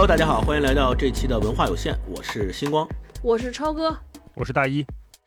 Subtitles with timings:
[0.00, 2.88] Hello，大家好，欢迎来到这期的文化有限，我是星光，
[3.22, 3.94] 我是超哥，
[4.34, 4.82] 我是大一。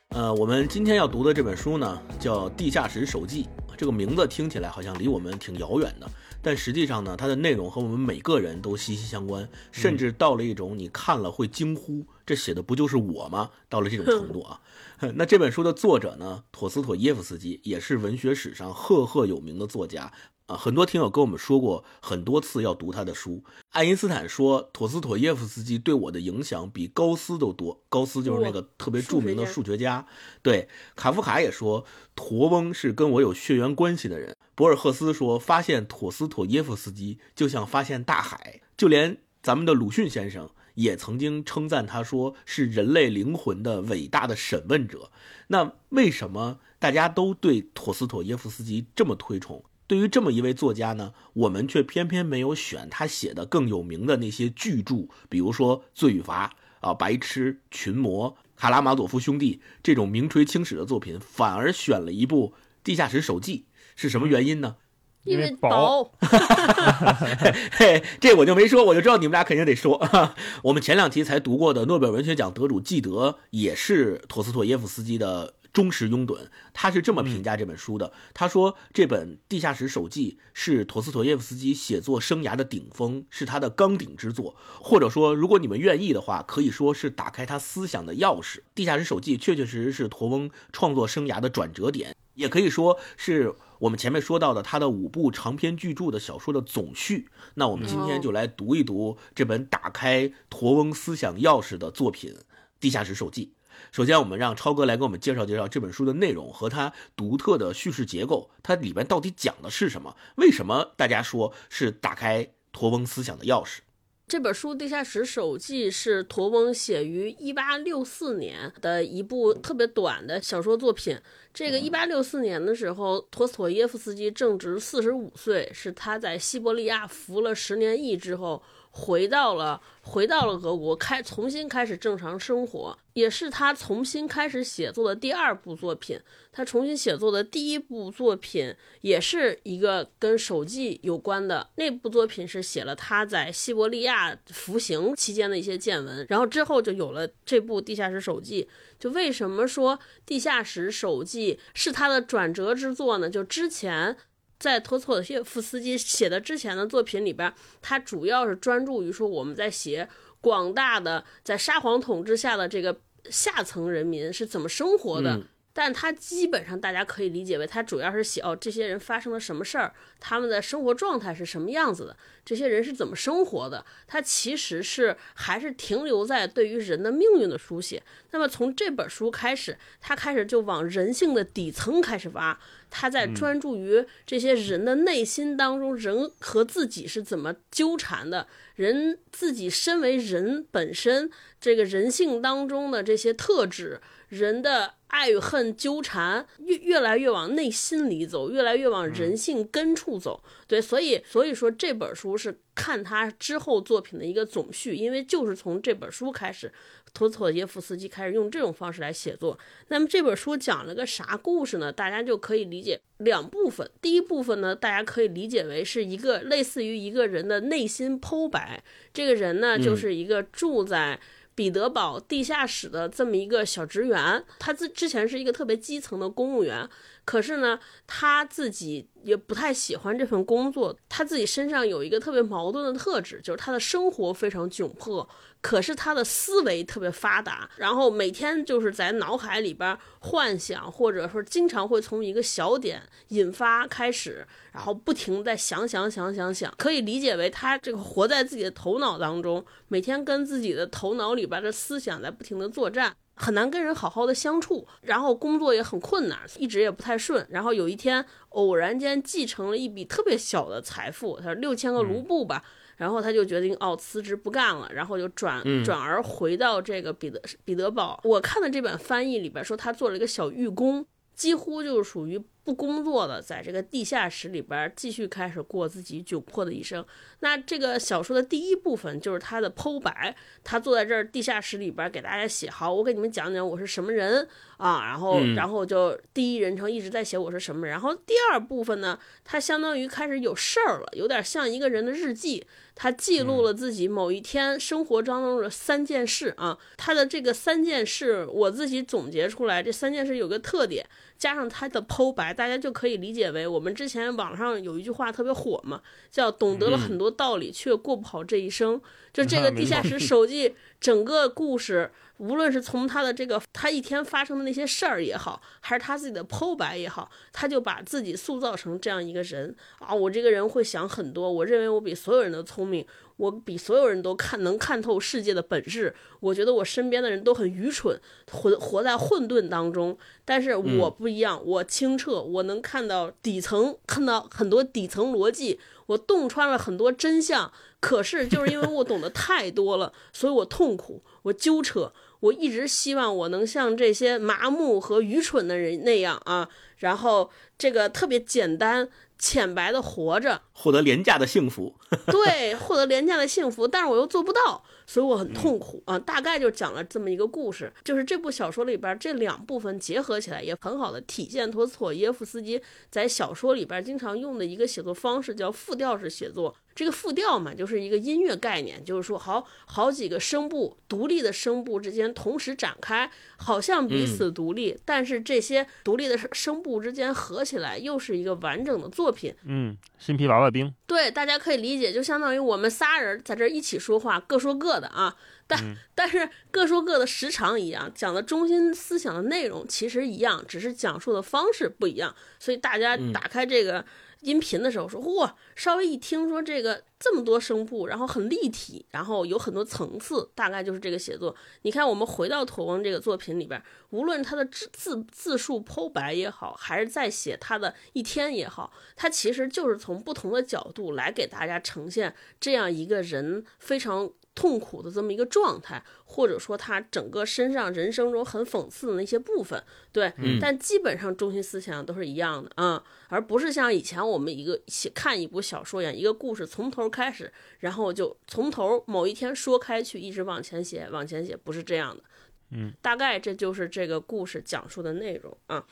[0.08, 3.44] 呃，我们今天要读的这本书呢，叫《地下室手记》。
[3.78, 6.10] 这个名字听起来好像离我们挺遥远的，
[6.42, 14.60] 但实际上呢，它的内容和我们每个人都息息相关，甚至到了一种你看了会惊呼：“这写的不就是我吗？”到了这种程度啊。
[15.16, 20.12] 那这本书的作者呢，陀思妥耶夫斯基也是文学史上赫赫有名的作家。
[20.48, 23.44] 啊，很多听友跟我们说过很多次要读他的书。
[23.70, 27.82] 爱因斯坦说，陀思妥耶夫斯基对我的影响比高斯都多。
[27.88, 30.06] 高斯就是那个特别著名的数学家。
[30.42, 34.36] 对，卡夫卡也说，陀翁是跟我有血缘关系的人。
[34.54, 38.60] 博尔赫斯说，发现陀思妥耶夫斯基就像发现大海。
[38.76, 45.10] 就连咱们的鲁迅先生也曾经称赞他，说是人类灵魂的伟大的审问者。
[45.48, 49.64] 那为什么大家都对陀思妥耶夫斯基这么推崇？
[49.94, 56.48] 对于这么一位作家呢，我们却偏偏没有选他写的更有名的那些巨著，比如说《罪与罚》
[56.80, 62.50] 啊，《白痴》《群魔》《卡拉马佐夫兄弟》这种名垂青史的作品，反而选了一部
[62.84, 64.78] 《地下室手记》，是什么原因呢？
[65.26, 66.12] 因为薄。
[67.78, 70.10] 嘿，这我就没说，我就知道你们俩肯定得说。
[70.64, 75.54] 我们前两期才读过的诺贝尔文学奖得主纪德，也是陀思妥耶夫斯基的。
[75.74, 78.14] 忠实拥趸，他是这么评价这本书的。
[78.34, 84.56] 他说，这本《地下室手记》是陀思妥耶夫斯基写作生涯的顶峰，是他的纲鼎之作。
[84.80, 88.58] 或者说，如果你们愿意的话，可以说是打开他思想的钥匙。
[88.76, 97.30] 《地下室手记》确确实实是陀翁创作生涯的转折点，也可以说是我们前面说到的他的五部长篇巨著的小说的总序。
[97.56, 102.32] 那我们今天就来读一读这本打开陀翁思想钥匙的作品
[102.80, 103.54] 《地下室手记》。
[103.94, 110.18] 首先，我们让超哥来给我们介绍介绍这本书的内容和它独特的叙事结构，它里边到底讲的是什么？
[110.38, 113.82] 为什么大家说是打开陀翁思想的钥匙？
[114.28, 121.16] 这本书《地下室手记》是陀翁写于1864年的一部特别短的小说作品。
[121.54, 128.64] 这个1864年的时候，陀思妥耶夫斯基正值45岁，是他在西伯利亚服了十年役之后。
[128.96, 136.20] 回到了，回到了俄国，开重新开始正常生活，也是他重新开始写作的第二部作品。
[136.52, 138.72] 他重新写作的第一部作品，
[139.02, 141.68] 也是一个跟手记有关的。
[141.78, 148.64] 那部作品是写了他在西伯利亚服刑期间的一些见闻，然后之后就有了这部《地下室手记》。
[149.00, 153.28] 就为什么说《地下室手记》是他的转折之作呢？
[153.28, 154.16] 就之前。
[154.64, 160.08] 在托斯妥耶夫斯基写的之前的作品里边，他主要是专注于说我们在写
[160.40, 162.98] 广大的在沙皇统治下的这个
[163.30, 165.42] 下层人民是怎么生活的。
[165.76, 173.84] 但他基本上大家可以理解为，他主要是写哦，这些人发生了什么事儿，他们的生活状态是什么样子的，这些人是怎么生活的。
[174.06, 178.04] 他其实是还是停留在对于人的命运的书写。
[178.30, 182.60] 那么从这本书开始，他开始就往人性的底层开始挖，
[182.96, 194.00] 他在专注于这些人的内心当中，人和自己是怎么纠缠的，人自己身为人本身这个人性当中的这些特质，
[194.30, 194.94] 人的。
[195.14, 200.44] 爱与恨纠缠，越越来越往内心里走，越来越往人性根处走。
[200.68, 206.74] 对，所以所以说这本书是看他之后作品的一个总序，因为就是从这本书开始，
[207.14, 209.58] 托斯妥耶夫斯基开始用这种方式来写作。
[209.90, 211.92] 那么这本书讲了个啥故事呢？
[211.92, 213.88] 大家就可以理解两部分。
[214.02, 218.84] 第一部分呢，大家可以理解为是一个类似于一个人的内心剖白。
[219.14, 221.20] 这个人呢，就是一个住在。
[221.56, 226.90] 彼得堡地下室的这么一个小职员，他之之前是一个特别基层的公务员，
[227.26, 230.98] 可是呢，他自己也不太喜欢这份工作。
[231.08, 235.28] 他自己身上有一个特别矛盾的特质，就是他的生活非常窘迫。
[235.64, 257.48] 可是他的思维特别发达，然后每天就是在脑海里边幻想，或者说经常会从一个小点引发开始，然后不停在想想想想想，可以理解为他这个活在自己的头脑当中，每天跟自己的头脑里边的思想在不停的作战，很难跟人好好的相处，然后工作也很困难，一直也不太顺。
[257.50, 262.66] 然后有一天偶然间继承了一笔特别小的财富，他说六千个卢布吧。
[262.98, 268.20] 然后他就决定哦辞职不干了，然后就转转而回到这个彼得彼得堡。
[268.24, 277.04] 我看的这本翻译里边说他做了一个小寓工，几乎就是属于不工作的，在这个地下室里边继续开始过自己窘迫的一生。
[277.42, 284.48] 那这个小说的第一部分就是他的剖白，他坐在这儿地下室里边给大家写，好，我给你们讲讲我是什么人
[284.78, 287.92] 啊，然后然后就第一人称一直在写我是什么人。
[287.92, 292.66] 然后第二部分呢，他相当于开始有事儿了，有点像一个人的日记。
[292.96, 301.06] 他记录了自己某一天生活当中的三件事啊，他的这个三件事，我自己总结出来，这三件事有个特点，
[301.38, 306.02] 加上他的剖白，大家就可以理解为，我们之前网上有一句话特别火嘛，
[306.32, 309.02] 叫懂得了很多道理，却过不好这一生。
[309.34, 312.12] 就这个地下室手记整个故事。
[312.44, 320.14] 无论是从他的这个他一天发生的那些事儿也好，还是他自己的剖白也好，他就把自己塑造成这样一个人啊！
[320.14, 323.06] 我这个人会想很多，我认为我比所有人都聪明，
[323.38, 326.14] 我比所有人都看能看透世界的本质。
[326.42, 328.20] 我觉得我身边的人都很愚蠢，
[328.52, 330.18] 混活在混沌当中。
[330.44, 337.72] 但是我不一样，我清澈，我能看到底层，看到很多底层逻辑，我洞穿了很多真相。
[338.02, 342.12] 可是就是因为我懂得太多了，所以我痛苦，我纠扯。
[342.44, 346.68] 我一直希望我能像这些麻木和愚蠢的人那样啊，
[346.98, 349.08] 然后这个特别简单
[349.38, 351.96] 浅白的活着，获得廉价的幸福。
[352.26, 356.20] 对，获得廉价的幸福，但是我又做不到，所以我很痛苦啊。
[356.20, 366.76] 大概就讲了这么一个故事，就是这部小说里边这两部分结合起来，也很好的体现托斯妥耶夫斯基在小说里边经常用的一个写作方式，叫复调式写作。
[366.96, 379.56] 这个复调嘛，就是一个音乐概念，就是说好好几个声部独立的声部之间同时展开，好像彼此独立，但是这些独立的声部之间合起来又是一个完整的作品。
[379.66, 380.94] 嗯，新皮娃娃兵。
[381.08, 385.36] 对，大家可以理解，就相当于我们仨人在这一起说话，各说各的啊，
[385.66, 394.06] 但但是各说各的时长一样，讲的中心思想的内容其实一样，只是讲述的方式不一样，所以大家打开这个。
[394.44, 401.56] 音频的时候说哇，稍微一听说这个这么多声部，然后很立体，然后有很多层次，大概就是这个写作。
[401.84, 414.30] 你看，我们回到驼翁这个作品里边，无论他的字字字数剖白也好，还是在写他的一天也好，他其实就是从不同的角度来给大家呈现这样一个人非常。
[414.56, 432.24] 痛苦的这么一个状态，或者说他整个身上人生中很讽刺的那些部分，对，但基本上中心思想都是一样的啊，而不是像以前我们一个写看一部小说一样，一个故事从头开始，然后就从头某一天说开去，一直往前写，往前写，不是这样的，
[432.72, 435.86] 嗯，大概这就是这个故事讲述的内容啊。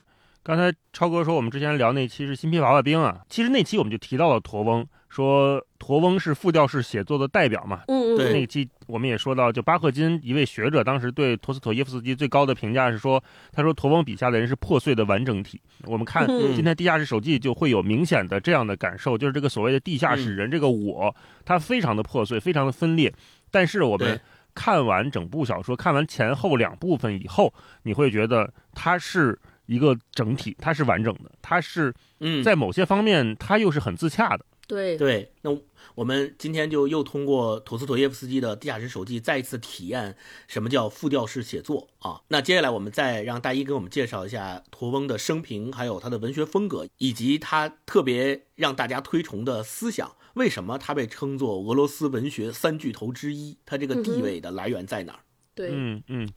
[0.43, 4.87] 刚才超哥说我们之前聊那期是新皮娃娃兵啊，其实那期我们就提到了驼翁。
[5.07, 7.81] 说驼翁是复调式写作的代表嘛？
[7.89, 8.31] 嗯对。
[8.31, 13.21] 那期我们也说到，就巴赫金一位学者当时对托斯妥耶夫斯基最高的评价是说，
[13.51, 15.61] 他说驼翁笔下的人是破碎的完整体。
[15.83, 23.13] 我们看今天《地下室手记》就会有明显的这样的感受，就是这个所谓的地下室人这个我，他非常的破碎，非常的分裂。
[23.51, 24.17] 但是我们
[24.55, 27.53] 看完整部小说，看完前后两部分以后，
[27.83, 29.37] 你会觉得它是
[29.71, 34.45] 一个整体，它是完整的，它是嗯在某些方面它又是很自洽的。
[34.67, 35.57] 对对，那
[35.95, 40.15] 我们今天就又通过陀思妥耶夫斯基的《地下室手记》再一次体验
[40.47, 42.21] 什么叫复调式写作啊。
[42.29, 50.11] 那接下来我们再让大一给我们介绍一下驼翁的生平，还有他的文学风格，以及他特别让大家推崇的思想。
[50.35, 53.57] 为什么他被称作俄罗斯文学三巨头之一？
[53.65, 55.19] 他这个地位的来源在哪儿？
[55.53, 56.29] 对，嗯嗯，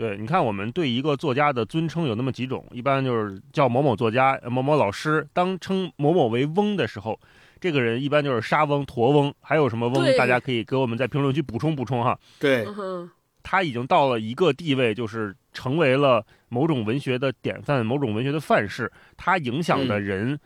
[0.00, 5.28] 对，你看我们对一个作家的尊称有那么几种，一般就是叫某某作家、某某老师。
[5.34, 7.20] 当称某某为翁的时候。
[7.60, 10.16] 这个人一般就是沙翁、驼翁，还有什么翁？
[10.16, 12.18] 大家可以给我们在评论区补充补充哈。
[12.38, 12.66] 对，
[13.42, 18.90] 他已经到了一个地位，就是成为了某种文学的典范，某种文学的范式。
[19.18, 20.40] 他影响的人，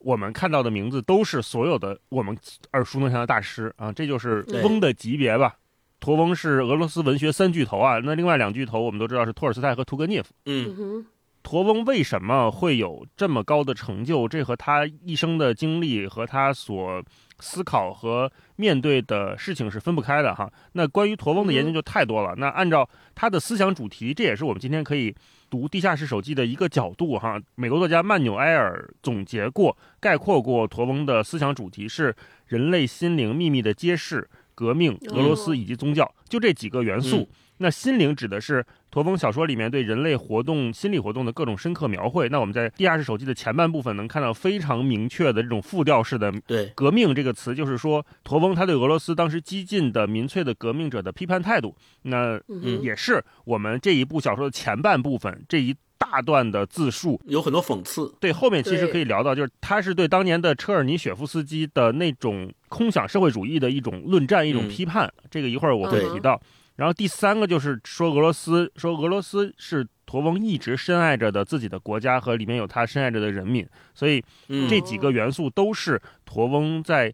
[0.00, 2.36] 我们看到的名字都是所有的我们
[2.74, 5.56] 耳熟能详的大师啊，这就是翁的级别吧。
[6.00, 10.32] 驼翁是俄罗斯文学三巨头啊，那另外两巨头我们都知道是托尔斯泰和屠格涅夫。
[10.46, 11.04] 嗯。
[11.40, 14.28] 驼翁为什么会有这么高的成就？
[14.28, 17.02] 这和他一生的经历和他所
[17.38, 20.50] 思考和面对的事情是分不开的哈。
[20.72, 22.34] 那关于驼翁的研究就太多了。
[22.36, 25.14] 那按照他的思想主题，这也是我们今天可以
[25.48, 27.40] 读《地下室手记》的一个角度哈。
[27.54, 32.14] 美国作家曼纽埃尔总结过、概括过驼翁的思想主题是
[32.46, 34.28] 人类心灵秘密的揭示、
[34.58, 37.28] 革命、俄罗斯以及宗教，就这几个元素。
[37.60, 38.64] 那心灵指的是。
[38.90, 51.76] 驼峰小说里面对人类活动、心理活动的各种深刻描绘，那我们在《地下室手记》的前半部分能看到非常明确的这种复调式的“对革命”这个词，就是说驼峰他对俄罗斯当时激进的民粹的革命者的批判态度。
[52.04, 52.40] 那
[52.80, 58.14] 也是我们这一部小说的前半部分这一大段的自述，有很多讽刺。
[58.20, 65.12] 对，后面其实可以聊到，就是他是对当年的车尔尼雪夫斯基的那种空想社会主义的一种论战、一种嗯批判。
[65.30, 66.40] 这个一会儿我会提到。
[66.76, 77.12] 然后第三个就是说俄罗斯，说俄罗斯是陀翁一直深爱着的自己的国家和里面有他深爱着的人民，所以嗯，这几个元素都是陀翁在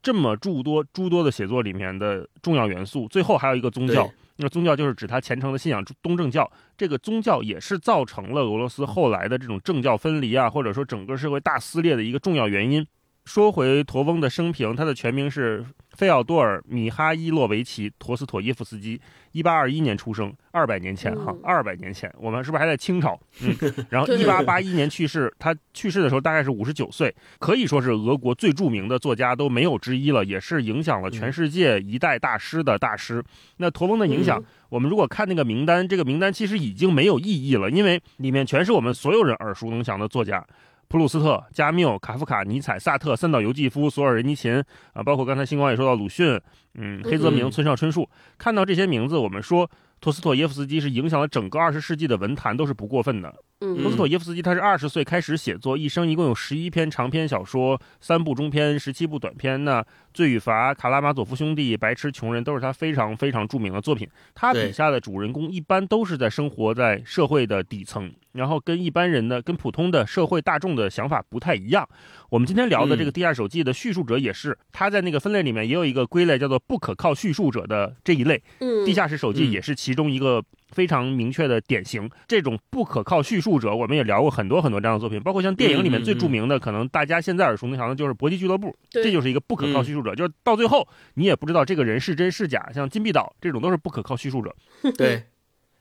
[0.00, 3.08] 这么诸多诸多的写作里面的重要元素。
[3.08, 6.50] 最后还有一个宗教对，那宗教就是指他虔诚的信仰东正教。
[6.76, 12.86] 这个宗教也是造成了俄罗斯后来的这种政教分离啊，或者说整个社会大撕裂的一个重要原因。
[13.24, 19.00] 说回陀翁的生平，他的全名是费奥多尔·米哈伊洛维奇·陀思妥耶夫斯基，
[19.30, 23.16] 一八二一年出生，二百年前哈嗯，二百年前，我们是不是还在清朝？
[23.40, 23.56] 嗯，
[23.88, 33.22] 然后一八八一年去世，他去世的时候大概是五十九岁，可以说是俄国最著名的作家都没有之一了，也是影响了全世界一代大师的大师。
[33.58, 40.44] 那陀翁的影响，嗯我们如果看那个名单，这个名单其实已经没有意义了，因为里面全是我们所有人耳熟能详的作家。
[40.92, 46.38] 普鲁斯特、加缪、卡夫卡、尼采、萨特、三岛由纪夫、索尔仁尼琴啊，包括刚才星光也说到鲁迅，
[46.74, 48.06] 嗯，黑泽明、嗯村上春树，
[48.36, 49.70] 看到这些名字，我们说
[50.02, 53.34] 托斯妥耶夫斯基是影响了整个二十世纪的文坛，都是不过分的。
[53.62, 59.64] 嗯托斯妥耶夫斯基他是二十岁开始写作，一生一共有十一篇长篇小说，三部中篇，十七部短篇。
[59.64, 59.80] 那
[60.12, 64.08] 《罪与罚》《卡拉马佐夫兄弟》《白痴穷人》都是他非常非常著名的作品。
[64.34, 71.88] 他对笔下的主人公一般都是在生活在社会的底层，然后跟一般人的、跟普通的社会大众的想法不太一样。
[72.28, 78.42] 我们今天聊的这个《地下手记》的叙述者也是，他在那个分类里面也有一个归类，叫做不可靠叙述者的这一类。
[78.58, 82.10] 嗯，地下室手记嗯也是其中一个非常明确的典型。
[82.26, 92.70] 这种不可靠叙述者，我们也聊过很多很多这样的作品，包括像电影里面最著名的，可能大家现在耳熟能详的就是《搏击俱乐部》，这就是一个不可靠叙述者，就是到最后你也不知道这个人是真是假。
[92.74, 94.54] 像金碧岛这种都是不可靠叙述者。
[94.96, 95.24] 对，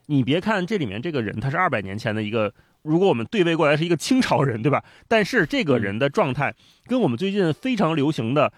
[0.07, 4.83] 你别看这里面这个人他是二百年前的一个，如果我们对位过来是一个清朝人，对吧？
[5.07, 6.53] 但是这个人的状态
[6.85, 8.51] 跟我们最近非常流行的。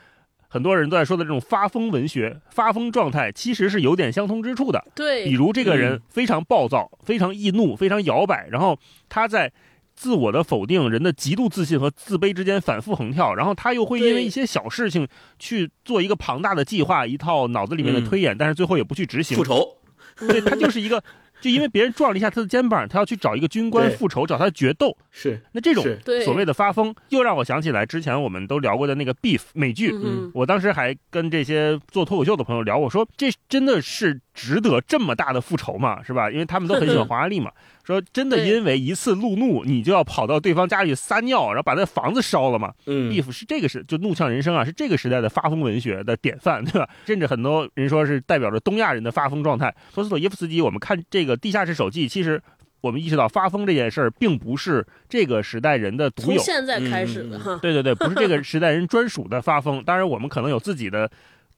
[0.54, 4.86] 很多人都在说的这种发疯文学、发疯状态，其实是有点相通之处的。
[4.94, 8.78] 对，比如这个人嗯非常暴躁、非常易怒、非常摇摆，然后
[9.10, 9.52] 他在
[9.96, 15.08] 自我的否定、人的极度自信和自卑之间反复横跳，然后他又会因为一些小事情
[15.40, 19.44] 去做一个庞大的计划，一套脑子里面的嗯推演，但是最后也不去执行复。
[19.44, 19.78] 仇，
[20.20, 21.04] 对他就是一个，
[21.44, 24.96] 就因为别人撞了一下他的肩膀，他要去找一个军官复仇，找他决斗。
[25.12, 25.86] 是那这种
[26.24, 29.92] 所谓的发疯，又让我想起来之前我们都聊过的那个《Beef》美剧。
[29.94, 36.02] 嗯我当时还跟这些做脱口秀的朋友聊，我说这真的是值得这么大的复仇吗？
[36.02, 36.32] 是吧？
[36.32, 37.52] 因为他们都很喜欢黄阿丽嘛。
[37.84, 42.74] 说真的，因为一次路怒，你就要跑到对方家里撒尿，然后把那房子烧了嘛。
[42.86, 46.88] 嗯 Beef 是这个时就怒呛人生啊，是这个时代的发疯文学的典范， 对吧？
[47.06, 49.76] 甚至很多人说是代表着东亚人的发疯状态。
[49.94, 52.42] 托斯妥耶夫斯基，我们看这个《地下室手记》，其实
[52.80, 59.84] 我们意识到发疯这件事儿并不是这个时代人的独有，从现在开始的哈，对对对，不是这个时代人专属的发疯。
[59.84, 61.12] 当然，我们可能有自己的。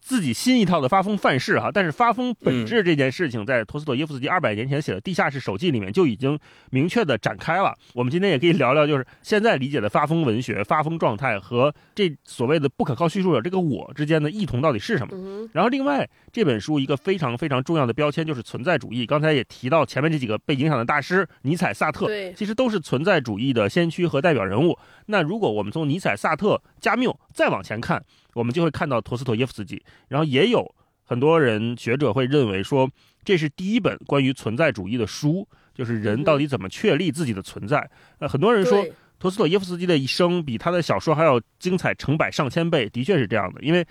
[0.06, 6.38] 自己新一套的发疯范式哈，但是发疯本质这件事情，在托斯妥耶夫斯基二百年前写的《地下室手记》里面就已经
[6.70, 7.74] 明确的展开了。
[7.96, 15.14] 我们今天也可以聊聊，就是现在理解的发疯文学、发疯状态和这所谓的不可靠叙述者这个我之间的异同到底是什么。
[15.16, 19.08] 嗯然后，另外这本书一个非常非常重要的标签就是存在主义。
[19.08, 24.78] 刚才也提到前面这几个被影响的大师，尼采、萨特，对其实都是存在主义的先驱和代表人物。
[25.08, 28.00] 那如果我们从尼采、萨特、加缪再往前看，
[28.36, 29.84] 我们就会看到陀思妥耶夫斯基。
[30.08, 30.64] 然后也有
[31.04, 32.88] 很多人学者会认为说，
[33.24, 37.90] 这是第一本关于存在主义的书，就是人到底怎么确立自己的存在。
[38.20, 38.86] 呃，很多人说
[39.18, 43.84] 陀思妥耶夫斯基的一生比他的小说还要精彩成百上千倍，的确是这样的，因为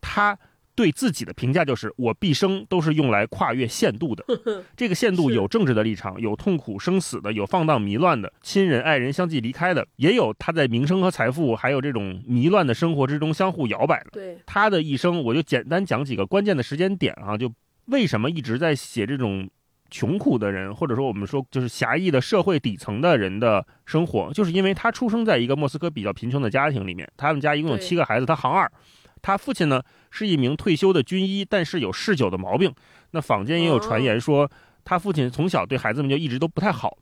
[0.00, 0.38] 他
[0.78, 4.24] 对自己的评价就是我毕生都是用来跨越限度的。
[4.76, 14.10] 这个限度有政治的立场，有痛苦生死的，有放荡迷乱的，亲人爱人相继离开的，也有他在名声和财富还有这种迷乱的生活之中相互摇摆的。
[14.12, 17.52] 对，他的一生，我就简单讲几个关键的时间点啊，就
[17.86, 19.50] 为什么一直在写这种
[19.90, 28.70] 穷苦的人，或者说我们说就是狭义的社会底层的人的生活，就是因为他出生在一个莫斯科比较贫穷的家庭里面，他们家一共有七个孩子，他行二，
[29.20, 32.72] 他父亲呢是一名退休的军医，但是有嗜酒的毛病。
[33.10, 34.50] 那坊间也有传言说，
[34.84, 36.96] 他父亲从小对孩子们就一直都不太好。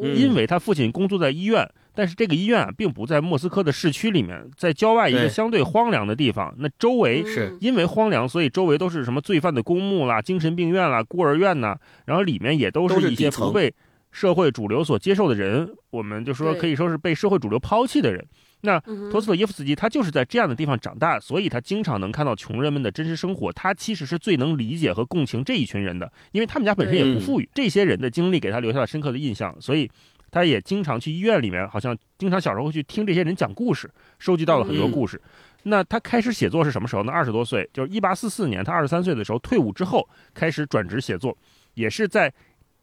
[0.00, 6.54] 因为他父亲工作在医院，但是这个医院啊，并不在莫斯科的市区里面，在郊外一个相对荒凉的地方。
[6.58, 13.74] 那周围嗯是因为荒凉，所以周围都是什么罪犯的公墓啦、精神病院啦、孤儿院呐，然后里面也都是一些不被
[14.12, 18.24] 社会主流所接受的人，我们就说可以说是被社会主流抛弃的人。
[18.62, 23.52] 那托斯妥耶夫斯基他就是在这样的地方长大，所以他经常能看到穷人们的真实生活。
[23.52, 29.54] 他其实是最能理解和共情这一群人的，因为他们家本身也不富裕，这些人的经历给他留下了深刻的印象。
[29.60, 29.90] 所以
[30.30, 35.20] 他也经常去医院里面，好像经常小时候会去听这些人讲故事，收集到了很多故事。
[35.64, 37.12] 那他开始写作是什么时候呢？
[37.12, 41.36] 二十多岁，就是一八四四年，他二十三岁的时候退伍之后开始转职写作，
[41.74, 42.32] 也是在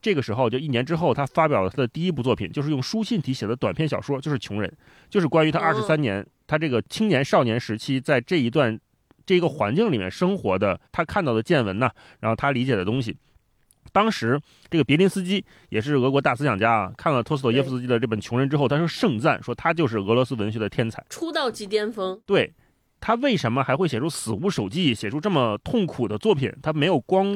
[0.01, 4.69] 这个时候，就一年之后，他发表了他的第一部作品，就是用书信体写的短篇小说，就是《穷人》，
[5.09, 8.79] 就是关于他二十三年他这个青年少年时期在这一段
[9.25, 11.89] 这个环境里面生活的他看到的见闻呢，
[12.21, 13.17] 然后他理解的东西。
[13.91, 14.39] 当时
[14.69, 22.19] 这个别林斯基也是俄国大思想家啊，看了托斯妥耶夫斯基的这本《穷人》之后，他说盛赞说他就是俄罗斯文学的天才，出道即巅峰。
[22.25, 22.53] 对。
[23.01, 26.53] 他为什么还会写出《死无手记》，写出这么痛苦的作品？
[26.61, 27.33] 他没有光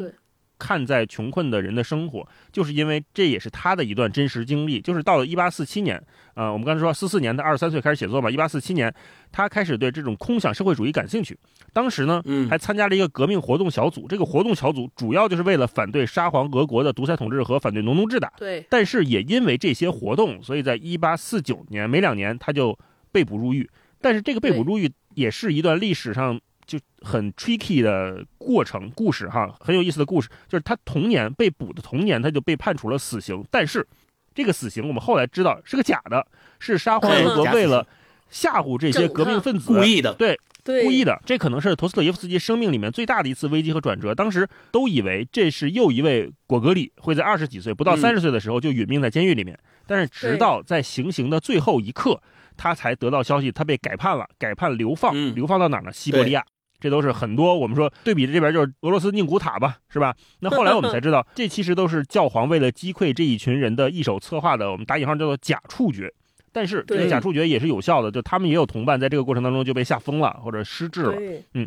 [0.66, 4.80] 看在穷困的人的生活，就是因为这也是他的一段真实经历。
[4.80, 6.02] 就是到了一八四七年，
[6.36, 8.32] 呃，我们刚才说四四年，他二十三岁开始写作嘛。
[8.32, 8.94] 一八四七年，
[9.30, 11.38] 他开始对这种空想社会主义感兴趣。
[11.74, 14.08] 当时呢，还参加了一个革命活动小组。
[14.08, 18.32] 这个活动小组主要就是为了反对沙皇俄国的独裁统治和反对农奴制的。
[18.38, 18.66] 对。
[18.70, 22.80] 但是也因为这些活动，所以在一八四九年没两年，他就
[23.12, 23.70] 被捕入狱。
[24.00, 24.90] 但是这个被捕入狱。
[25.16, 30.30] 也是一段历史上就很 tricky 的过程故事哈，很有意思的故事。
[30.48, 33.44] 就是他童年被捕的童年，他就被判处了死刑。
[33.52, 33.86] 但是
[34.34, 36.26] 这个死刑我们后来知道是个假的，
[36.60, 37.88] 是沙皇俄国为了
[38.30, 41.22] 吓唬这些革命分子故意的，对，故意的。
[41.26, 44.16] 这可能是陀思妥耶夫斯基生命里面最大的一次危机和转折。
[44.16, 52.22] 当时都以为这是又一位果戈里会在二十几岁不到三十岁的时候就殒命在监狱里面，但是直到在行刑的最后一刻。
[52.56, 55.92] 他才得到消息，他被改判了，改判流放，流放到哪儿呢？
[55.92, 56.46] 西伯利亚。
[56.84, 60.14] 这都是很多我们说对比的这边就是俄罗斯宁古塔吧，是吧？
[60.42, 66.14] 那后来我们才知道， 这其实都是教皇为了击溃这一群人的一手策划的，我们打引号叫做假处决。
[66.52, 71.16] 但是这个假处决也是有效的，就他们也有同伴在这个过程当中就被吓疯了或者失智了。
[71.54, 71.66] 嗯。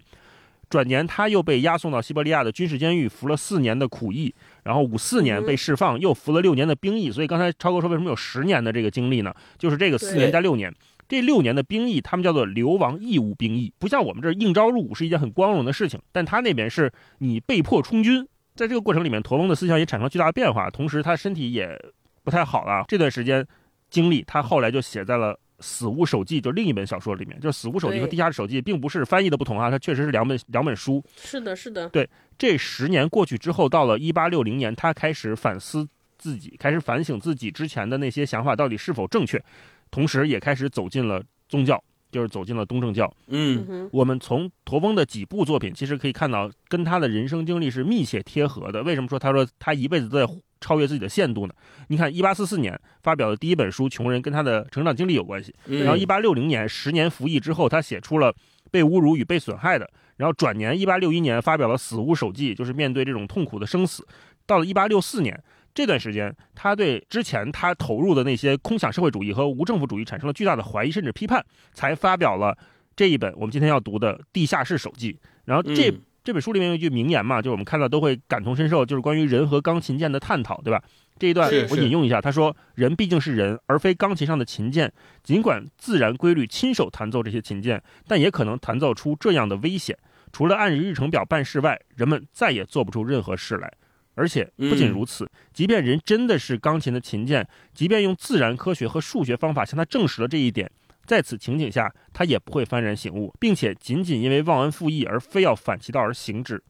[0.68, 7.08] 转年，他又被押送到西伯利亚的军事监狱，服了四年的苦役，然后五四年被释放，又服了六年的兵役。
[7.08, 9.32] 所以刚才超哥说，为什么有十年的这个经历呢？
[9.56, 10.75] 就是这个四年加六年，
[11.08, 18.26] 这六年的兵役，他们叫做流亡义务兵役，不像我们这儿应招入伍是一件很光荣的事情，但他那边是你被迫充军。
[18.54, 21.78] 在这个过程里面，驼峰的思想也产生了巨大的变化，同时他身体也
[22.25, 22.84] 不太好了。
[22.88, 23.46] 这段时间
[23.90, 25.38] 经历，他后来就写在了。
[25.64, 31.02] 《死无手记》就另一本小说里面，就《死无手记》和《地下室手记》并不是翻译的不同啊，它确实是两本两本书。
[31.16, 31.88] 是的，是的。
[31.88, 35.88] 对，这十年过去之后，到了一八六零年，他开始反思
[36.19, 39.42] 自己，开始反省自己之前的那些想法到底是否正确，
[39.90, 43.12] 同时也开始走进了宗教，就是走进了东正教。
[43.28, 48.82] 嗯，我们从驼峰的几部作品，其实可以看到跟他的人生经历是密切贴合的。
[48.82, 50.32] 为什么说他说他一辈子都在？
[50.58, 51.52] 超越自己的限度呢？
[51.88, 55.54] 你看，一八四四年发表的第一本书《穷人》，跟他的成长经历有关系。
[55.66, 58.32] 然后，一八六零年十年服役之后，他写出了
[58.70, 59.84] 《被侮辱与被损害的》。
[60.16, 64.04] 然后，转年一八六一年发表了《死无手记》，就是面对这种痛苦的生死。
[64.46, 65.40] 到了一八六四年
[65.76, 72.56] 这段时间，他对之前他投入的那些空想社会主义和无政府主义产生了巨大的怀疑，甚至批判，才发表了
[72.97, 75.12] 这一本我们今天要读的《地下室手记》。
[75.45, 75.93] 然后这。
[76.26, 80.82] 这本书里面有一句名言嘛，就是我们看到都会感同身受，就是关于人和钢琴键的探讨，对吧？
[81.21, 84.93] 这一段我引用一下，他说：“人毕竟是人，而非钢琴上的琴键。
[85.23, 89.97] 尽管自然规律亲手弹奏这些琴键，但也可能弹奏出这样的危险：
[90.32, 93.73] 除了按日程表办事外，人们再也做不出任何事来。
[94.17, 100.69] 而且不仅如此，即便人真的是钢琴的琴键，即便用自然科学和数学方法向他证实了这一点。”
[101.07, 106.61] 在此情景下，他也不会幡然醒悟，并且仅仅因为忘恩负义而非要反其道而行之。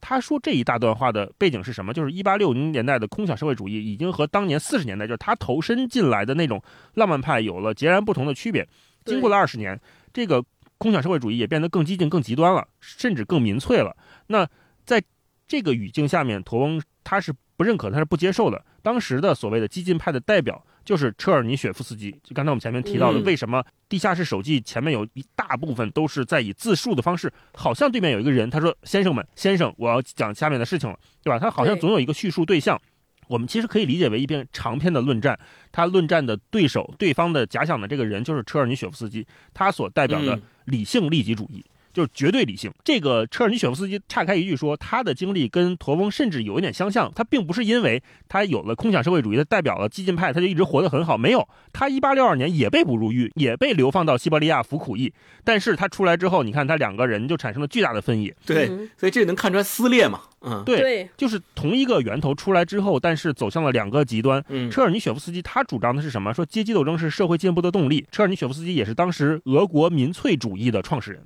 [0.00, 1.92] 他说这一大段话的背景是什么？
[1.92, 6.62] 就是一八六零年代的空想社会主义已经和当年四十年代，就是他投身进来的那种
[6.94, 8.66] 浪漫派有了截然不同的区别。
[9.04, 9.78] 经过了二十年，
[10.10, 10.42] 这个
[10.78, 13.94] 空想社会主义也变得更激进、更极端了，甚至更民粹了。
[14.28, 14.48] 那
[14.86, 15.02] 在
[15.46, 18.64] 这个语境下面，驼翁他是不认可，他是不接受的。
[18.82, 20.64] 当时的所谓的激进派的代表。
[20.84, 32.82] 就是车尔尼雪夫斯基，就刚才我们前面提到的，为什么地下室手记前面有一大部分都是在以自述的方式，好像对面有一个人，他说：“先生们，先生，我要讲下面的事情了，对吧？”他好像总有一个叙述对象，
[33.28, 35.38] 我们其实可以理解为一篇长篇的论战。
[35.70, 41.64] 他论战的对手，对方的假想的这个人就是车尔尼雪夫斯基，他所代表的理性利己主义。
[41.92, 42.70] 就是绝对理性。
[42.84, 47.12] 这个车尔尼雪夫斯基岔开一句说，他的经历跟驼翁甚至有一点相像。
[47.14, 51.16] 他并不是因为他有了空想社会主义，他代表了激进派，他就一直活得很好。
[51.18, 55.12] 没有，他一八六二年也被捕入狱，也被流放到西伯利亚服苦役。
[55.44, 58.34] 但是他出来之后，你看他两个人就产生了巨大的分野。
[58.46, 60.20] 对，所以这能看出来撕裂嘛？
[60.44, 64.42] 嗯，对，就是同一个源头出来之后，但是走向了两个极端。
[64.48, 66.32] 嗯，车尔尼雪夫斯基他主张的是什么？
[66.32, 68.04] 说阶级斗争是社会进步的动力。
[68.10, 71.22] 车尔尼雪夫斯基也是当时俄国民粹主义的创始人。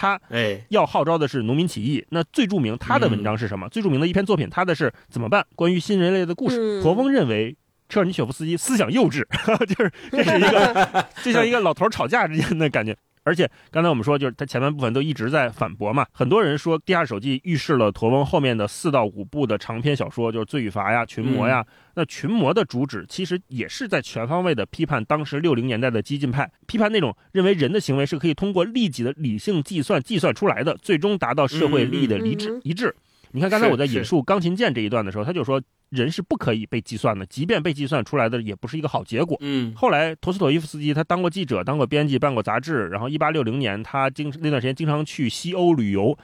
[0.00, 2.02] 他哎，要号召的是农民起义。
[2.08, 3.68] 那最著名他的文章是什么？
[3.68, 5.44] 最著名的一篇作品，他的是怎么办？
[5.54, 6.80] 关于新人类的故事。
[6.80, 7.54] 驼峰认为，
[7.86, 9.22] 车尔尼雪夫斯基思想幼稚，
[9.66, 12.96] 就是这是一个 就像一个老头吵架之间的感觉。
[13.30, 16.04] 而且刚才我们说，就是他前半部分都一直在反驳嘛。
[16.10, 21.64] 很多人说《地下手记》预示了驼翁后面的四到五部的长篇小说，就是《罪与罚》呀、《群魔》呀。
[21.94, 32.92] 那《群魔》的主旨其实也是在全方位的批判当时六零年代的激进派，批判那种认为人的行为是可以通过利己的理性计算计算出来的，最终达到社会利益的一致一致。
[33.32, 35.60] 你看刚才我在引述钢琴键这一段的时候，他就说。
[35.90, 39.36] 人是不可以被计算的，即便被计算出来的也不是一个好结果。
[39.40, 42.86] 嗯，后来陀思妥耶夫斯基他当过记者，当过编辑，办过杂志。
[42.90, 46.16] 然后一八六零年他经那段时间经常去西欧旅游，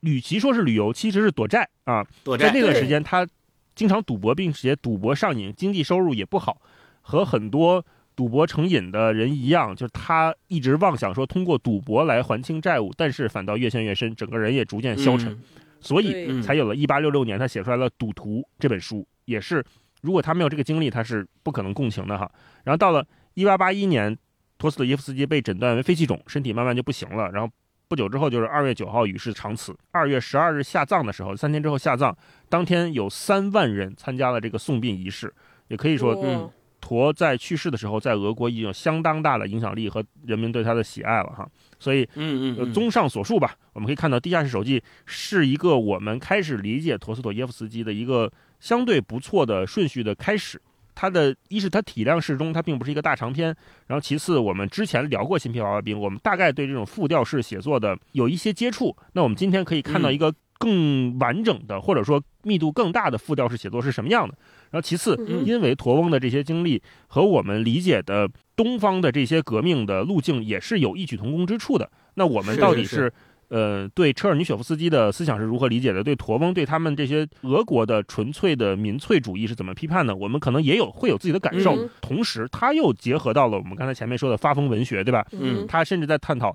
[0.00, 2.06] 与其说是旅游，其实是躲债啊。
[2.24, 2.48] 躲债。
[2.48, 3.26] 在那段时间他
[3.74, 6.60] 经常赌博，并且赌博上瘾，经济收入也不好。
[7.00, 7.82] 和很多
[8.14, 15.40] 赌博成瘾的人一样，就是他一直妄想说通过赌博来还清债务，但是反倒越陷越深，整个人也逐渐消沉。
[15.86, 19.64] 所以才有了一八六六年他写出来了《赌徒》这本书，也是
[20.02, 22.30] 如果他没有这个经历，他是不可能共情的哈。
[22.64, 24.16] 然后到了一八八一年，
[24.58, 27.30] 托斯托耶夫斯基被诊断为肺气肿，身体慢慢就不行了。
[27.30, 27.52] 然后
[27.88, 29.76] 不久之后就是二月九号与世长辞。
[29.92, 32.16] 二月十二日下葬的时候，三天之后下葬，
[32.48, 35.32] 当天有三万人参加了这个送殡仪式，
[35.68, 36.50] 也可以说，嗯。
[36.78, 41.48] 陀在去世的时候，在俄国已经有相当大的影响力和人民对他的喜爱了哈，
[41.86, 50.60] 所以，嗯嗯，综上所述吧，我们可以看到《地下室手记》是一个我们开始理解陀思妥耶夫斯基的一个相对不错的顺序的开始。
[50.96, 53.54] 它的一是它体量适中，它并不是一个大长篇，
[53.86, 58.96] 然后其次我们之前聊过《新皮娃娃兵》，我们大概对这种复调式写作的有一些接触。
[59.12, 64.34] 那我们今天可以看到一个更完整的，或者说密度更大的复调式写作是什么样的。
[64.76, 71.90] 然后其次，因为驼翁的这些经历和我们理解的东方的这些革命的路径也是有异曲同工之处的。
[72.16, 73.10] 那我们到底是
[73.48, 76.04] 呃对车尔尼雪夫斯基的思想是如何理解的？
[76.04, 80.14] 对驼翁对他们这些俄国的纯粹的民粹主义是怎么批判的？
[80.14, 81.88] 我们可能也有会有自己的感受。
[82.02, 85.26] 同时，他又结合到了我们刚才前面说的发疯文学，对吧？
[85.32, 86.54] 嗯，他甚至在探讨。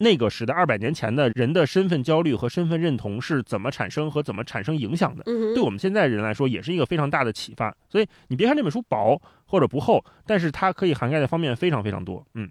[0.00, 5.22] 那个时代，二百年前的人的身份焦虑和身份认同是怎么产生和怎么产生影响的？
[5.54, 7.74] 对我们现在人来说，也是一个非常大的启发。
[7.88, 12.26] 所以你别看这本书薄或者不厚，但是它可以涵盖的方面非常非常多。
[12.34, 12.50] 嗯。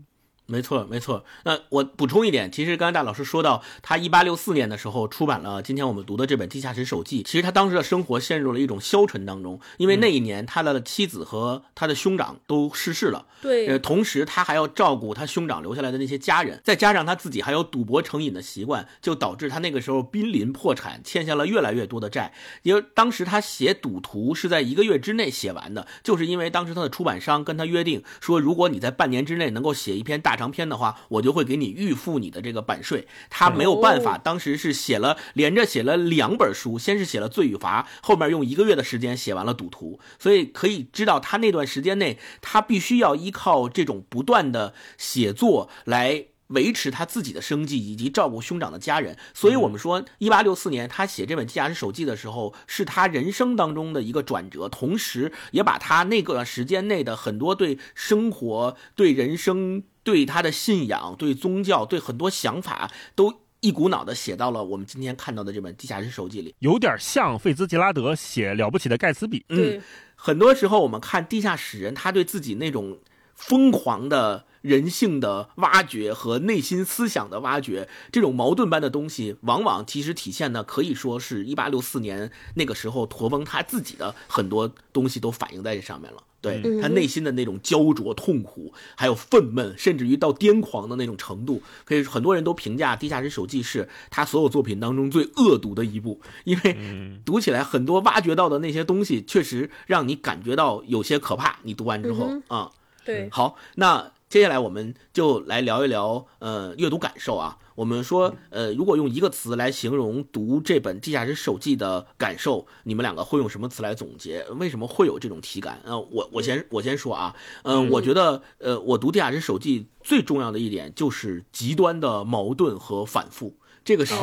[0.50, 1.24] 没错，没错。
[1.46, 7.22] 那我补充一点，其实刚才大老师说到，他一八六四年的时候出版了今天我们读的这本《地下室手记》。
[7.26, 13.28] 其实他当时的生活陷入了一种消沉当中，因为那一年他的妻子和他的兄长都逝世了。
[13.42, 22.34] 对，呃，同时他还要照顾他兄长留下来的那些家人，再加上他自己还有赌博成瘾的习惯，就导致他那个时候濒临破产，欠下了越来越多的债。
[22.64, 33.06] 因为当时他写《赌徒》是在一个月之内写完的，就是因为当时他的出版商跟他约定说，如果你在半年之内能够写一篇大长篇的话，我就会给你预付你的这个版税。
[33.30, 40.00] 他没有办法，当时是写了连着写了两本书，先是写了《罪与罚》，后面用一个月的时间写完了《赌徒》。
[40.24, 49.16] 所以可以知道，他那段时间内，他必须要依靠这种不断的写作来维持他自己的生计，以及照顾兄长的家人。
[49.36, 59.84] 所以，我们说，一八六四年他写这本《地下室手记》的时候，是他人生当中的一个转折，同时也把他那个时间内的很多对生活、对人生。
[60.10, 69.42] 对他的信仰、对宗教、对很多想法，都一股脑的写到了我们今天看到的这本《地下室手记》里，有点像费兹杰拉德写《了不起的盖茨比》。
[69.50, 69.80] 嗯，
[70.16, 72.98] 很多时候我们看地下室人，他对自己那种
[73.36, 86.24] 疯狂的人性的挖掘和内心思想的挖掘，这种矛盾般的东西，往往其实体现的可以说是一八六四年那个时候，驼翁他自己的很多东西都反映在这上面了。
[86.42, 96.78] 对他内心的那种焦灼、痛苦，还有愤懑，甚至于到癫狂的那种程度，可以很多人都评价《地下室手记》是他所有作品当中最恶毒的一部，因为
[97.26, 101.60] 读起来很多挖掘到的那些东西，确实让你感觉到有些可怕。
[101.64, 102.72] 你读完之后啊，
[103.04, 107.58] 对，好，那接下来我们就来聊一聊呃阅读感受啊。
[107.80, 114.46] 我们说，呃，如果用一个词来形容读这本《地下室手记》的感受，你们两个会用什么词来总结？
[114.58, 115.80] 为什么会有这种体感？
[115.86, 124.14] 呃，我我先我先说啊，嗯，我觉得，呃，我读《地下室手记》最重要的一点就是极端的矛盾和反复，这个是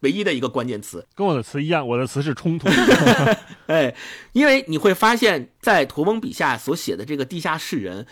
[0.00, 1.06] 唯一的一个关键词。
[1.14, 2.68] 跟我的词一样，我的词是冲突。
[3.68, 3.96] 哎，
[4.34, 8.06] 因为你会发现在驼翁笔下所写的这个地下室人，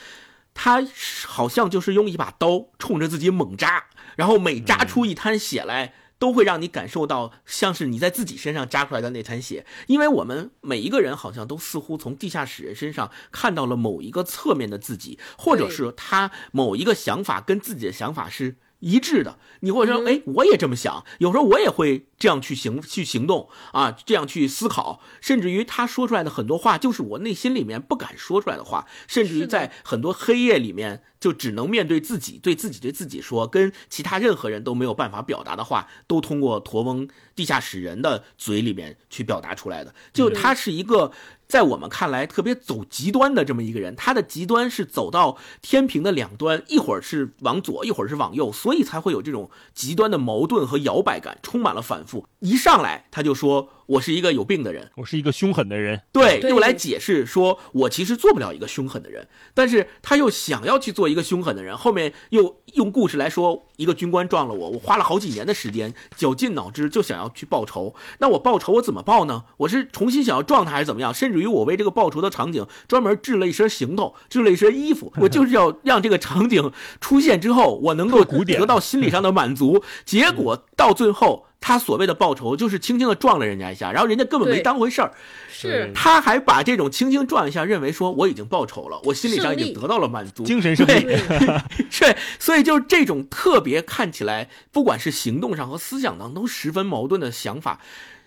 [0.54, 0.82] 他
[1.26, 3.84] 好像就是用一把刀冲着自己猛扎。
[4.16, 9.64] 然后每扎出一滩血来，都会让你感受到像是你在自己身上扎出来的那滩血。
[9.86, 19.38] 因为我们每一个人好像都似乎从地下室人身上看到了某一个侧面的自己，或者是他某一个想法跟自己的想法是一致的。
[19.60, 39.94] 你或者说，哎，我也这么想，有时候我也会这样去行去行动啊，这样去思考，甚至于他说出来的很多话，就是我内心里面不敢说出来的话，甚至于在很多黑夜里面，就只能面对自己，对自己对自己说，跟其他任何人都没有办法表达的话，都通过驼翁地下室人的嘴里面去表达出来的。
[40.12, 41.12] 就他是一个。
[41.48, 52.26] 在我们看来，特别走极端的这么一个人，他的极端是走到天平的两端，一会儿是往左，一会儿是往右，所以才会有这种极端的矛盾和摇摆感，充满了反复。
[52.40, 53.68] 一上来他就说。
[53.86, 69.44] 我是一个有病的人，我是一个凶狠的人，对，又来解释说我其实做不了一个凶狠的人，但是他又想要去做一个凶狠的人，后面又用故事来说，一个军官撞了我，我花了好几年的时间，绞尽脑汁就想要去报仇，那我报仇我怎么报呢？
[69.58, 71.14] 我是重新想要撞他还是怎么样？
[71.14, 81.45] 甚至于我为这个报仇的场景专门制了一身行头，制了一身衣服，我就是要 让这个场景出现之后，我能够得到心理上的满足，结果到最后。
[81.66, 85.12] 他所谓的报仇，就是轻轻的撞了人家一下，然后人家根本没当回事儿。
[85.50, 90.92] 是，他还把这种轻轻撞一下，认为说我已经报仇了，我心理上已经得到了满足，精神胜利。
[91.02, 97.80] 对， 所以就是这种特别看起来，不管是行动上和思想上都十分矛盾的想法，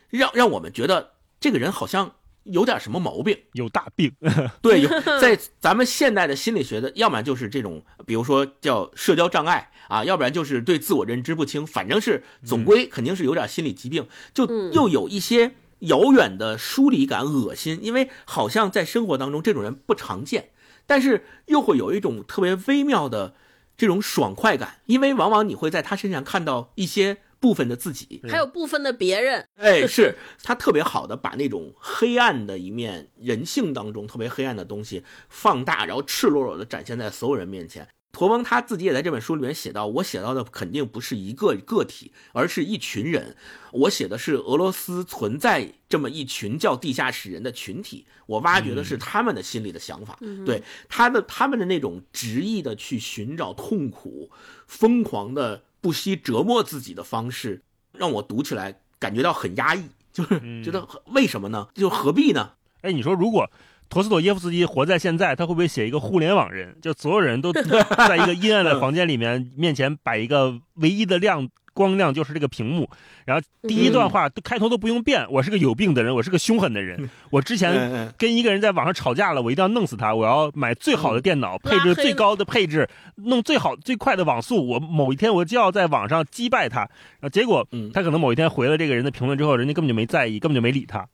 [0.10, 2.15] 让让我们觉得这个人好像。
[2.43, 3.38] 有点什么毛病？
[3.54, 4.12] 有大病。
[4.62, 20.49] 对，有 在咱们现代的心理学的，要么就是这种，比如说叫社交障碍啊，要不然就是对自我认知不清，反正是总归肯定是有点心理疾病，就又有一些遥远的疏离感、恶心，因为好像在生活当中这种人不常见，
[20.86, 23.36] 但是又会有一种特别微妙的
[23.78, 27.17] 这种爽快感，因为往往你会在他身上看到一些。
[27.39, 37.88] 部分的自己，还有部分的别人，哎，是他特别好的把那种黑暗的一面、人性当中特别黑暗的东西放大，然后赤裸裸的展现在所有人面前。
[38.12, 43.38] 驼翁他自己也在这本书里面写到，我写到的肯定不是一个个体，而是一群人。
[43.71, 54.30] 我写的是俄罗斯存在这么一群叫地下室人的群体，我挖掘的是他们的心里的想法，对他的他们的那种执意的去寻找痛苦，
[54.67, 55.63] 疯狂的。
[55.82, 57.62] 不惜折磨自己的方式，
[57.94, 61.68] 让我读起来感觉到很压抑，就是觉得为什么呢？
[61.74, 62.52] 就何必呢？
[62.82, 63.50] 哎，你说如果
[63.89, 66.78] 陀思妥耶夫斯基活在现在，他会不会写一个互联网人？
[66.82, 67.52] 就所有人都
[68.08, 71.50] 在一个阴暗的房间里面，面前摆一个唯一的亮。
[71.80, 72.89] 光亮就是这个屏幕，
[73.26, 77.10] 然后第一段话开头都不用变，我是个有病的人，我是个凶狠的人。
[77.30, 84.68] 我之前跟一个人在网上吵架了，我一定要弄死他，我要买最好的电脑，配置最高的配置，弄最好最快的网速。
[84.68, 86.82] 我某一天我就要在网上击败他。
[87.22, 91.08] 啊，结果他可能某一天回了这个人的评论之后，人家根本就没在意，根本就没理他。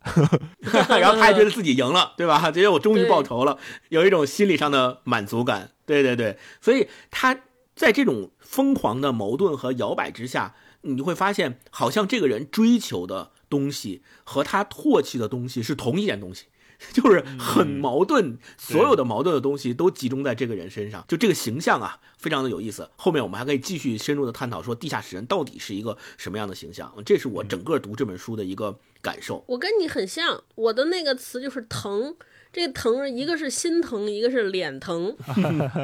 [0.99, 2.41] 然后他还觉得自己赢了，对吧？
[2.49, 3.55] 觉得我终于报仇了，
[3.89, 5.69] 有一种心理上的满足感。
[5.85, 7.37] 对对对，所以他。
[7.75, 16.45] 在这种疯狂的矛盾和摇摆之下，你会发现，好像这个人追求的东西和他唾弃的东西是同一件东西，
[16.95, 18.37] 就是很矛盾。
[18.57, 22.89] 所有的矛盾的东西都集中在这个人身上，就这个形象啊，非常的有意思。
[22.95, 26.93] 后面我们还可以继续深入的探讨，说地下室人到底是一个什么样的形象。
[27.05, 29.43] 这是我整个读这本书的一个感受。
[29.49, 32.15] 我跟你很像，我的那个词就是疼。
[32.55, 35.13] 这疼，一个是心疼，一个是脸疼，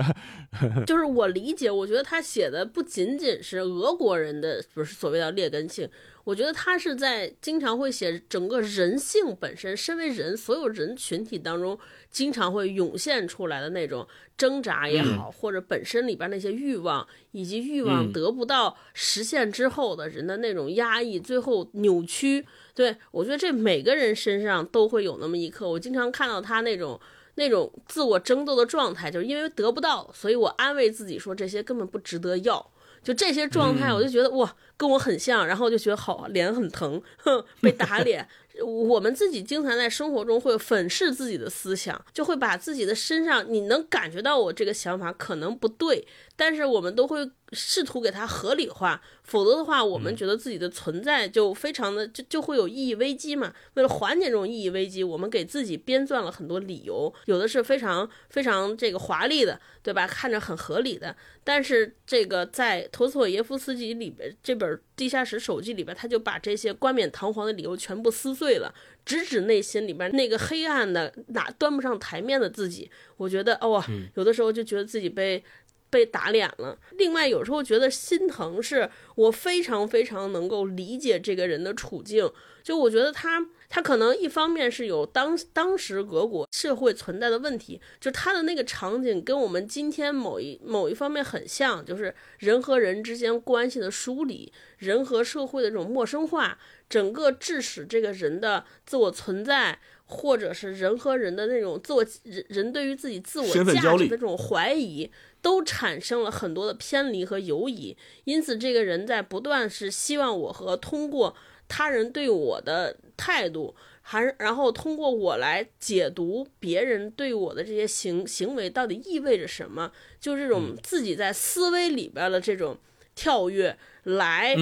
[0.87, 5.89] 就是我理解，我觉得他写的不仅仅是俄国人的，不是所谓的劣根性。
[6.23, 11.77] 我觉得他是在经常会写整个人性本身，身为人，所有人群体当中
[12.09, 14.07] 经常会涌现出来的那种
[14.37, 22.45] 挣扎也好，或者本身里边那些欲望，以及欲望得不到实现之后的人的那种压抑，最后扭曲。
[22.73, 25.67] 对我觉得这每个人身上都会有那么一刻。
[25.67, 26.99] 我经常看到他那种
[27.35, 32.71] 那种自我争斗的状态，就是因为得不到，所以我安慰自己说这些根本不值得要。
[33.03, 38.27] 就这些状态，我就觉得哇，跟我很像，然后就觉得好脸很疼，哼， 被打脸。
[38.65, 49.01] 我们自己经常在生活中会粉饰自己的思想，就会把自己的身上，你能感觉到我这个想法可能不对，但是我们都会试图给它合理化。
[49.23, 53.53] 否则的话，我们觉得自己的存在就非常的就就会有意义危机嘛。
[53.75, 60.07] 为了缓解这种意义危机，我们给自己编撰了很多理由，有的是非常非常这个华丽的，对吧？
[60.07, 61.15] 看着很合理的。
[61.43, 68.73] 但是这个在陀思妥耶夫斯基里边这本《地下室手记》里边，他就把这些冠冕堂皇的理由全部撕碎了，
[69.05, 72.91] 直指内心里边那个黑暗的、哪端不上台面的自己。
[73.17, 73.83] 我觉得，哇，
[74.15, 75.43] 有的时候就觉得自己被。
[75.91, 76.79] 被打脸了。
[76.97, 82.31] 另外，有时候觉得心疼，是我非常非常能够理解这个人的处境。
[82.63, 99.79] 就我觉得他他可能一方面是有当当时俄国社会存在的问题，就他的那个场景跟我们今天某一某一方面很像，就是人和人之间关系的疏离，人和社会的这种陌生化，整个致使这个人的自我存在。
[100.11, 105.09] 或者是人和人的那种自我人人对于自己自我价值的这种怀疑，
[105.41, 107.95] 都产生了很多的偏离和犹疑。
[108.25, 111.33] 因此，这个人在不断是希望我和通过
[111.69, 122.77] 他人对我的态度，还然后通过我来解读别人对我的这些行行为到底意味着什么，就这种自己在思维里边的这种
[123.15, 124.55] 跳跃，来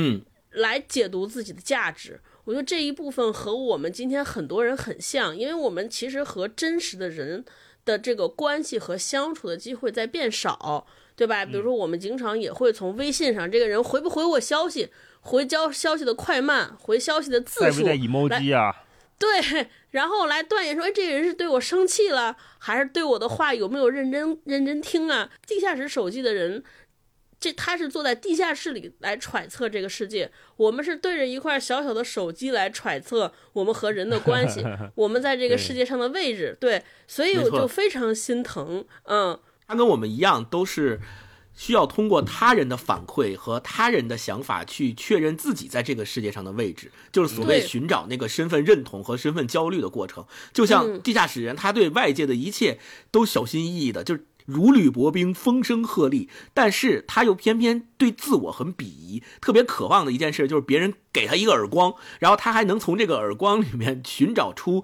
[0.52, 2.20] 来解读自己的价值。
[2.50, 7.46] 我觉得这一部分和我们今天很多人很像，因为我们其实和真实的人
[7.86, 11.46] 的这个关系和相处的机会在变少，对吧？
[11.46, 17.84] 比如说，我们经常也会从微信上，这个人回不回我消息，回交消息的快慢，回消息的字数，
[18.52, 18.76] 啊？
[19.20, 25.30] 对，然后来断言说，哎，这个人是对我生气了，还是对我的话有没有认真认真听啊？
[25.46, 26.64] 地下室手机的人。
[27.40, 34.62] 这他是坐在地下室里来揣测这个世界，我们是对着一块小小的手机来揣测我们和人的关系，
[34.96, 36.58] 我们在这个世界上的位置。
[36.60, 38.84] 对，所以我就非常心疼。
[39.04, 41.00] 嗯，他跟我们一样，都是
[41.56, 50.26] 需要通过他人的反馈和他人的想法去确认自己在这个世界上的位置，就是所谓寻找那个身份认同和身份焦虑的过程。
[50.52, 52.80] 就像地下室人，他对外界的一切
[53.12, 54.26] 都小心翼翼的，就是。
[54.50, 64.84] 如履薄冰，风声鹤唳，但是他又偏偏对自我很鄙夷，特别渴望的一件事就是别人给他一个耳光，然后他还能从这个耳光里面寻找出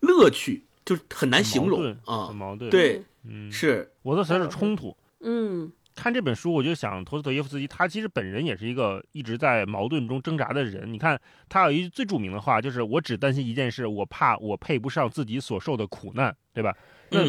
[0.00, 2.70] 乐趣，就很难形容啊，很矛盾。
[2.70, 4.94] 对，嗯，是我的才是冲突。
[5.20, 10.92] 嗯，看这本书，我就想，托斯托耶夫斯基他其实本人也是一个一直在矛盾中挣扎的人。
[10.92, 16.76] 你看，他有一句最著名的话，就是我只担心一件事，我怕我配不上自己所受的苦难，对吧？
[17.10, 17.22] 那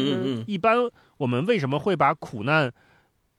[0.46, 0.76] 一般
[1.16, 2.72] 我们为什么会把苦难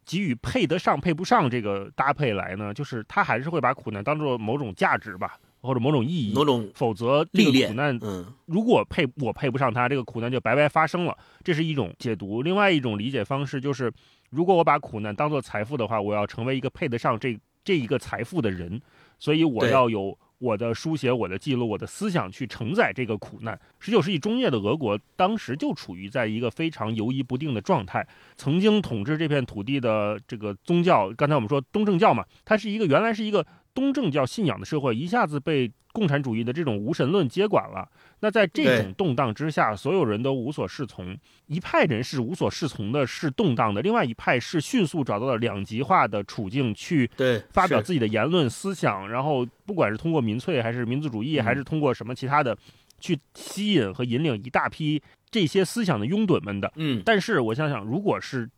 [0.06, 2.73] 给予配得上配不上这个搭配来呢？
[2.73, 11.17] 就是他还是会把苦难当做某种价值吧，或者某种意义，某种否则历练苦难，嗯，如果配我配不上他，这个苦难就白白发生了。
[11.43, 12.41] 这是一种解读。
[12.41, 13.91] 另外一种理解方式就是，
[14.30, 18.82] 如果我把苦难当做财富的话，我要成为一个配得上这这一个财富的人，
[19.19, 20.17] 所以我要有。
[20.39, 23.60] 我的书写，我的记录，我的思想去承载这个苦难。
[23.80, 28.08] 十九世纪中叶的俄国，当时就处于在一个非常游移不定的状态。
[28.36, 33.45] 曾经统治这片土地的这个宗教，刚才我们说东正教嘛，它是一个原来是一个。
[33.71, 37.89] 东正教信仰的社会一下子被共产主义的这种无神论接管了。
[38.21, 41.17] 那在这种动荡之下，所有人都无所适从。
[41.47, 47.10] 一派人是无所适从的，是动荡的；另外一派是迅速找到了两极化的处境，去
[47.52, 49.10] 发表自己的言论思想。
[49.10, 52.58] 然后，不管是通过民粹，还是民族主义，还是通过什么其他的，
[52.99, 56.71] 去吸引和引领一大批这些思想的拥趸们的。
[56.75, 57.02] 嗯。
[57.06, 58.49] 但是我想想，如果是。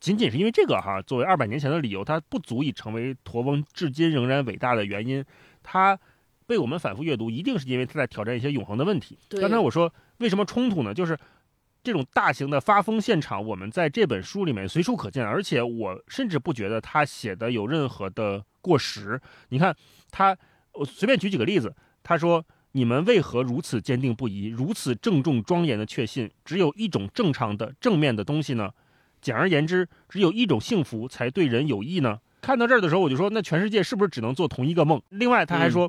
[0.00, 5.24] 仅仅是因为这个哈，作为二百年前的理由，它不足以成为驼翁至今仍然伟大的原因。
[5.62, 5.96] 它
[6.52, 9.18] 被我们反复阅读，一定是因为他在挑战一些永恒的问题。
[9.40, 10.92] 刚才我说为什么冲突呢？
[10.92, 11.18] 就是
[11.82, 19.18] 这种大型的发疯现场，我们在这本书里面随处可见，而且我甚至不觉得他写的有任何的过时。
[19.48, 19.74] 你看
[20.10, 20.36] 他，
[20.74, 21.74] 我随便举几个例子。
[22.02, 28.70] 他说：“你们为何如此坚定不移，如此郑重庄严的确信，只有一种正常的正面的东西呢？”
[29.22, 32.18] 简而言之，只有一种幸福才对人有益呢。
[32.40, 35.00] 看到这儿的时候，我就说，那全世界是不是只能做同一个梦？
[35.10, 35.88] 另外，他还说，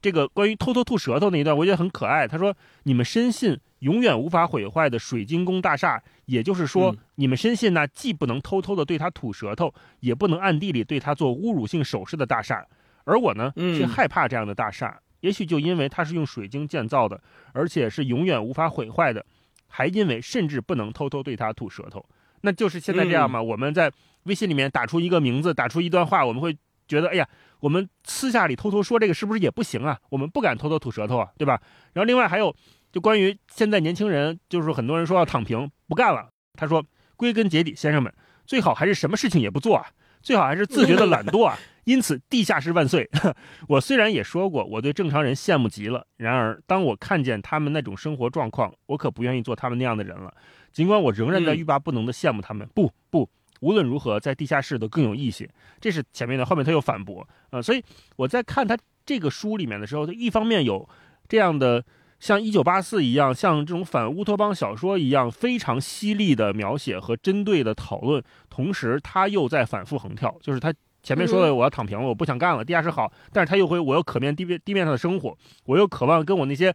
[0.00, 2.26] 这个关于偷偷吐舌头那一段，我觉得很可爱。
[2.26, 12.64] 他说：“你们深信永远无法毁坏的水晶宫大厦，也就是说，你们深信那既不能偷偷的对他吐舌头，也不能暗地里对他做侮辱性手势的大厦。
[13.04, 14.98] 而我呢，却害怕这样的大厦。
[15.20, 17.20] 也许就因为它是用水晶建造的，
[17.52, 19.24] 而且是永远无法毁坏的，
[19.66, 22.04] 还因为甚至不能偷偷对他吐舌头。”
[22.42, 23.42] 那就是现在这样嘛？
[23.42, 23.90] 我们在
[24.22, 26.56] 微信里面打出一个名字，打出一段话，我们会
[26.88, 27.28] 觉得，哎呀，
[27.60, 29.98] 我们私下里偷偷说这个是不是也不行啊？
[30.10, 31.60] 我们不敢偷偷吐舌头啊，对吧？
[31.92, 32.54] 然后另外还有，
[32.90, 36.30] 就关于现在年轻人，就是很多人说要躺平，不干了。
[36.54, 36.84] 他说，
[37.16, 38.12] 归根结底，先生们，
[38.46, 39.86] 最好还是什么事情也不做啊，
[40.22, 41.56] 最好还是自觉的懒惰啊。
[41.84, 43.08] 因此，地下室万岁！
[43.66, 50.30] 我虽然也说过我对正常人羡慕极了，然而当我看见他们那种生活状况，我可不愿意做他们那样的人了。
[50.70, 53.26] 尽管我仍然在欲罢不能的羡慕他们，不不，
[53.60, 55.48] 无论如何，在地下室都更有意思。
[55.80, 57.60] 这是前面的，后面他又反驳啊。
[57.60, 57.82] 所以
[58.16, 60.88] 我在看他这个书里面的时候，他一方面有
[61.28, 61.84] 这样的
[62.20, 70.72] 像《一九八四》一样，像这种反乌托邦小说一样非常犀利的描写和针对的讨论，同时他又在反复横跳，就是他。
[71.00, 72.62] 前面说的我要躺平了，我不想干了。
[72.62, 76.74] 地下室好，但是他又会，我又可面地面地面上的生活，我又渴望跟我那些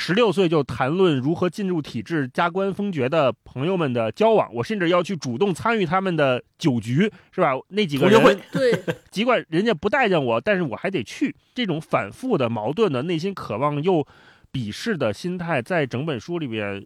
[0.00, 7.52] 十六岁就谈论如何进入体制、加官封爵的朋友们的交往，我甚至要去主动参与他们的酒局，是吧？
[7.68, 8.82] 那几个同学会人，对，
[9.12, 11.36] 尽管人家不待见我，但是我还得去。
[11.54, 14.06] 这种反复的、矛盾的、内心渴望又
[14.50, 16.82] 鄙视的心态，在整本书里边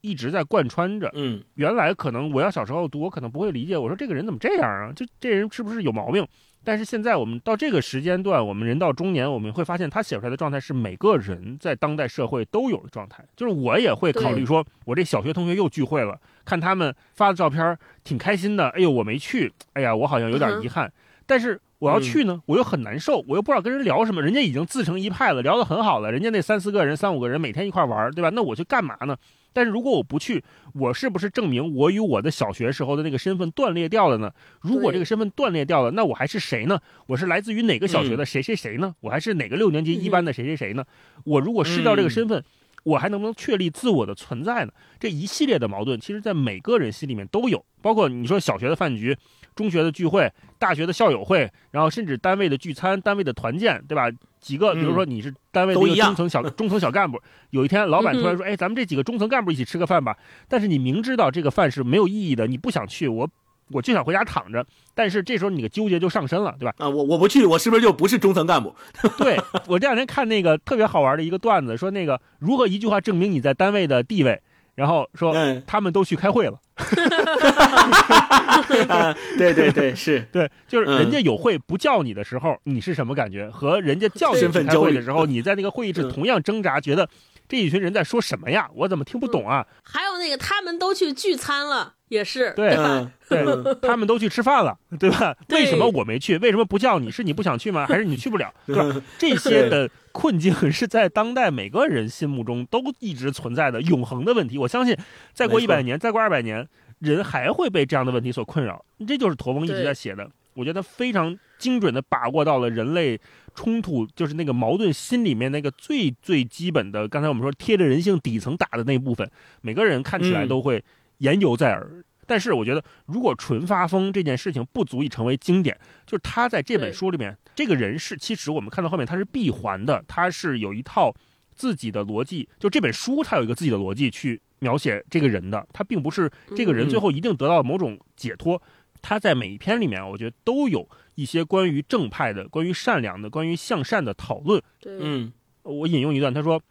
[0.00, 1.08] 一直在贯穿着。
[1.14, 4.92] 嗯原来可能我要小时候读，我可能不会理解，我说这个人怎么这样啊？
[4.92, 6.26] 就这人是不是有毛病？
[6.62, 13.24] 但是现在我们到这个时间段，我们人到中年，我们会发现他写出来的状态是每个人在当代社会都有的状态。
[13.34, 20.92] 就是我也会考虑说，我这小学同学又聚会了，看他们发的照片挺开心的，哎呦我没去，哎呀我好像有点遗憾。
[21.26, 28.30] 但是我要去呢，我又很难受，我又不知道跟人聊什么，人家已经自成一派了，聊得很好了，人家那三四个人、三五个人每天一块玩，对吧？
[28.34, 29.16] 那我去干嘛呢？
[29.52, 30.42] 但是如果我不去，
[30.74, 34.32] 我是不是证明我与我的小学时候的那个身份断裂掉了呢？
[34.60, 36.80] 如果这个身份断裂掉了，那我还是谁呢？
[37.06, 38.94] 我是来自于哪个小学的谁谁谁呢？
[39.00, 40.84] 我还是哪个六年级一班的谁谁谁呢？
[41.24, 42.42] 我如果失掉这个身份，
[42.84, 44.72] 我还能不能确立自我的存在呢？
[44.98, 49.16] 这一系列的矛盾，其实在每个人心里面都有，包括你说小学的饭局、
[49.54, 54.10] 中学的聚会、大学的校友会，然后甚至单位的聚餐、单位的团建，对吧？
[54.40, 57.20] 几个，比如说你是单位的一个中层小 中层小干部，
[57.50, 60.16] 有一天老板突然说：“哎，咱们这几个中层干部一起吃个饭吧。”
[60.48, 63.28] 但是你明知道这个饭是没有意义的，你不想去，我
[63.70, 64.64] 我就想回家躺着。
[64.94, 66.74] 但是这时候你的纠结就上身了，对吧？
[66.78, 68.74] 啊，我我不去，我是不是就不是中层干部？
[69.18, 74.40] 对我这两天看那个特别好玩的一个段子，说那个如何一句话证明你在单位的地位，
[74.74, 76.58] 然后说嗯，他们都去开会了。
[78.88, 83.48] 啊，对对对，是， 对，就是嗯人家有会不叫你的时候，你是什么感觉？
[83.50, 87.08] 和人家叫你身去开份焦虑会的时候，你在那个会议室嗯同样挣扎，觉得
[87.48, 88.68] 这一群人在说什么呀？
[88.74, 89.66] 我怎么听不懂啊？
[89.82, 92.84] 还有那个他们都去聚餐了，也是对吧？
[92.86, 95.34] 嗯，对嗯他们都去吃饭了，对吧？
[95.48, 96.36] 对为什么我没去？
[96.38, 97.08] 为什么不叫你？
[97.10, 97.86] 是你不想去吗？
[97.88, 98.52] 还是你去不了？
[98.66, 99.02] 对吧？
[99.16, 104.58] 这些的困境是在当代每个人心目中都一直存在的永恒的问题。
[104.58, 104.96] 我相信，
[105.32, 106.66] 再过一百年，再过二百年，
[106.98, 108.84] 人还会被这样的问题所困扰。
[109.06, 113.16] 这就是驼峰一直在写的，我觉得非常精准的把握到了人类
[113.54, 117.06] 冲突，就是那个矛盾心里面那个最最基本的。
[117.06, 119.30] 刚才我们说贴着人性底层打的那部分，
[119.60, 120.82] 每个人看起来嗯都会
[121.20, 122.04] 言犹在耳。
[122.26, 131.12] 但是我觉得，如果纯发疯这件事情不足以成为经典，就是他在这本书里面，这个人是其实我们看到后面他是闭环的，他是有一套
[131.54, 138.62] 自己的逻辑，就这本书他有一个自己的逻辑去描写这个人的，他并不是这个人嗯最后一定得到某种解脱。
[139.02, 144.62] 他在每一篇里面，我觉得都有一些关于正派的、关于善良的、关于向善的讨论。
[144.84, 146.62] 嗯我引用一段，他说，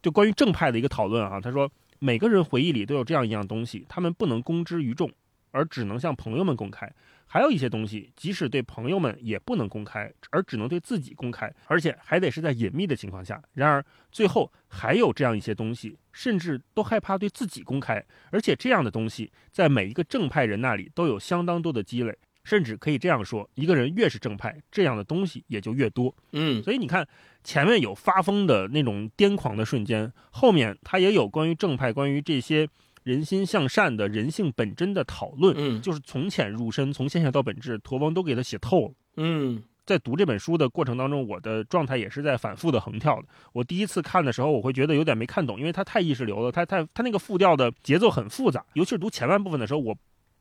[0.00, 1.70] 就关于正派的一个讨论啊，他说
[2.04, 5.08] 每个人回忆里都有这样一样东西，他们不能公之于众，
[5.52, 6.92] 而只能向朋友们公开。
[7.26, 13.40] 还有一些东西，即使对朋友们也不能公开，而只能对自己公开，而且还得是在隐秘的情况下。
[13.54, 22.18] 然而，最后还有这样一些东西，甚至都害怕对自己公开，而且这样的东西在每一个正派人那里都有相当多的积累。
[22.44, 26.14] 甚至可以这样说，一个人越是正派，这样的东西也就越多。
[26.32, 27.06] 嗯所以你看，
[27.44, 32.68] 前面有发疯的那种癫狂的瞬间，后面他也有关于正派、关于这些
[33.04, 38.94] 人心向善的人性本真的讨论，嗯就是从浅入深，从现象到本质，驼翁都给他写透了。
[39.16, 43.26] 嗯在读这本书的过程当中，我的状态也是在反复的横跳的。
[43.52, 49.96] 我第一次看的时候，我会觉得有点没看懂，因为它太意识流了，它太它那个复调的节奏很复杂，尤其是读前半部分的时候，我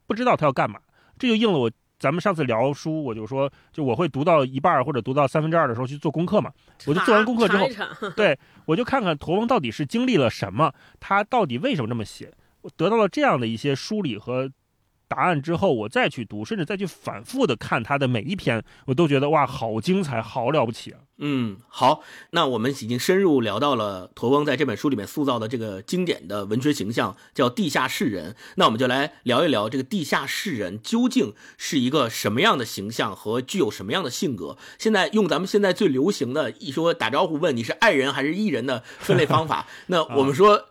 [0.06, 0.80] 不知道他要干嘛，
[1.18, 1.72] 这就应了我。
[2.02, 6.52] 咱们上次聊书，我就说，就我会读到一半儿或者读到三分之二的时候去做功课嘛。
[6.88, 7.70] 我就做完功课之后
[8.18, 8.36] 对
[8.66, 12.34] 我就看看驼翁到底是经历了什么，他到底为什么这么写。
[12.62, 14.49] 我得到了这样的一些梳理和
[15.12, 20.99] 答案之后，我再去读，甚至再去反复的看他的每一篇，我都觉得哇，好精彩，好了不起啊！
[21.18, 28.38] 嗯，好，那我们已经深入聊到了驼翁在这本书里面塑造的这个经典的文学形象，叫地下士人。
[28.55, 34.57] 那我们就来聊一聊这个地下士人究竟是一个什么样的形象和具有什么样的性格。
[34.80, 40.70] 现在用咱们现在最流行的一说打招呼问你是爱人还是艺人的分类方法， 那我们说。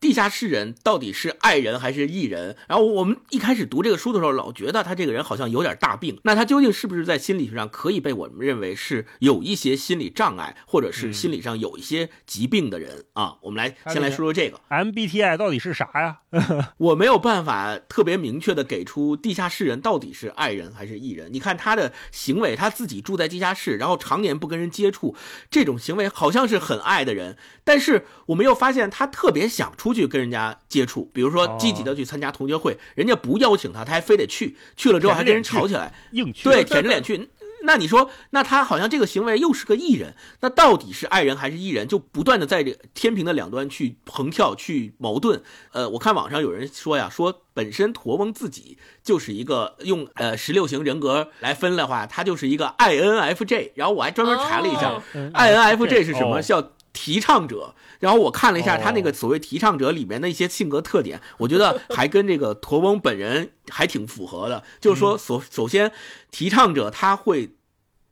[0.00, 2.56] 地下室人到底是爱人还是艺人？
[2.68, 6.18] 然后我们一开始读这个书的时候，老觉得他这个人好像有点大病。
[6.22, 13.36] 那他究竟是不是在心理学上可以被我们认为是有一些心理障碍，或者是心理上有一些疾病的人啊？
[13.42, 14.60] 我们来先来说说这个。
[14.68, 16.18] MBTI 到底是啥呀？
[16.78, 21.32] 我没有办法特别明确的给出地下室人到底是爱人还是艺人。
[21.32, 25.16] 你看他的行为，他自己住在地下室，然后常年不跟人接触，
[25.50, 27.36] 这种行为好像是很爱的人。
[27.64, 35.92] 但是我们又发现他特别想出去跟人家接触，比如说积极的去参加同学会，人家不邀请他，他还非得去，去了之后还跟人吵起来。
[36.12, 36.44] 硬去。
[36.44, 37.28] 对，舔着脸去。
[37.64, 41.88] 那你说，那他好像这个行为又是个艺人，那到底是爱人还是艺人？
[41.88, 45.42] 就不断的在这天平的两端去横跳，去矛盾。
[45.72, 53.72] 呃，我看网上有人说呀，说本身驼翁自己就是一个用呃十六型人格来分的话，他就是一个 INFJ。
[53.74, 55.02] 然后我还专门查了一下哦
[55.34, 56.36] ，INFJ 是什么？
[56.36, 56.62] 哦叫
[56.92, 57.74] 提倡者。
[58.00, 64.62] 然后我看了一下他那个所谓提倡者里面的一些性格特点， 我觉得还跟这个驼翁本人还挺符合的。
[64.80, 65.90] 就是说，首首先，
[66.30, 67.54] 提倡者他会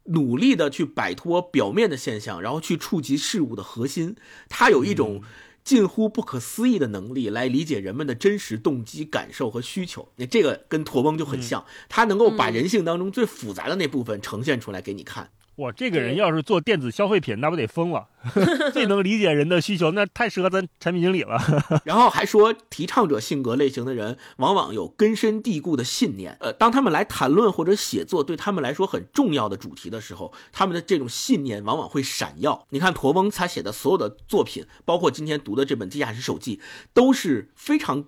[0.07, 4.16] 努力的去摆脱表面的现象，然后去触及事物的核心。
[4.49, 5.22] 他有一种
[5.62, 10.09] 近乎不可思议的能力来理解人们的真实动机、感受和需求。
[10.16, 15.31] 那这个跟驼翁就很像，他能够把人性当中最复杂的那部分呈现出来给你看。
[15.57, 18.09] 哇，这个人要是做电子消费品，那不得疯了？
[18.75, 21.39] 最能理解人的需求，那太适合咱产品经理了。
[21.85, 26.37] 然后还说，提倡者性格类型的人往往有根深蒂固的信念。
[26.41, 32.67] 呃，当他们来谈论或者写作对他们来说很重要的主题的时候，他们的这种信念往往会闪耀。
[32.71, 36.57] 你看驼翁他写的所有的作品，包括今天读的这本《地下室手记》，
[36.93, 38.05] 都是非常。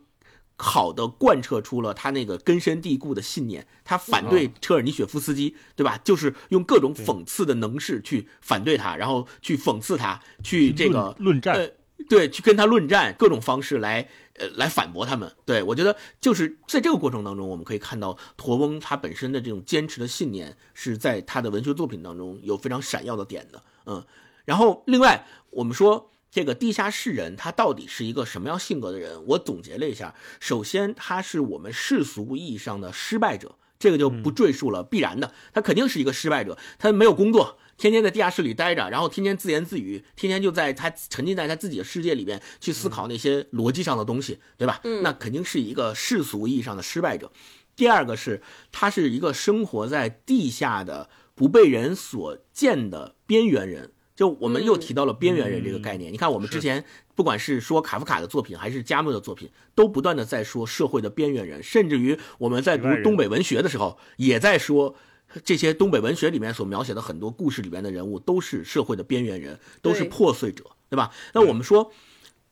[0.61, 5.97] 好的贯彻出了他那个根深蒂固的信念，他反对车尔尼雪夫斯基，对吧？
[6.03, 11.71] 就是用各种讽刺的能事去反对他，然后去讽刺他，去这个论论战呃，
[12.09, 15.33] 对，去跟他论战，各种方式来呃来反驳他们。
[15.45, 23.63] 对我觉得就是在这个过程当中，我们可以看到驼翁他本身的这种坚持的信念是在他的文学作品当中有非常闪耀的点的。
[23.87, 24.05] 嗯，
[24.45, 26.11] 然后另外我们说。
[26.31, 29.25] 这个地下室人，他到底是一个什么样性格的人？
[29.29, 44.81] 我总结了一下，首先他是我们世俗意义上的失败者，这个就不赘述了，必然的，他肯定是一个失败者，他没有工作，天天在地下室里待着，然后天天自言自语，天天就在他沉浸在他自己的世界里边去思考那些逻辑上的东西，对吧？
[45.03, 47.33] 那肯定是一个世俗意义上的失败者。
[47.75, 53.93] 第二个是，他是一个生活在地下的、不被人所见的边缘人。
[54.19, 56.13] 就我们又提到了边缘人这个概念。
[56.13, 64.97] 你看，我们之前不管是说卡夫卡的作品，还是加缪的作品，都不断的在说社会的边缘人，甚至于我们在读东北文学的时候，也在说。
[65.45, 71.13] 这些东北文学里面所描写的很多故事里面的人物，都是社会的边缘人，都是破碎者，对吧？
[71.35, 71.93] 那我们说，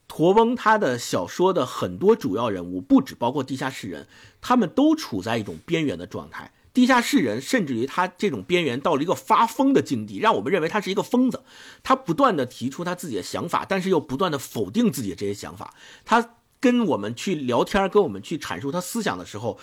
[0.07, 4.07] 驼翁他的小说的很多主要人物，不只包括地下室人，
[4.43, 6.53] 他们都处在一种边缘的状态。
[6.77, 11.43] 地下室人甚至于他这种边缘到了一个发疯的境地，让我们认为他是一个疯子。
[11.83, 15.73] 他不断的提出他自己的想法，但是又不断的否定自己的这些想法。
[16.05, 19.59] 他跟我们去聊天，跟我们去阐述他思想的时候。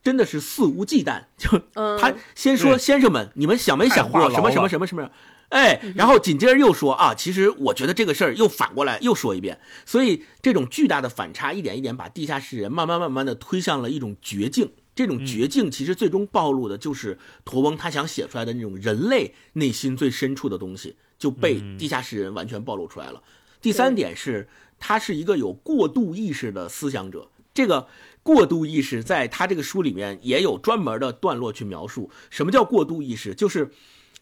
[0.00, 1.60] 真的是肆无忌惮，就
[1.98, 5.10] 他先说：“对先生们，你们想没想过什么什么什么什么？”
[5.50, 14.70] 哎，然后紧接着又说：“啊，其实我觉得这个事儿又反过来又说一遍。”所以这种巨大的反差，一点一点把地下室人慢慢慢慢的推向了一种绝境。
[14.98, 23.22] 这种绝境其实最终暴露的就是驼翁他想写出来的那种人类内心最深处的东西，就被地下室人完全暴露出来了。
[23.60, 24.48] 第三点是，
[24.80, 27.30] 他是一个有过度意识的思想者。
[27.54, 27.86] 这个
[28.24, 32.10] 过度意识在他这个书里面也有专门的段落去描述。
[32.28, 33.32] 什么叫过度意识？
[33.32, 33.70] 就是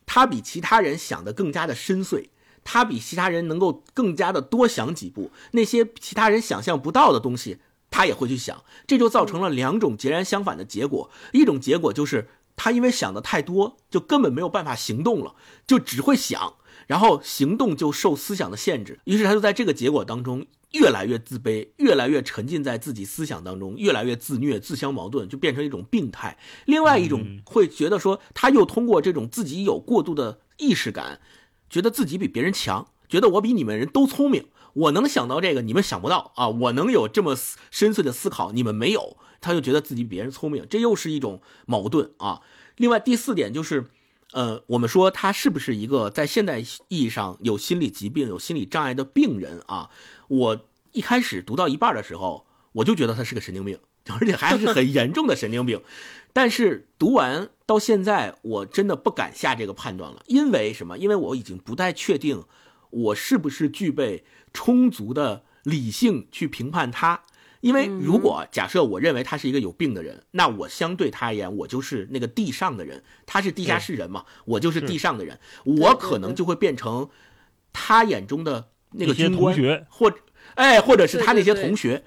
[0.04, 2.26] 他比其他人想的更加的深邃，
[2.62, 7.56] 他比其他人能够更加的多想几步，那些其他人想象不到的东西，
[7.90, 8.64] 他也会去想。
[8.86, 11.10] 这就造成了两种截然相反的结果。
[11.32, 15.34] 一种结果就是他因为想的太多，就根本没有办法行动了，
[15.66, 16.54] 就只会想。
[16.86, 26.38] 然后行动就受思想的限制，于是他就在这个结果当中越来越自卑，越来越沉浸在自己思想当中，越来越自虐、自相矛盾，就变成一种病态。
[26.64, 31.20] 另外一种会觉得说，他又通过这种自己有过度的意识感，
[31.68, 37.36] 觉得自己比别人强，觉得我比你们人都聪明，我能想到这个你们想不到啊，我能有这么
[37.70, 42.40] 深邃的思考，你们没有，他就觉得自己比别人聪明，这又是一种矛盾啊。
[42.76, 43.86] 另外第四点就是。
[44.32, 49.88] 呃，我们说他是不是一个在现代意义上有心理疾病、有心理障碍的病人啊？
[50.28, 50.60] 我
[50.92, 53.78] 一开始读到一半的时候，我就觉得他是个神经病，
[54.20, 55.80] 而且还是很严重的神经病。
[56.34, 60.98] 但是读完到现在，我真的不敢下这个判断了，因为什么？
[60.98, 62.44] 因为我已经不太确定
[62.90, 67.22] 我是不是具备充足的理性去评判他。
[67.62, 77.08] 因为如果假设我认为他是一个有病的人，那我相对他而言，我就是那个地上的人，他是地下室人嘛，我就是地上的人，我可能就会变成
[77.72, 79.56] 他眼中的那个军官，
[79.88, 80.18] 或者
[80.54, 82.04] 哎，或者是他那些同学。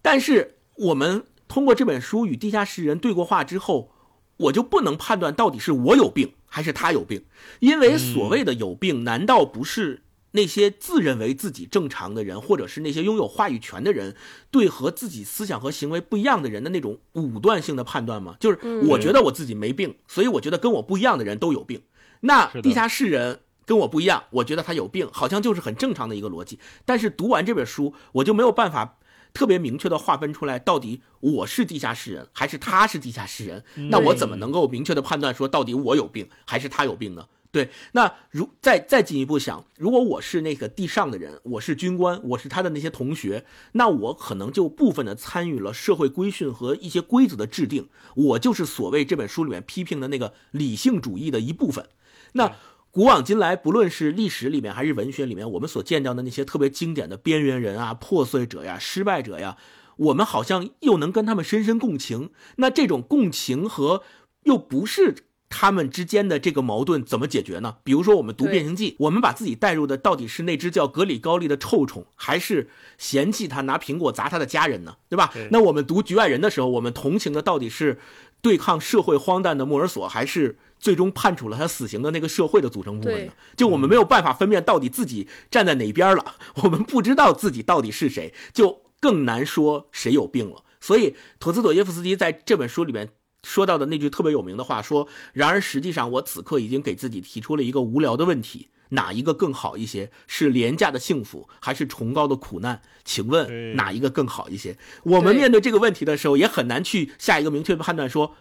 [0.00, 3.92] 但是我们通过这本书与地下室人对过话之后，
[4.38, 7.26] 我就不能判断到底是我有病还是他有病，
[7.58, 10.03] 因为所谓的有病，难道不是
[10.36, 14.16] 那些自认为自己正常的人，或者是那些拥有话语权的人，
[14.50, 18.36] 对和自己思想和行为不一样的人的那种武断性的判断吗？
[18.40, 18.58] 就是
[18.88, 21.82] 我觉得我自己没病，所以我觉得跟我不一样的人都有病。
[22.20, 26.58] 那地下室人跟我不一样，我觉得他有病，好像就是很正常的一个逻辑。
[26.84, 28.98] 但是读完这本书，我就没有办法
[29.32, 33.62] 特别明确的划分出来，到底我是地下室人还是他是地下室人？
[33.88, 37.26] 那我怎么能够明确的判断说到底我有病还是他有病呢？
[37.54, 51.86] 对，那如再再进一步想，如果我是那个地上的人，我是军官，我是他的那些同学，那我可能就部分的参与了社会规训和一些规则的制定，我就是所谓这本书里面批评的那个理性主义的一部分。
[52.32, 52.56] 那
[52.90, 59.56] 古往今来，不论是历史里面还是文学里面，我们所见到的那些特别经典的边缘人啊、破碎者呀、失败者呀，
[59.98, 62.30] 我们好像又能跟他们深深共情。
[62.56, 64.02] 那这种共情和
[64.42, 65.14] 又不是
[65.56, 67.76] 他们之间的这个矛盾怎么解决呢？
[67.84, 74.96] 比如说，我们读《变形记》，我们把自己带入的到底是那只叫格里高利的臭虫，还是嫌弃他拿苹果砸他的家人呢？
[75.08, 75.30] 对吧？
[75.32, 78.00] 对那我们读《局外人》的时候，我们同情的到底是
[78.42, 83.32] 对抗社会荒诞的莫尔索，还是最终判处了他死刑的那个社会的组成部分呢？
[83.56, 86.34] 就我们没有办法分辨到底自己站在哪边了，
[86.64, 90.64] 我们不知道自己到底是谁，就更难说谁有病了。
[90.80, 93.10] 所以，陀思妥耶夫斯基在这本书里面
[93.44, 100.12] 说到的那句特别有名的话说：“然而实际上，我此刻已经给自己提出了一个无聊的问题。”哪一个更好一些？
[100.28, 102.80] 是廉价的幸福，还是崇高的苦难？
[103.04, 104.76] 请问哪一个更好一些？
[105.02, 108.36] 我们面对这个问题的时候，也很难去下一个明确的判断，说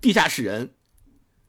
[0.00, 0.74] 地下室人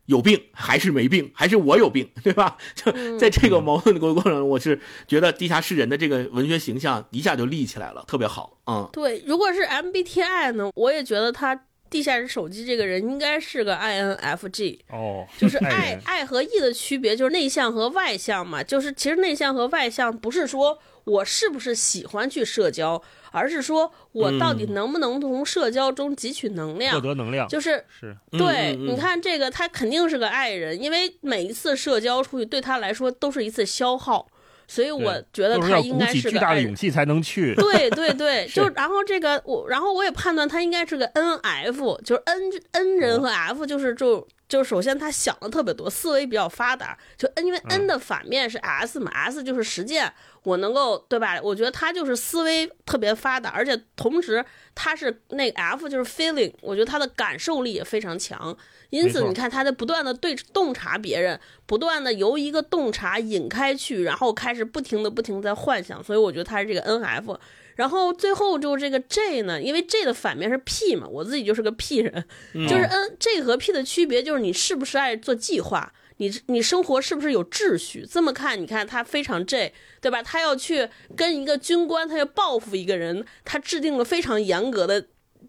[0.06, 2.58] 有病还是没病，还是我有病，对吧？
[2.74, 8.60] 就在这个矛盾的过程中，我是觉得地下室人的这个文学形象一下就立起来了，特别好。
[8.66, 14.80] 嗯，对，如果是 MBTI 呢，我也觉得他地下室手机这个人应该是个 INFJ。
[14.90, 18.64] 哦，就是爱爱爱和 E 的区别，就是内向和外向嘛。
[18.64, 23.00] 就是其实内向和外向不是说我是不是喜欢去社交，
[23.32, 26.96] 而是说我到底能不能从社交中汲取能量。
[26.96, 34.28] 获得能量就是是对，你看这个，他肯定是个爱人，因为每一次社交出去对他来说都是一次消耗，
[34.68, 36.74] 所以我觉得他应该是巨大的勇。
[36.74, 37.54] 气才能去。
[37.56, 42.42] 对对对， 就然后这个我，然后我也判断他应该是个 N F，就是 N
[42.72, 46.96] N 人和 F，就是就就首先他想的特别多，思维比较发达。
[47.18, 51.40] 就 N 因为 N 的反面是 S 嘛、s 就是实践，我能够对吧？
[51.42, 54.46] 我觉得他就是思维特别发达，而且同时
[54.76, 58.56] 他是那个 F 就是 feeling，我觉得他的感受力也非常强。
[58.92, 67.40] 因此，你看他在不断的对洞察别人，不断的由一个洞察引开去，然后开始不停的不停地在幻想，所以我觉得他是这个 N F。
[67.76, 78.06] 然后最后就这个 J 呢，因为 J 的反面是 P 嘛，我自己就是个 P 人，就是 N J 和 P 的区别就是你是不是爱做计划，你你生活是不是有秩序？
[78.10, 80.22] 这么看，你看他非常 J，对吧？
[80.22, 85.06] 他要去跟一个军官，他要报复一个人，他制定了非常严格的。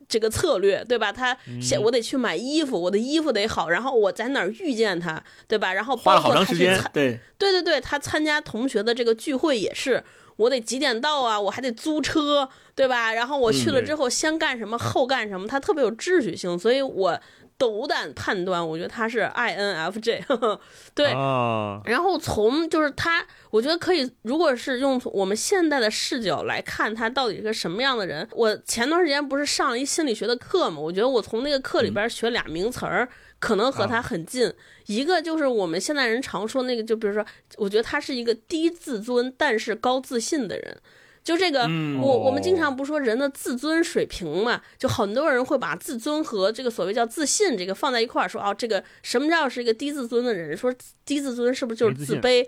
[0.07, 1.11] 这个策略，对吧？
[1.11, 5.73] 他写我得去买衣服，我的衣服得好，然后我在哪儿遇见他，对吧？
[5.73, 10.05] 然后包括他去参，对，对对对，他参加同学的这个聚会也是，
[10.37, 11.41] 我得几点到啊？
[11.41, 13.13] 我还得租车，对吧？
[13.13, 17.19] 然后我去了嗯之后，先干什么，后干什么，他特别有秩序性，所以我
[17.57, 20.61] 斗胆判断，我觉得他是 INFJ，呵 呵
[20.95, 21.13] 对。
[21.13, 28.27] 啊，然后从就是他，我觉得可以，如果是用我们现代的视角来看他到底是个什么样的人。
[28.33, 33.09] 我前段时间不是上了一心理学的课嘛，我觉得我从那个课里边学俩名词儿，
[33.45, 34.51] 可能和他很近。
[34.87, 37.25] 一个就是我们现代人常说那个，就比如说，
[37.57, 40.77] 我觉得他是一个低自尊但是高自信的人。
[41.23, 50.55] 就这个，嗯我我们经常不说人的自尊水平嘛，就很多人会把自尊和这个所谓叫自信这个放在一块儿说，哦，这个什么叫是一个低自尊的人？
[50.55, 50.71] 说
[51.07, 52.47] 低自尊是不是就是自卑？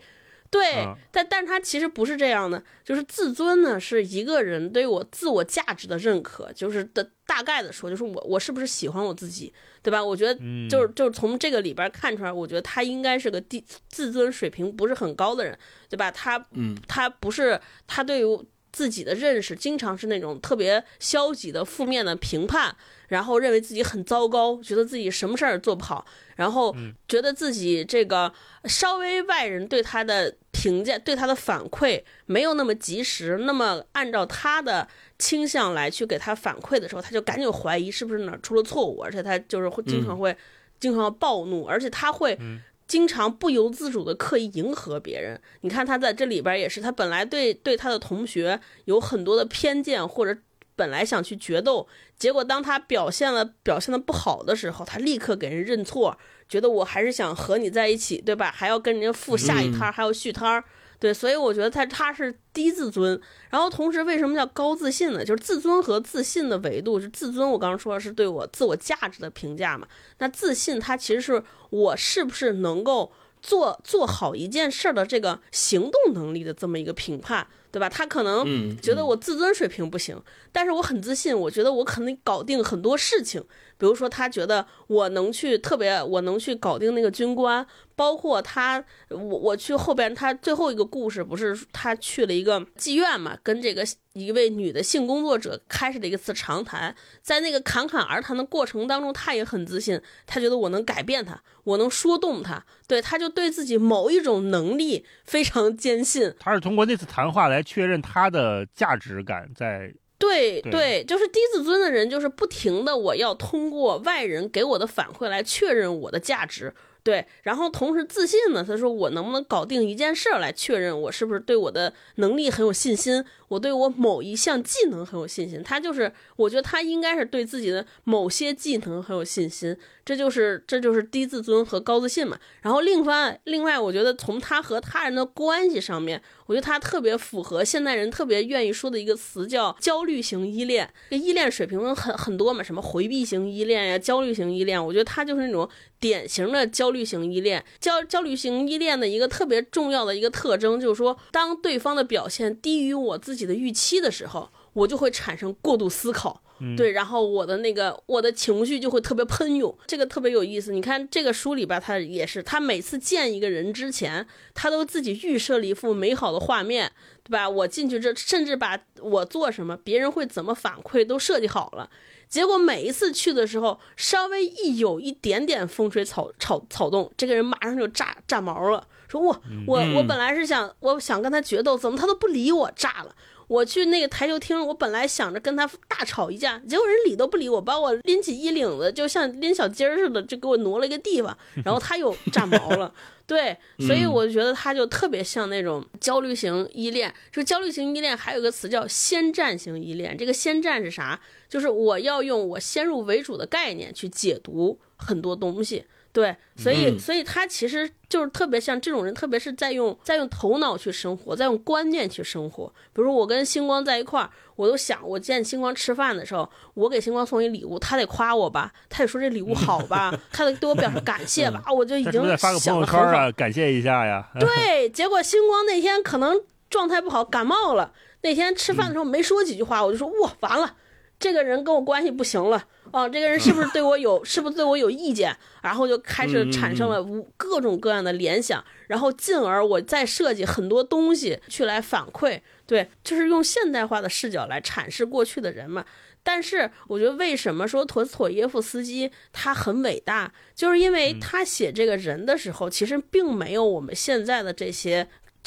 [0.50, 10.02] 对，啊但但是他其实不是这样的，就是自尊呢是一个人对我自我价值的认可，就是的大概的说，就是我我是不是喜欢我自己，对吧？
[10.02, 16.10] 我觉得嗯，就是就是从这个里边看出来，我觉得他应该是个低自尊水平不是很高的人，对吧？
[16.10, 18.46] 他嗯，他不是他对于
[18.76, 22.76] 自己的认识经常是那种特别消极的、负面的评判，
[23.08, 26.04] 然后认为自己很糟糕，觉得自己什么事儿做不好，
[26.34, 26.76] 然后
[27.08, 28.30] 觉得自己这个
[28.64, 34.86] 稍微外人对他的评价、对他的反馈没有那么及时，那么按照他的
[35.18, 40.36] 倾向来去给他反馈的时候，他就赶紧怀疑是不是哪儿出了错误，而且他就是会经常会、
[40.78, 42.38] 经常暴怒，而且他会。
[42.86, 50.40] 经常不由自主的刻意迎合别人，你看他在这里边也是，他本来对对他的同学有很多的偏见，或者
[50.76, 56.16] 本来想去决斗，结果当他表现了表现的不好的时候，他立刻给人认错，
[56.48, 58.52] 觉得我还是想和你在一起，对吧？
[58.54, 60.62] 还要跟人家复下一摊儿，还要续摊儿。
[60.98, 63.20] 对，所以我觉得他他是低自尊，
[63.50, 65.24] 然后同时为什么叫高自信呢？
[65.24, 69.86] 就是自尊和自信的维度就自尊，我刚刚说的是对我自我价值的评价嘛，
[70.18, 77.88] 那自信它其实是我是不是能够做做好一件事儿的这个行动能力的这么一个评判，对吧？
[77.88, 80.20] 他可能嗯觉得我自尊水平不行，
[80.56, 83.44] 但是我很自信，我觉得我可能搞定很多事情。
[83.76, 93.84] 比如说，他觉得我能去特别，我能去搞定那个军官，包括他，我我去后边，他最后一个故事不是他去了一个妓院嘛，跟这个
[94.14, 109.92] 一位女的性工作者开始了一次长谈，在那个侃侃而谈的过程当中，他也很自信，他觉得我能改变他，我能说动他，对，他就对自己某一种能力非常坚信，他是通过那次谈话来确认他的价值感在。
[110.18, 116.72] 对对对，就是低自尊的人，就是不停的我要通过外人给我的反馈来确认我的价值。
[117.02, 125.62] 对，然后同时自信呢，他说我能不能搞定一件事儿来确认我是不是对我的能力很有信心，我对我某一项技能很有信心。
[125.62, 132.36] 他就是，我觉得他应该是对自己的某些技能很有信心，这就是这就是低自尊和高自信嘛。
[132.62, 140.88] 然后另外另外，我觉得从他和他人的关系上面，我觉得他特别符合现代人特别愿意说的一个词叫焦虑型依恋。
[141.10, 145.68] 这依恋水平很很多嘛，什么回避型依恋呀、焦虑型依恋，我觉得他就是那种
[145.98, 147.64] 典型的焦虑型依恋。
[147.80, 156.42] 焦焦虑型依恋的一个特别重要的一个特征就是说，当对方的表现低于我自己的预期的时候，我就会产生过度思考。
[156.76, 160.72] 对，然后我的那个我的情绪就会特别喷涌，这个特别有意思。
[160.72, 166.90] 你看这个书里边，他也是，他每次见一个人之前，他都自己预设了一幅美好的画面，
[167.22, 167.48] 对吧？
[167.48, 171.90] 我进去这，甚至把我做什么，别人会怎么反馈都设计好了。
[172.28, 183.14] 结果每一次去的时候，稍微一有一点点风吹草草草动，这个人马上就炸炸毛了，说我我我本来是想我想跟他决斗，怎么他都不理我，炸了。
[183.48, 192.92] 我去那个台球厅，我本来想着跟他大吵一架，结果人理都不理我，把我拎起衣领子，就像拎小鸡儿似的，就给我挪了一个地方， 然后他又炸毛了。
[193.26, 197.12] 对，所以我觉得他就特别像那种焦虑型依恋。
[197.32, 200.16] 这个焦虑型依恋还有个词叫先占型依恋。
[200.16, 201.20] 这个先占是啥？
[201.48, 205.84] 就是我要用我先入为主的概念去解读很多东西。
[206.16, 212.72] 对，所以，嗯所以他其实就是特别像这种人，特别是在用在用头脑去生活，在用观念去生活。
[212.94, 222.86] 比如我跟星光在一块儿，我都想，我见星光吃饭的时候，我给星光送一礼物，他得夸我吧，他得说这礼物好吧，他得对我表示感谢吧，啊我就已经他是不是得发个朋友。
[222.86, 224.26] 圈啊，感谢一下呀？
[224.40, 226.40] 对，结果星光那天可能
[226.70, 227.92] 状态不好，感冒了。
[228.22, 230.74] 那天吃饭的时候没说几句话，我就说哇，完了，
[231.18, 232.64] 这个人跟我关系不行了。
[232.92, 235.36] 哦，这个人是不是对我有， 是不是对我有意见？
[235.62, 242.40] 然后就开始产生了无各种各样的联想，然后进而我再设计很多东西去来反馈。
[242.66, 245.84] 对，就是用现代化的视角来阐释过去的人嘛。
[246.22, 255.06] 但是我觉得，为什么说陀思妥耶夫斯基他很伟大，就是因为他写这个人的时候，其实并没有我们现在的这些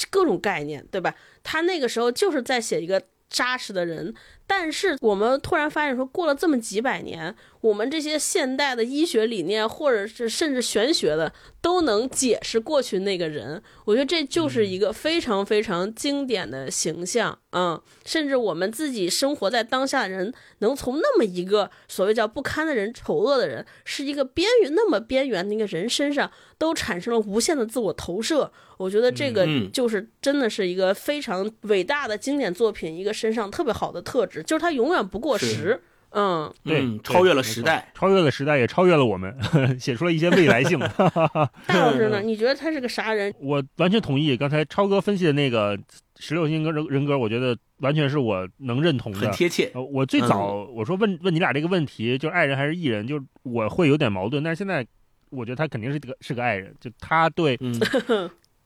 [0.10, 1.14] 各种概念，对吧？
[1.44, 4.14] 他那个时候就是在写一个扎实的人。
[4.48, 13.62] 但是我们突然发现，说过了这么几百年，我们这些现代的医学理念，或者是甚至玄学的，都能解释过去那个人。
[13.86, 28.50] 我觉得这就是一个非常非常经典的形象，嗯，甚至我们自己生活在当下的人，能从那么一个所谓叫不堪的人、丑恶的人，是一个边缘那么边缘的一个人身上，都产生了无限的自我投射。
[28.78, 35.82] 我觉得这个嗯就是真的是一个非常伟大的经典作品，一个身上特别好的特质，就是它永远不过时。
[36.12, 37.92] 嗯，对超越了时代。
[37.94, 39.36] 超越了时代，也超越了我们，
[39.80, 40.80] 写出了一些未来性。
[41.68, 42.22] 大老师呢？
[42.26, 43.34] 你觉得他是个啥人？
[43.40, 45.78] 我完全同意刚才超哥分析的那个
[46.18, 49.20] 十六型人人格，我觉得完全是我能认同的。
[49.20, 49.72] 很贴切。
[49.74, 54.86] 呃，我最早我说问问你俩这个问题，就是爱人还是艺人，就是我会有点矛盾，但是现在
[55.30, 57.80] 我觉得他肯定是个是个爱人，就他对嗯，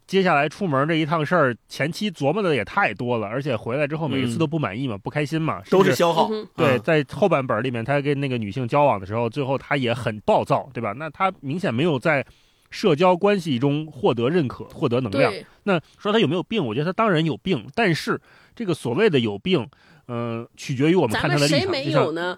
[0.05, 6.47] 接下来出门这一趟事儿，前期琢磨的也太多了，而且回来之后每一次都不满意嘛，不开心嘛，都是消耗嗯。
[6.55, 10.93] 对，嗯在后半本里面，他跟那个女性交往的时候，最后他也很暴躁，对吧？
[10.97, 12.25] 那他明显没有在
[12.69, 15.31] 社交关系中获得认可、获得能量。
[15.63, 16.63] 那说他有没有病？
[16.63, 18.19] 我觉得他当然有病，但是
[18.55, 19.65] 这个所谓的有病，
[20.07, 21.59] 嗯、取决于我们咱看他的立场。
[21.59, 22.37] 们谁没就像有呢？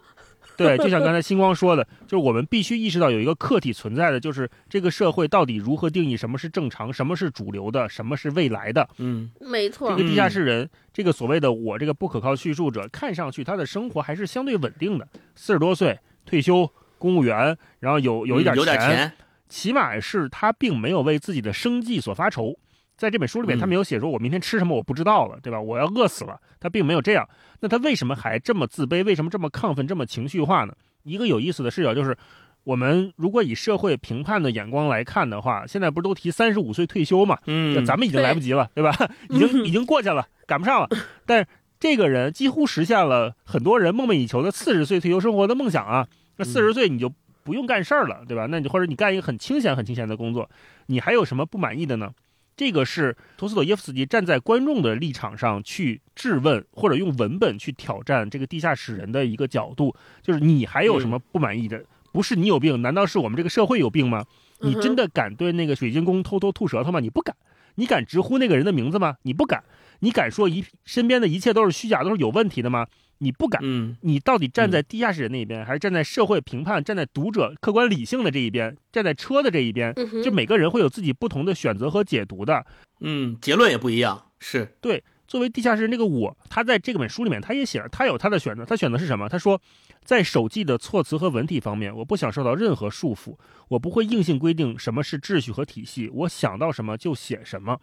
[0.57, 8.87] 对，就像刚才星光说的，就是我们必须意识到有一个客体存在的，就是这个社会到底如何定义什么是正常，什么是主流的，什么是未来的。
[8.97, 19.11] 嗯没错这个，地下室人，这个所谓的我这个不可靠叙述者，看上去他的生活还是相对稳定的，四十多岁退休，公务员，然后有有一点嗯有点钱，
[19.49, 22.57] 起码是他并没有为自己的生计所发愁。
[22.97, 25.59] 在这本书里面，嗯他没有写说我明天吃什么我不知道了，对吧？
[25.59, 27.27] 我要饿死了，他并没有这样。
[27.59, 29.03] 那他为什么还这么自卑？
[29.03, 30.73] 为什么这么亢奋、这么情绪化呢？
[31.03, 32.17] 一个有意思的视角就是，
[32.63, 37.37] 我们如果以社会评判的眼光来看的话，现在不是都提三十五岁退休嘛？
[37.47, 38.91] 嗯这咱们已经来不及了，对吧？
[39.29, 40.89] 已经已经过去了，赶不上了。
[41.25, 41.47] 但是
[41.79, 46.07] 这个人几乎实现了很多人梦寐以求的四十岁退休生活的梦想啊！
[46.37, 47.11] 那四十岁你就
[47.43, 48.47] 不用干事儿了，对吧？
[48.49, 50.49] 那你或者你干一个很清闲、很清闲的工作，
[50.87, 52.09] 你还有什么不满意的呢？
[52.57, 61.83] 这个是陀思妥耶夫斯基站在观众的立场上去质问，或者用文本去挑战这个地下室人的一个角度，就是你还有什么不满意的？
[62.11, 64.25] 不是你有病，难道是我们这个社会有病吗？
[64.61, 67.01] 你真的敢对那个水晶宫偷偷吐舌头吗？
[67.01, 67.35] 你不敢。
[67.75, 69.17] 你敢直呼那个人的名字吗？
[69.23, 69.61] 你不敢。
[69.99, 72.87] 你敢说一身边的一切都是虚假，都是有问题的吗？
[73.19, 73.61] 你不敢。
[73.63, 79.93] 嗯你到底站在地下室人那一边，还是站在社会评判、站在读者客观理性的这一边，站在车的这一边？
[79.95, 82.65] 嗯就每个人会有自己不同的选择和解读的。
[83.01, 88.63] 嗯，结论也不一样，是对，作为地下室人这个我，他在这个本书里面，他也写了，他有他的选择。
[88.63, 89.27] 他选择是什么？
[89.27, 89.61] 他说，
[90.03, 93.37] 在手记的措辞和文体方面，我不想受到任何束缚，
[93.67, 97.79] 我不会硬性规定什么是秩序和体系，我想到什么就写什么。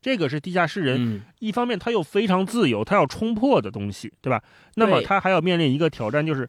[0.00, 4.42] 这个是地下室人嗯一方面他又非常自由，他要冲破的东西，对吧？
[4.74, 6.48] 那么他还要面临一个挑战，就是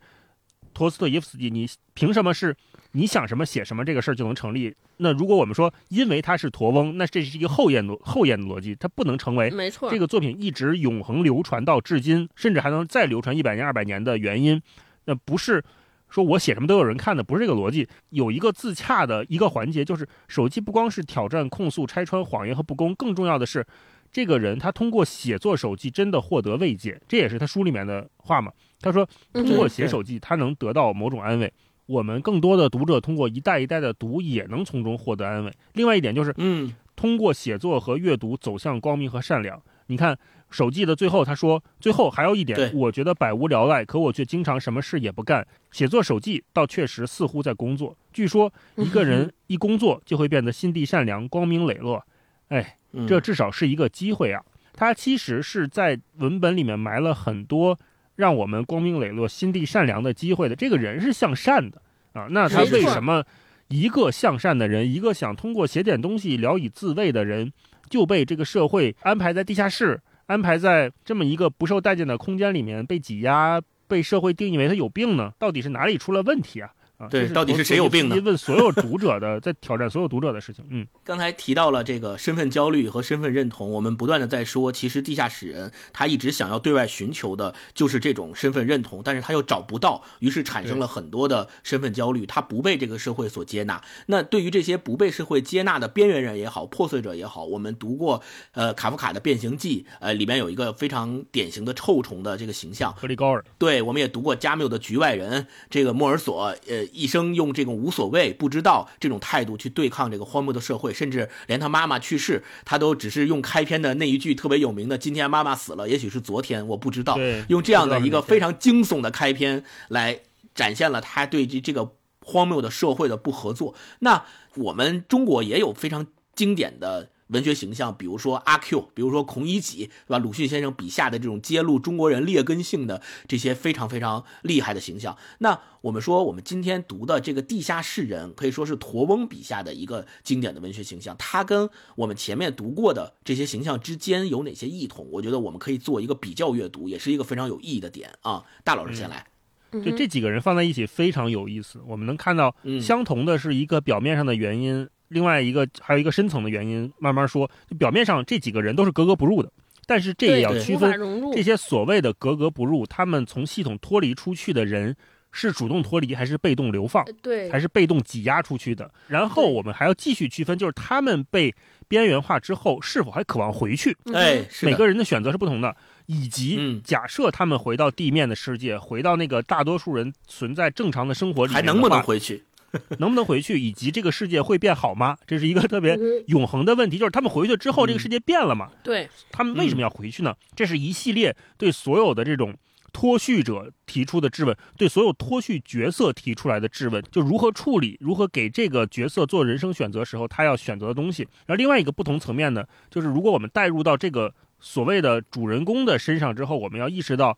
[0.74, 2.56] 陀思妥耶夫斯基，你凭什么是
[2.92, 4.74] 你想什么写什么这个事儿就能成立？
[4.98, 14.62] 那如果我们说因为他是驼翁，那这是一个后验逻后验的逻辑，它不能成为没错，这个作品一直永恒流传到至今，甚至还能再流传一百年、二百年的原因，
[15.06, 15.64] 那不是
[16.10, 17.88] 说我写什么都有人看的，不是这个逻辑。
[18.10, 23.66] 有一个自洽的一个环节，就是手机不光是挑战、控诉、拆穿谎言和不公，更重要的是，
[24.12, 28.52] 这个人他通过写作手记真的获得慰藉，这也是他书里面的话嘛。
[28.80, 31.52] 他说，嗯通过写手记，他能得到某种安慰。
[31.88, 35.54] 我们更多的读者通过一代一代的读，也能从中获得安慰。
[35.74, 39.62] 另外一点就是，嗯通过写作和阅读走向光明和善良。
[39.88, 40.18] 你看
[40.50, 45.46] 手记的最后，他说：“最后还有一点，我觉得百无聊赖，可我却经常什么事也不干。
[45.72, 47.96] 写作手记倒确实似乎在工作。
[48.14, 52.04] 据说一个人一工作就会变得心地善良、光明磊落。
[52.48, 54.42] 哎，嗯，这至少是一个机会啊！
[54.74, 57.78] 他其实是在文本里面埋了很多
[58.16, 60.56] 让我们光明磊落、心地善良的机会的。
[60.56, 61.82] 这个人是向善的
[62.14, 63.24] 啊，那他为什么
[63.68, 67.52] 一个向善的人，一个想通过写点东西聊以自慰的人，
[67.90, 75.34] 就被这个社会安排在地下室，安排在这么一个不受待见的空间里面被挤压，被社会定义为他有病呢？
[75.40, 76.74] 到底是哪里出了问题啊？
[76.98, 80.66] 啊，对到底是谁有病呢问所有读者的，在挑战所有读者的事情。
[80.70, 93.80] 嗯， 刚才提到了这个身份焦虑和身份认同，我们不断的在说，其实地下室人他一直想要对外寻求的就是这种身份认同，但是他又找不到，于是产生了很多的身份焦虑，他不被这个社会所接纳。
[94.08, 98.24] 那对于这些不被社会接纳的边缘人也好，破碎者也好，我们读过
[98.54, 103.46] 呃卡夫卡的《变形记》，呃里面有一个非常典型的臭虫的这个形象，格里高尔。
[103.60, 117.18] 对，我们也读过加缪的《局外人》，这个莫尔索，呃，一生用这种无所谓、不知道这种态度去对抗这个荒谬的社会，甚至连他妈妈去世，他都只是用开篇的那一句特别有名的“今天妈妈死了，也许是昨天，我不知道”，
[117.50, 120.20] 用这样的一个非常惊悚的开篇来
[120.56, 123.76] 展现了他对这这个荒谬的社会的不合作。
[124.00, 124.26] 那
[124.56, 130.18] 我们中国也有非常经典的文学形象，比如说阿 Q，比如说孔乙己，对吧？
[130.18, 135.18] 鲁迅先生笔下的这种揭露中国人劣根性的这些非常非常厉害的形象。
[135.40, 141.16] 那我们说，我们今天读的这个地下室人，可以说是驼翁笔下的一个经典的文学形象。
[141.18, 145.08] 它跟我们前面读过的这些形象之间有哪些异同？
[145.12, 148.44] 我觉得我们可以做一个比较阅读，也是一个非常有意义的点啊。
[148.64, 149.26] 大老师先来，
[149.72, 151.82] 就这几个人放在一起非常有意思。
[151.86, 156.92] 我们能看到嗯相同的是一个表面上的原因，另外一个还有一个深层的原因。
[157.00, 159.52] 慢慢说，就表面上这几个人都是格格不入的，
[159.86, 161.00] 但是这也要区分
[161.34, 164.96] 这些所谓的格格不入，他们从系统脱离出去的人
[165.32, 167.06] 是主动脱离还是被动流放？
[167.22, 168.90] 对还是被动挤压出去的。
[169.08, 171.54] 然后我们还要继续区分，就是他们被
[171.88, 173.96] 边缘化之后，是否还渴望回去？
[174.14, 175.76] 哎，是每个人的选择是不同的，
[176.08, 182.44] 以及嗯假设他们回到地面的世界，回到那个大多数人存在正常的生活里面还能不能回去？
[183.00, 185.18] 能不能回去，以及这个世界会变好吗？
[185.26, 185.98] 这是一个特别
[186.28, 188.70] 永恒的问题，就是他们回去之后，嗯这个世界变了吗？
[188.84, 190.36] 对，他们为什么要回去呢？
[190.56, 192.54] 这是一系列对所有的这种
[192.94, 201.24] 脱序者提出的质问，对所有脱序角色提出来的质问，就如何处理，如何给这个角色做人生选择时候他要选择的东西。
[201.46, 207.38] 然后另外一个不同层面呢，就是如果我们带入到这个所谓的主人公的身上之后，我们要意识到，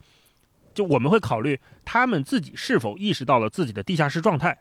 [0.74, 4.58] 就我们会考虑他们自己是否意识到了自己的地下室状态。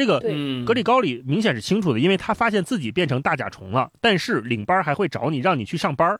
[0.00, 0.18] 这个
[0.64, 6.18] 格里高里明显是清楚的，因为他发现自己变成大甲虫了，但是领班还会找你让你去上班，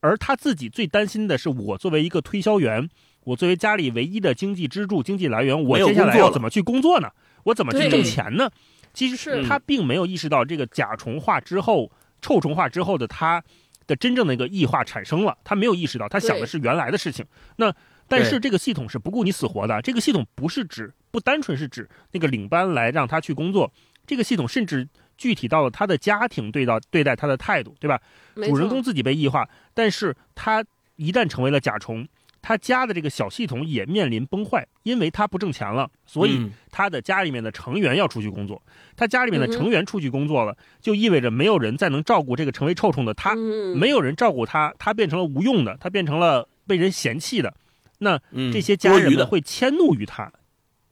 [0.00, 2.86] 而他自己最担心的是，我作为一个推销员，
[3.22, 7.08] 我作为家里唯一的经济支柱、经济来源，我有接下来工作了要怎么去工作呢？
[7.44, 8.50] 我怎么去挣钱呢？
[8.92, 13.42] 其实是他并没有意识到这个甲虫化之后、臭虫化之后的他
[13.86, 17.24] 的真正的一个异化产生了，他没有意识到，他想的是原来的事情。
[17.56, 17.74] 那
[18.18, 23.72] 但是这个系统是不顾你死活的，这个系统不是指不单纯是指那个领班来让他去工作，
[24.06, 28.00] 这个系统甚至具体到了他的家庭对到对待他的态度，对吧？
[28.34, 30.64] 主人公自己被异化，但是他
[30.96, 32.06] 一旦成为了甲虫，
[32.42, 38.60] 他家的这个小系统也面临崩坏，因为他不挣钱了，所以嗯他的家里面的成员要出去工作。
[38.96, 47.54] 他家里面的成员出去工作了，就意味着没有人再能照顾这个成为臭虫的他，嗯，没有人照顾他，他变成了无用的，他变成了被人嫌弃的。
[47.98, 50.32] 那嗯这些家人们会迁怒于他，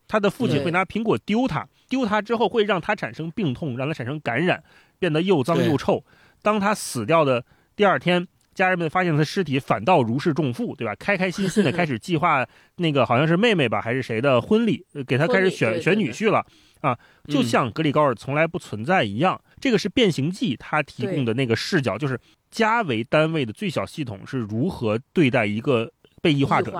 [0.07, 4.63] 他的父亲会拿苹果丢他，丢他之后会让他产生病痛，让他产生感染，
[4.99, 6.03] 变得又脏又臭。
[6.41, 7.43] 当他死掉的
[7.75, 10.93] 第二天，家人们发现他的尸体，反倒如释重负，对吧？
[10.95, 12.45] 开开心心的 开始计划
[12.77, 16.45] 那个好像是妹妹吧还是谁的婚礼，呃给他开始选选女婿了
[16.81, 16.97] 啊，
[17.27, 19.39] 就嗯像格里高尔从来不存在一样。
[19.59, 22.19] 这个是《变形记》他提供的那个视角，就是
[22.51, 25.91] 家为单位的最小系统是如何对待一个
[26.23, 26.71] 被异化者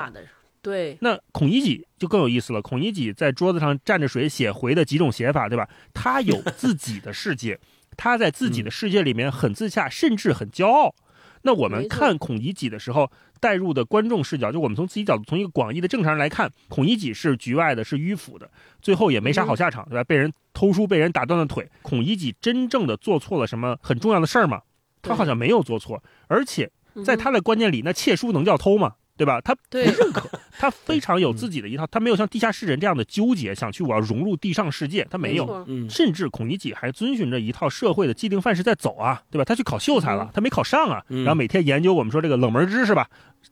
[0.62, 2.62] 对，那孔乙己就更有意思了。
[2.62, 5.68] 孔乙己在桌子上蘸着水写回的几种写法，对吧？
[5.94, 7.60] 他有 自己的世界，
[7.98, 10.96] 他在自己的世界里面很自洽，甚至很骄傲。
[11.42, 18.50] 那我们看孔乙己的时候，带入的观众视角，就我们从自己角度，从一个广义的正常人来看，孔乙己是局外的，是迂腐的，
[18.82, 20.04] 最后也没啥好下场，对吧？
[20.06, 21.70] 被人偷书，被人打断了腿。
[21.82, 24.62] 孔乙己真正的做错了什么很重要的事儿吗？
[25.02, 26.72] 他好像没有做错，而且
[27.04, 28.94] 在嗯他的观念里，那窃书能叫偷吗？
[29.24, 29.40] 对吧？
[29.42, 35.64] 他不认可，他非常有自己的一套，他没有像地下室人这样的纠结，想去我要融入地上世界，他没有。
[35.68, 39.46] 嗯甚至孔乙己还遵循着一套社会的既定范式在走啊，对吧？
[39.46, 43.08] 他去考秀才了嗯，他没考上啊，嗯然后每天研究我们说这个冷门知识吧，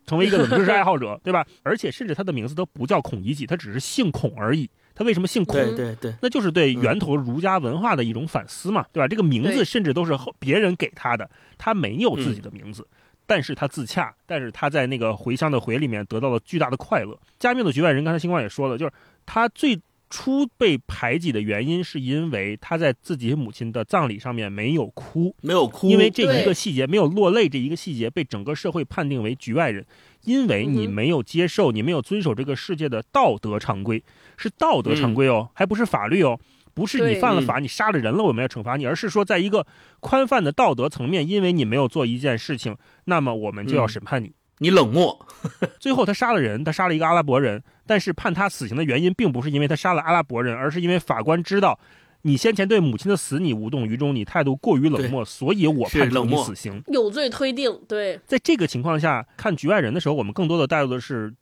[0.06, 1.46] 成为一个冷知识爱好者， 对吧？
[1.64, 4.70] 而且甚至他的名字都不叫孔乙己，他只是姓孔而已。
[4.94, 5.56] 他为什么姓孔？
[5.56, 9.08] 对对对，那就是对源头儒家文化的一种反思嘛，对吧？
[9.08, 12.86] 这个名字甚至都是后别人给他的，他没有自己的名字，
[13.32, 17.18] 但是他自洽，但是他在那个回乡的回里面得到了巨大的快乐。
[17.40, 18.92] 加缪的局外人，刚才星光也说了，就是
[19.26, 19.80] 他最
[20.10, 29.86] 初被排挤的原因，是因为他在自己母亲的葬礼上面没有哭，没有哭，因为这一个细节没有落泪，这一个细节被整个社会判定为局外人，
[30.26, 34.04] 因为你没有接受，你没有遵守这个世界的道德常规，
[34.36, 36.38] 是道德常规哦，还不是法律哦。
[36.74, 39.66] 不是你犯了法，你杀了人了，我们要惩罚你，而是说在一个
[40.00, 44.32] 宽泛的道德层面，因为你没有做一件事情，那么我们就要嗯审判你。
[44.60, 45.28] 你冷漠，
[45.80, 51.80] 最后他杀了人，他杀了一个阿拉伯人，但是判他死刑的原因并不是因为他杀了阿拉伯人，而是因为法官知道
[52.22, 56.80] 你先前对母亲的死你无动于衷，你态度过于冷漠，所以我判处是冷漠你死刑。
[56.88, 61.34] 有罪推定，对，在这个情况下看局外人的时候，我们更多的带入的是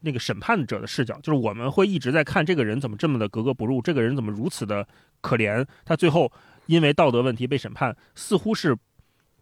[0.00, 4.86] 那个审判者的视角，就是我们会一直在看这个人怎么这么的格格不入，这个人怎么如此的
[5.20, 6.30] 可怜，他最后
[6.66, 8.76] 因为道德问题被审判，似乎是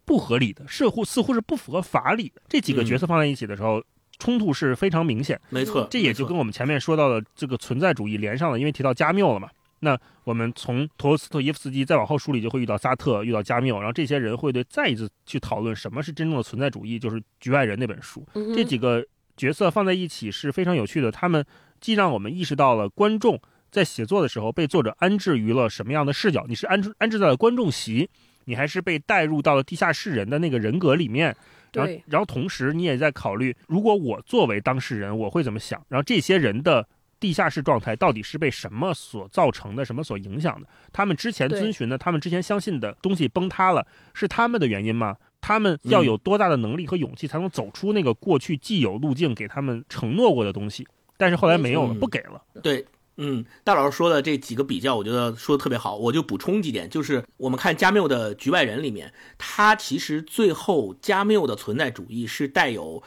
[0.05, 2.43] 不合理的，似乎似乎是不符合法理的。
[2.49, 3.83] 这几个嗯角色放在一起的时候，
[4.19, 5.41] 冲突是非常明显。
[5.51, 9.49] 没错，这也就跟我们前面说到的这个存在主义连上了，因为提到加缪了嘛。
[9.81, 18.27] 那我们从陀思妥耶夫斯基再往后梳理，就会遇到萨特，遇到加缪，然后这些人会对再一次去讨论什么是真正的存在主义，就是《局外人》那本书。
[18.55, 19.05] 这几个
[19.37, 21.45] 角色放在一起是非常有趣的，他们
[21.81, 28.09] 既让我们意识到了观众在写作的时候被作者安置于了什么样的视角，你是安置安置在了观众席，
[28.45, 31.35] 你还是被带入到了地下室人的那个人格里面。
[31.73, 35.85] 然后对，然后同时你也在考虑，如果我作为当事人，我会怎么想？
[35.89, 36.87] 然后这些人的
[37.19, 40.69] 地下室状态到底是被什么所造成的，什么所影响的？
[40.93, 45.17] 他们之前遵循的，他们之前相信的东西崩塌了，是他们的原因吗？
[45.47, 50.89] 他们要嗯有多大的能力和勇气，才能走出那个过去既有路径给他们承诺过的东西？
[51.19, 52.43] 但是后来没有了，不给了。
[52.63, 52.87] 对，
[53.19, 55.97] 嗯，大老师说的这几个比较，我觉得说的特别好。
[55.97, 63.03] 我就补充几点，就是我们看加缪的《局外人》里面，他其实最后加缪的存在主义是带有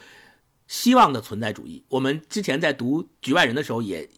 [0.68, 1.82] 希望的存在主义。
[1.88, 4.08] 我们之前在读《局外人》的时候也。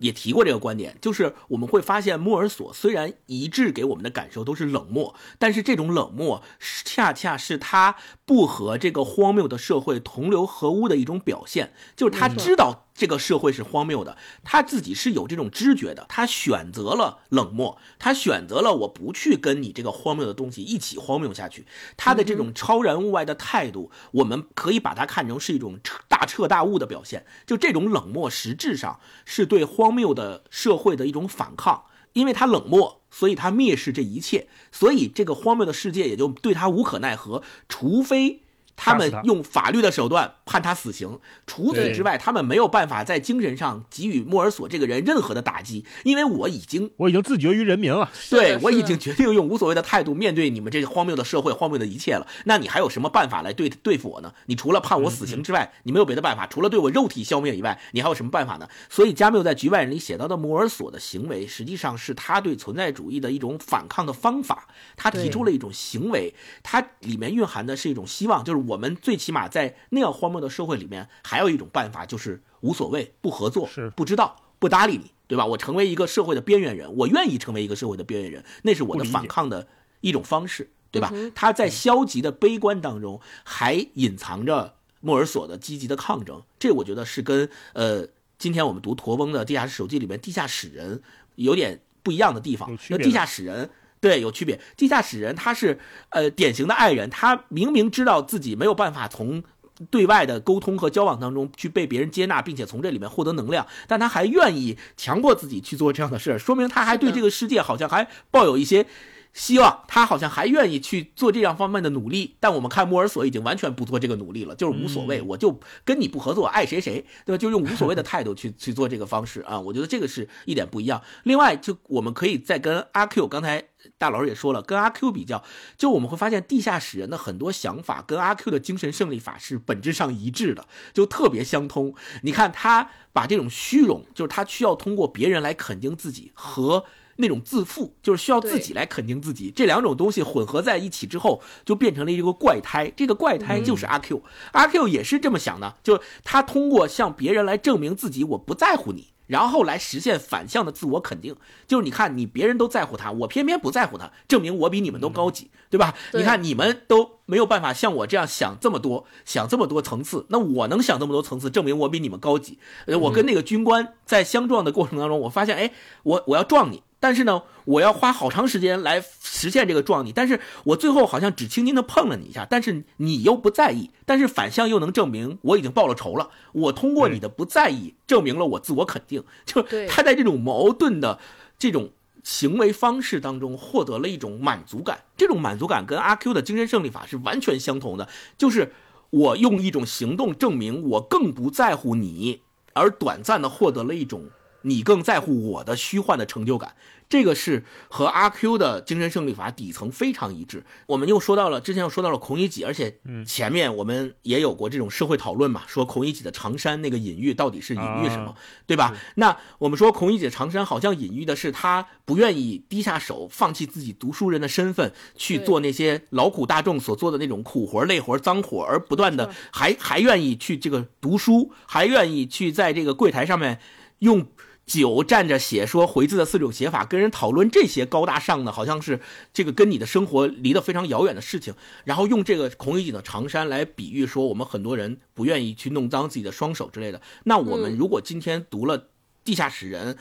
[0.00, 6.42] 也提过这个观点，就是我们会发现莫尔索虽然一致给我们的感受都是冷漠，但是这种冷漠
[6.84, 7.96] 恰恰是他
[8.26, 21.64] 不和这个荒谬的社会同流合污的一种表现，就是他知道这个社会是荒谬的，他自己是有这种知觉的，他选择了冷漠，他选择了我不去跟你这个荒谬的东西一起荒谬下去。
[21.96, 27.24] 他的这种超然物外的态度，我们可以把它看成是一种彻大彻大悟的表现。
[27.46, 33.00] 就这种冷漠，实质上是对荒谬的社会的一种反抗，因为他冷漠。
[33.10, 38.42] 所以他蔑视这一切，所以这个荒谬的世界也就对他无可奈何，除非。
[38.82, 52.26] 他们用法律的手段判他死刑，除此之外，他们没有办法在精神上给予莫尔索这个人任何的打击，因为我已经我已经自绝于人民了，对我已经决定用无所谓的态度面对你们这个荒谬的社会、荒谬的一切了。
[52.46, 54.32] 那你还有什么办法来对对付我呢？
[54.46, 58.66] 你除了判我死刑之外，你没有别的办法，除了对我肉体消灭以外，你还有什么办法呢？
[58.88, 64.66] 所以加缪在《局外人》里写到的莫尔索的行为，实际上是他对存在主义的一种反抗的方法。
[64.96, 68.69] 他提出了一种行为，它里面蕴含的是一种希望，就是。
[68.70, 75.44] 我们最起码在那样荒谬的社会里面，还有一种办法，就是无所谓，不合作，是不知道，不搭理你，对吧？
[75.46, 79.66] 我成为一个社会的边缘人，我愿意成为一个社会的边缘人，那是我的反抗的
[80.00, 81.12] 一种方式，对吧？
[81.34, 88.06] 他在消极的悲观当中，还隐藏着莫尔索的积极的抗争，这我觉得是跟呃，
[88.38, 91.02] 今天我们读陀翁的《地下室手记》里面地下室人
[91.34, 92.78] 有点不一样的地方。
[92.88, 93.68] 那地下室人。
[94.00, 94.58] 对，有区别。
[94.76, 95.78] 地下室人他是
[96.10, 99.42] 呃典型的爱人，他明明知道自己没有办法从
[99.90, 108.86] 对外的沟通和交往当中去被别人接纳，并且从这里面获得能量，但他还愿意强迫自己去做这样的事儿，说明他还对这个世界好像还抱有一些。
[109.32, 117.38] 希望他好像还愿意去做这样方面的努力，但我们看莫尔索已经完全不做这个努力了，就是无所谓，我就跟你不合作，爱谁谁， 对吧？
[117.38, 121.00] 就用无所谓的态度去去做这个方式啊，我觉得这个是一点不一样。
[121.22, 123.62] 另外，就我们可以再跟阿 Q，刚才
[123.96, 125.44] 大老师也说了，跟阿 Q 比较，
[125.78, 131.94] 就我们会发现地下室人的很多想法跟阿 Q 的精神胜利法是本质上一致的，就特别相通。
[132.22, 136.84] 你看他把这种虚荣，就是他需要通过别人来肯定自己和。
[137.20, 142.92] 那种自负就是需要自己来肯定自己，这两种东西混合在一起之后，就变成了一个怪胎。
[142.96, 149.08] 这个怪胎就是阿 Q，阿 Q 也是这么想的，就他通过向别人来证明自己，我不在乎你。
[149.26, 151.36] 然后来实现反向的自我肯定，
[151.68, 155.94] 就是你看，你别人都在乎他，我偏偏不在乎他，证明我比你们都高级，对吧？
[156.14, 162.58] 你看你们都没有办法像我这样想这么多，想这么多层次，那我能想这么多层次，证明我比你们高级。
[162.86, 165.70] 呃，我跟那个军官在相撞的过程当中，我发现，哎，
[166.02, 166.82] 我我要撞你。
[167.00, 176.28] 但是呢，我要花好长时间来实现这个撞你，但是我最后好像只轻轻的碰了你一下，但是你又不在意，但是反向又能证明我已经报了仇了。
[176.52, 179.24] 我通过你的不在意，证明了我自我肯定。
[179.46, 181.18] 就他在这种矛盾的
[181.58, 181.90] 这种
[182.22, 188.74] 行为方式当中获得了一种满足感，这种满足感跟阿 Q 的精神胜利法是完全相同的，就是
[189.08, 192.42] 我用一种行动证明我更不在乎你，
[192.74, 194.28] 而短暂的获得了一种。
[194.62, 196.74] 你更在乎我的虚幻的成就感，
[197.08, 200.64] 这个是和阿 Q 的精神胜利法底层非常一致。
[200.86, 208.34] 我们又说到了之前又说到了孔乙己，而且前面我们也有过这种社会讨论嘛，说孔乙己的长衫那个隐喻到底是隐喻什么，
[208.66, 208.94] 对吧？
[209.16, 223.58] 那我们说孔乙己的长衫好像隐喻的是他不愿意低下手，放弃自己读书人的身份，去做那些劳苦大众所做的那种苦活、累活、脏活，而不断的还还愿意去这个读书，还愿意去在这个柜台上面
[224.00, 224.26] 用。
[224.70, 229.00] 酒蘸着写说回字的四种写法，跟人讨论这些高大上的，好像是
[229.34, 231.52] 这个跟你的生活离得非常遥远的事情。
[231.82, 237.02] 然后用这个孔乙己的长衫来比喻说，我们很多人不愿意去弄脏自己的双手之类的。
[237.24, 238.78] 那我们如果今天读了
[239.24, 239.94] 《地下室人》，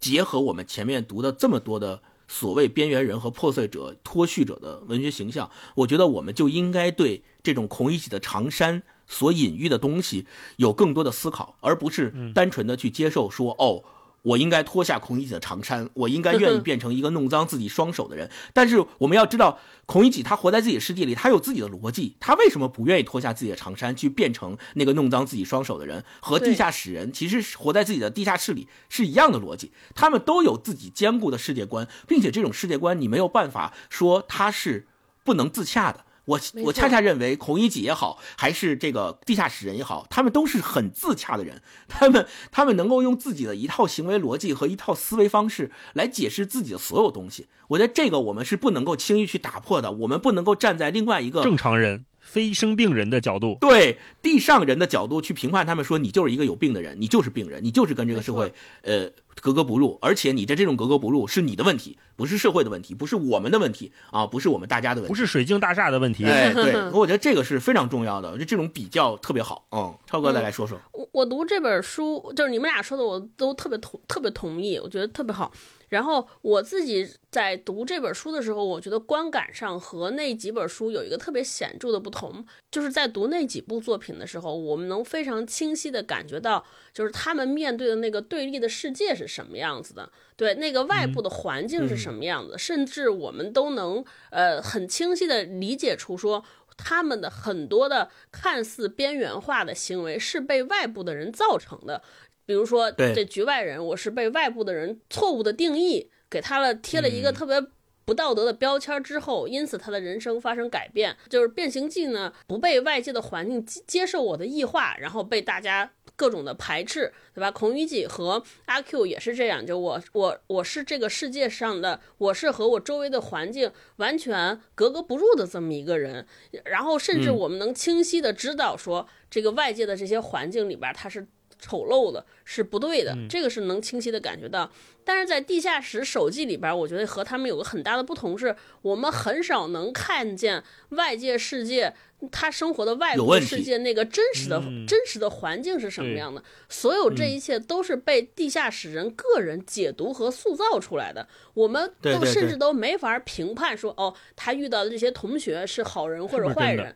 [0.00, 8.82] 结合我们前面读的这么多的所谓边缘人和破碎者、脱序者的文学形象，我觉得我们就应该对这种孔乙己的长衫。
[9.10, 10.24] 所隐喻的东西
[10.56, 13.82] 有更多的思考，而不是单纯的去接受说哦，
[14.22, 18.30] 我应该脱下孔乙己的长衫，我应该愿意 变成一个弄脏自己双手的人。
[18.54, 26.04] 但是我们要知道，孔乙己他活在自己的世界里，他有自己的逻辑，他为什么不愿意脱下自己的长衫去变成那个弄脏自己双手的人？
[26.20, 34.86] 和地下室人其实活在自己的地下室里是一样的逻辑，他们都有自己坚固的世界观，并且这种世界观你没有办法说他是
[35.24, 36.04] 不能自洽的。
[36.30, 41.60] 我我恰恰认为，孔乙己也好，还是这个地下室人也好，他们都是很自洽的人。
[41.88, 47.48] 他们他们能够用自己的一套行为逻辑和一套思维方式来解释自己的所有东西。
[47.68, 49.90] 我觉得这个我们是不能够轻易去打破的。
[49.92, 52.04] 我们不能够站在另外一个正常人。
[52.20, 58.52] 非生病人的角度，对地上人的角度去评判他们，说你就是一个有病的人，你就是病人，你就是跟这个社会
[58.82, 66.24] 呃格格不入，而且你的这种格格不入是你的问题，不是社会的问题，不是我们的问题啊，不是我们大家的问题，不是水晶大厦的问题。
[66.24, 69.66] 哎，对， 我觉得这个是非常重要的，就这种比较特别好。
[69.72, 70.78] 嗯，超哥再来说说。
[70.92, 75.52] 我我读这本书，就是你们俩说的，我都特别同特别同意，我觉得特别好。
[75.88, 96.42] 然后我自己在读这本书的时候，我觉得观感上和那几本书有一个特别显著的不同，就是在读那几部作品的时候，我们能非常清晰的感觉到，就是他们面对的那个对立的世界是是什么样子的，对那个外部的环境是什么样子，甚至我们都能呃很清晰的理解出说。
[96.82, 102.02] 他们的很多的看似边缘化的行为是被外部的人造成的，
[102.46, 107.62] 比如说这局外人，我是被外部的人错误的定义给他了贴了一个特别。
[108.06, 111.16] 不道德的标签之后，因此他的人生发生改变。
[111.28, 115.88] 就是变形记呢，不被外界的环境接受我的异化，然后被大家
[116.20, 117.50] 各种的排斥，对吧？
[117.50, 126.26] 孔乙己和阿 Q 也是这样，就我我我是这个世界上的，我是和我周围的环境完全格格不入的这么一个人。
[126.64, 131.26] 然后甚至我们能清晰的知道说，这个外界的这些环境里边，他是。
[131.60, 134.70] 丑陋的是不对的，这个是能清晰的感觉到。
[135.04, 141.92] 但是在地下室手记里边，我觉得和他们有个很大的不同，是我们很少能看见外界世界
[142.30, 146.42] 他生活的外部世界那个真实的真实的环境是什么样的。
[146.68, 151.26] 所有这一切都是被地下室人个人解读和塑造出来的。
[151.54, 156.94] 我们都甚至都没法评判说，哦，他遇到的这些同学是好人或者坏人。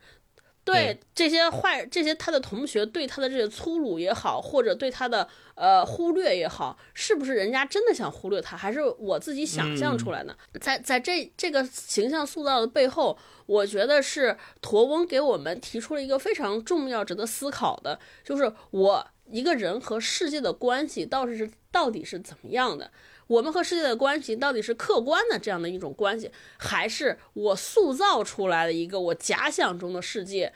[0.65, 10.35] 对这些坏，这些他的同学对他的这些粗鲁也好，或者对他的呃忽略也好，是不是人家真的想忽略他，还是我自己想象出来的？
[10.61, 22.91] 在在这这个形象塑造的背后，我觉得是驼翁给我们提出了一个非常重要、值得思考的，就是我一个人和世界的关系到底是到底是怎么样的。
[23.27, 30.53] 我们和世界的关系到底是客观的这样的一种关系，还是我塑造出来的一个我假想中的世界？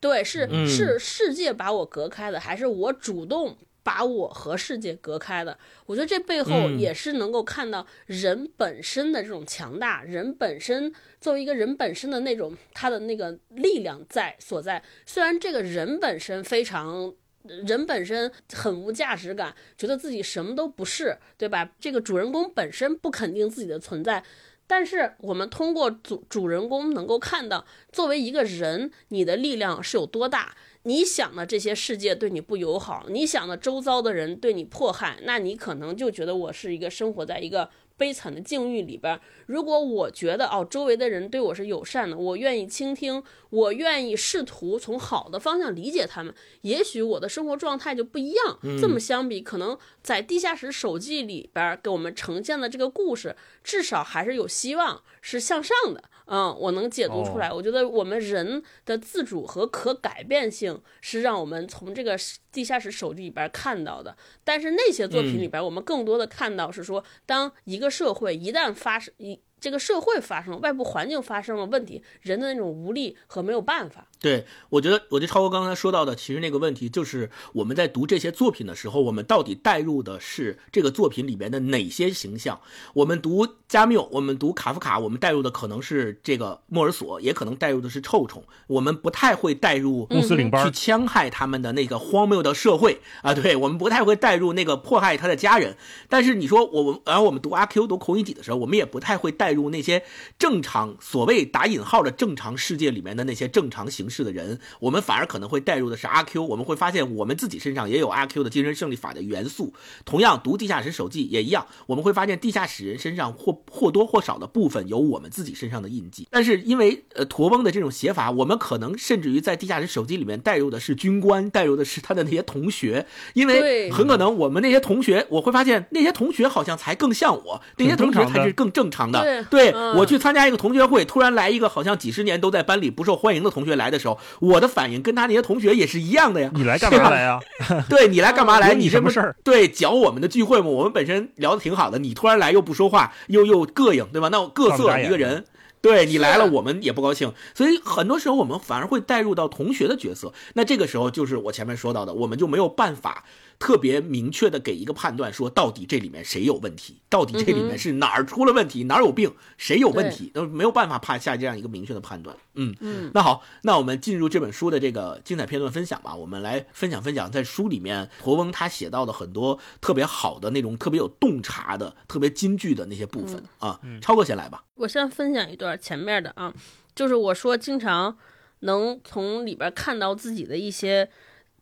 [0.00, 5.58] 对，是是世界把我隔开的，还是我主动把我和世界隔开的？
[5.86, 14.82] 我觉得这背后也是能够看到人本身的这种强大，人本身作为一个人本身的那种他的那个力量在所在。
[15.04, 17.14] 虽然这个人本身非常。
[17.44, 21.70] 人本身很无价值感，觉得自己什么都不是，对吧？
[21.80, 24.22] 这个主人公本身不肯定自己的存在，
[24.66, 30.54] 但是我们通过主主人公能够看到，作为一个人，你的力量是有多大。
[30.84, 37.68] 你想的这些世界对你不友好，你想的周遭的人对你迫害，那你可能就觉得我是一个生活在一个。
[38.00, 48.58] 悲惨的境遇里边，如果我觉得哦，周围的人对我是友善的，我愿意倾听，我愿意试图从好的方向理解他们，也许我的生活状态就不一样。
[48.80, 56.04] 这么相比，可能在地下室手记里边给我们呈现的这个故事，至少还是有希望，是向上的。
[56.26, 57.52] 嗯，我能解读出来。
[57.52, 62.16] 我觉得我们人的自主和可改变性是让我们从这个
[62.52, 64.16] 地下室手记里边看到的。
[64.44, 69.40] 但是那些作品里边，我们更多的看到是说，当一个社会一旦发生一。
[69.60, 74.09] 这个社会发生外部环境发生了问题，人的那种无力和没有办法。
[74.20, 82.58] 对，我觉得，我觉得超哥刚才说到的，其实那个问题就是我们在读这些作品的时候，我们到底带入的是这个作品里边的哪些形象？
[82.94, 88.42] 我们读加缪，我们读卡夫卡，我们带入的可能是这个莫尔索，也可能带入的是臭虫。
[88.66, 95.76] 我们不太会带入穆斯林班去戕害他们的那个荒谬的社会啊，对我们不太会带入那个迫害他的家人。
[96.08, 99.50] 但是你说我们，然后我们读阿 Q 读孔乙己的时候，我们也不太会带。
[99.50, 100.04] 带入那些
[100.38, 106.42] 正常所谓打引号的正常世界里面的那些正常形式的人，我们反而可能会带入的是阿 Q。
[106.42, 109.72] 我们会发现我们自己身上也有阿 Q 的精神胜利法的元素。
[110.04, 116.26] 同样，读地下室手记也一样，我们会发现地下室人身上或或多或少的部分有我们自己身上的印记。
[116.30, 129.44] 但是因为呃驼翁的这种写法，我们可能甚至于在地下室手记里面带入的是军官，带入的是他的那些同学，因为很可能我们那些同学，我会发现那些同学好像才更像我，那些同学才是更正常的。
[129.44, 136.50] 对我去参加一个同学会，突然来一个好像几十年都在班里不受欢迎的同学来的时候，我的反应跟他那些同学也是一样的呀。
[136.54, 137.38] 你来干嘛来呀？
[137.88, 138.74] 对你来干嘛来？
[138.74, 139.36] 你什么事儿？
[139.44, 140.66] 对，搅我们的聚会嘛。
[140.66, 144.28] 我们本身聊的挺好的，你突然来又不说话，又又膈应，对吧？
[144.28, 145.44] 那我各色一个人，
[145.82, 147.32] 对你来了，我们也不高兴。
[147.54, 150.32] 所以很多时候我们反而会带入到同学的角色。
[150.54, 153.24] 那这个时候就是我前面说到的，我们就没有办法。
[153.60, 156.96] 特别明确的给一个判断，说到底这里面谁有问题？
[157.10, 158.84] 到底这里面是哪儿出了问题？
[158.84, 159.34] 哪儿有病？
[159.58, 160.30] 谁有问题？
[160.32, 162.34] 都没有办法怕下这样一个明确的判断。
[162.54, 163.10] 嗯嗯。
[163.12, 166.16] 那好，那我们进入这本书的这个精彩片段分享吧。
[166.16, 173.78] 我们来分享分享，在书里面驼翁他写到的很多特别好的那种特别有洞察的、特别金句的那些部分啊。
[174.00, 174.64] 超哥先来吧。
[174.76, 176.54] 我先分享一段前面的啊，
[176.94, 178.16] 就是我说经常
[178.60, 181.10] 能从里边看到自己的一些。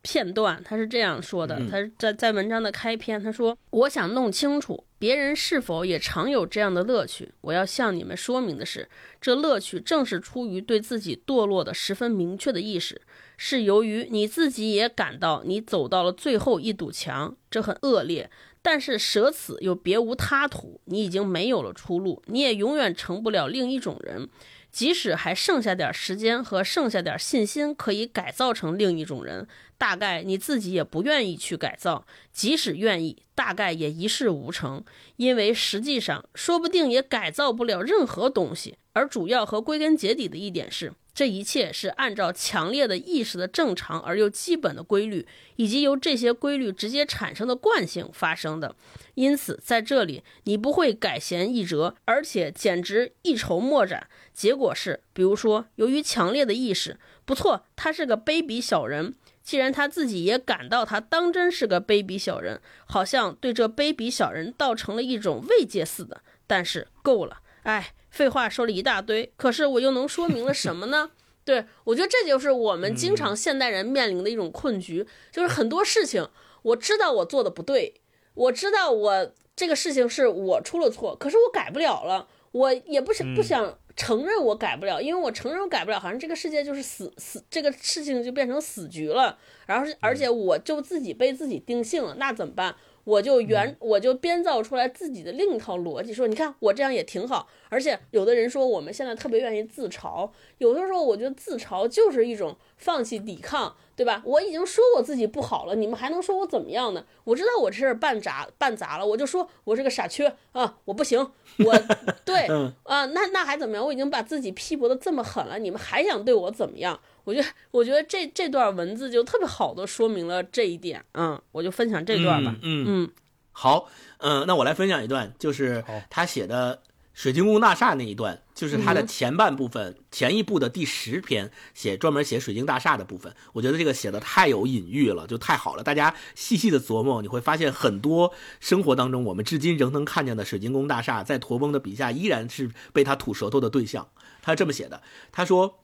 [0.02, 7.32] 片段，他是这样说的：嗯他是在在文章的开篇，他说：“我想弄清楚别人是否也常有这样的乐趣。
[7.40, 8.88] 我要向你们说明的是，
[9.20, 13.00] 这乐趣正是出于对自己堕落的十分明确的意识，
[13.36, 18.30] 是由于你自己也感到你走到了最后一堵墙，这很恶劣。”
[18.60, 24.28] 但是舍此又别无他途，你已经没有了出路，你也永远成不了另一种人。
[24.70, 29.46] 即使还剩下点时间和剩下点信心，可以改造成另一种人，
[29.78, 32.04] 大概你自己也不愿意去改造。
[32.32, 34.84] 即使愿意，大概也一事无成，
[35.16, 38.76] 因为实际上说不定也改造不了任何东西。
[38.92, 45.24] 而主要和归根结底的一点是，这一切是按照强烈的意识的正常而又基本的规律，
[45.54, 48.74] 以及由这些规律直接产生的惯性发生的。
[49.14, 54.08] 因此，在这里你不会改弦易辙，而且简直一筹莫展。
[54.32, 59.14] 结果是，比如说，由于强烈的意识，不错，他是个卑鄙小人。
[59.48, 66.20] 既然他自己也感到他当真是个卑鄙小人，好像对这卑鄙小人倒成了一种慰藉似的。
[66.46, 71.12] 但是够了，哎，废话说了一大堆，可是我又能说明了什么呢？
[71.46, 76.28] 对我觉得这就是我们经常现代人面临的一种困局，就是很多事情
[76.60, 78.02] 我知道我做的不对，
[78.34, 92.76] 我知道我这个事情是我出了错，可是我改不了了，我也不想不想承认我改不了，因为我承认我改不了，好像这个世界就是死死，这个事情就变成死局了，然后是而且我就自己被自己定性了，那怎么办？
[93.02, 104.22] 我就原我就编造出来自己的另一套逻辑，说你看我这样也挺好，而且有的人说我们现在特别愿意自嘲，有的时候我觉得自嘲就是一种放弃抵抗，对吧？
[104.24, 107.04] 我已经说我自己不好了，你们还能说我怎么样呢？
[107.24, 111.18] 我知道我这事儿办砸办砸了，我就说我是个傻缺啊，我不行，
[111.58, 111.76] 我
[112.24, 113.84] 对嗯啊，那那还怎么样？
[113.84, 117.00] 我已经把自己批驳的这么狠了，你们还想对我怎么样？
[117.24, 123.10] 我觉得，我觉得这这段文字就特别好的说明了这一点，嗯，我就分享这段吧，嗯嗯嗯
[123.50, 123.88] 好，
[124.18, 126.80] 嗯、那我来分享一段，就是他写的
[127.18, 135.82] 水晶宫大厦那一段，就是他的嗯前半部分，前一部的第十篇写专门写水晶大厦的部分，我觉得这个写的太有隐喻了，就太好了。
[135.82, 144.06] 大家细细的琢磨，你会发现很多生活当中我们至今仍能看见的水晶宫大厦，在驼峰的笔下依然是被他吐舌头的对象。
[144.40, 145.80] 他这么写的，他说。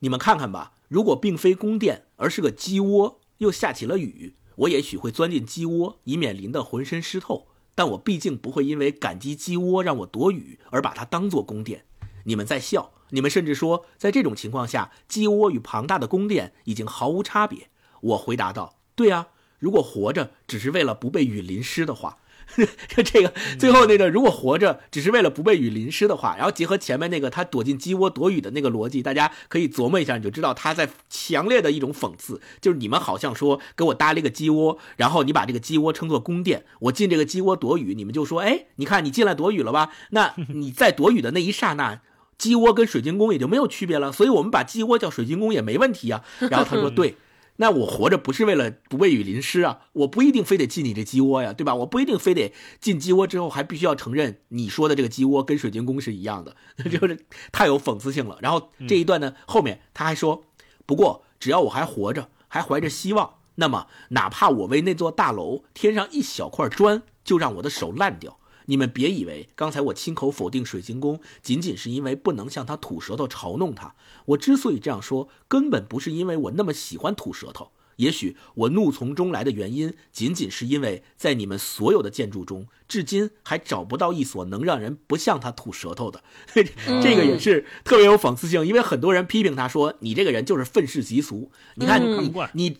[0.00, 7.47] 你们看看吧，如果并非宫殿，而是个鸡窝，又下起了雨，我也许会钻进鸡窝，以免淋得浑身湿透。
[7.78, 11.84] 但我毕竟不会因为感激鸡窝让我躲雨而把它当做宫殿。
[12.24, 17.68] 你们在笑，你们甚至说，在这种情况下，鸡窝与庞大的宫殿已经毫无差别。
[18.00, 19.28] 我回答道：“对啊，
[19.60, 22.18] 如果活着只是为了不被雨淋湿的话。”
[23.04, 39.90] 这个最后那个，如果活着只是为了不被雨淋湿的话，然后结合前面那个他躲进鸡窝躲雨的那个逻辑，大家可以琢磨一下，你就知道他在强烈的一种讽刺，就是你们好像说给我搭了一个鸡窝，然后你把这个鸡窝称作宫殿，我进这个鸡窝躲雨，你们就说，哎，你看你进来躲雨了吧？
[40.10, 42.00] 那你在躲雨的那一刹那。
[42.38, 46.22] 鸡窝跟水晶宫也就没有区别了，所以我们把鸡窝叫水晶宫也没问题啊。
[46.38, 47.16] 然后他说：“对，
[47.60, 51.74] 那我活着不是为了不被雨淋湿啊，我不一定非得进你这鸡窝呀，对吧？
[51.74, 56.56] 我不一定非得进鸡窝之后还必须要承认你说的这个鸡窝跟水晶宫是一样的，
[56.88, 58.38] 就是太有讽刺性了。
[58.40, 60.44] 然后这一段呢，后面他还说，
[60.86, 68.37] 不过只要我还活着，还怀着希望，那么哪怕我为那座大楼添上一小块砖，就让我的手烂掉。
[68.68, 73.94] 你们别以为刚才我亲口否定水晶宫，仅仅是因为不能向他吐舌头嘲弄他。
[74.26, 77.72] 我之所以这样说，根本不是因为我那么喜欢吐舌头。
[77.96, 86.22] 也许我怒从中来的原因，仅仅是因为在你们所有的建筑中，至今还找不到一所能让人不向他吐舌头的。
[86.54, 92.78] 这个也是特别有讽刺性，因为很多人批评他说：“你这个人就是愤世嫉俗。”你看嗯你你，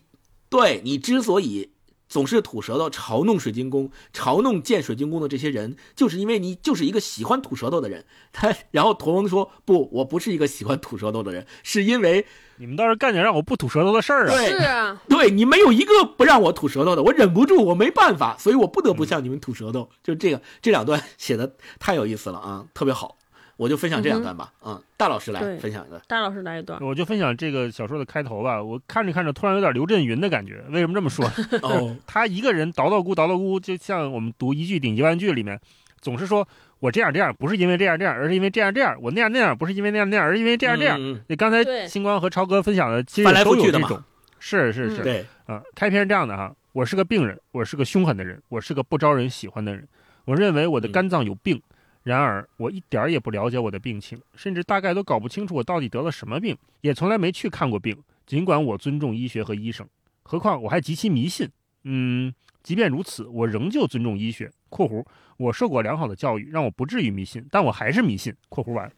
[0.49, 1.71] 对你之所以
[2.09, 8.05] 总是吐舌头嘲弄水晶宫、嘲弄建水晶宫的这些人，就是因为你就是一个喜欢吐舌头的人。
[8.33, 12.25] 他然后屠龙说：“不，我不是一个喜欢吐舌头的人，是因为
[12.57, 14.35] 你们倒是干点让我不吐舌头的事儿啊！
[14.35, 19.91] 对是啊，对你没有一个不让我吐舌头的，我忍不住，我没办法，所以我不得不向你们吐舌头。
[20.03, 23.18] 就这个这两段写的太有意思了啊，特别好，
[23.59, 24.53] 我就分享这两段吧。
[24.65, 26.01] 嗯，大老师来分享一段。
[26.07, 28.63] 大老师来一段，我就分享这个小说的开头吧。
[28.63, 30.65] 我看着看着，突然有点刘震云的感觉。
[30.71, 31.27] 为什么这么说？
[31.63, 35.61] 哦，他一个人叨叨咕叨叨咕，就像我们读一句顶一万句里面，
[36.01, 36.47] 总是说
[36.79, 40.97] 我这样这样，不是因为这样这样，而是因为这样这样；我那样那样，不是因为那样那样，而是因为这样这样。
[41.01, 44.05] 你，嗯那刚才星光和超哥分享的，其实翻来都覆去的嘛有这种。
[44.39, 49.85] 是是是，嗯对，啊，开篇是这样的哈，我是个病人，我是个凶狠的人，我是个不招人喜欢的人。
[50.27, 51.61] 我认为我的肝脏有病，
[52.09, 58.03] 然而我一点儿也不了解我的病情，甚至大概都搞不清楚我到底得了什么病，也从来没去看过病。
[58.25, 59.87] 尽管我尊重医学和医生，
[60.23, 61.47] 何况我还极其迷信。
[61.85, 62.33] 嗯，
[62.63, 64.51] 即便如此，我仍旧尊重医学。
[64.71, 65.05] （括弧
[65.37, 68.35] 我受过良好的教育，让我不至于迷信，但我还是迷信。
[68.49, 68.91] ）（括弧完）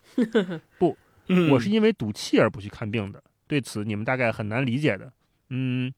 [0.78, 0.96] 不，
[1.26, 3.20] 嗯我是因为赌气而不去看病的。
[3.48, 5.12] 对此你们大概很难理解的。
[5.48, 5.92] 嗯，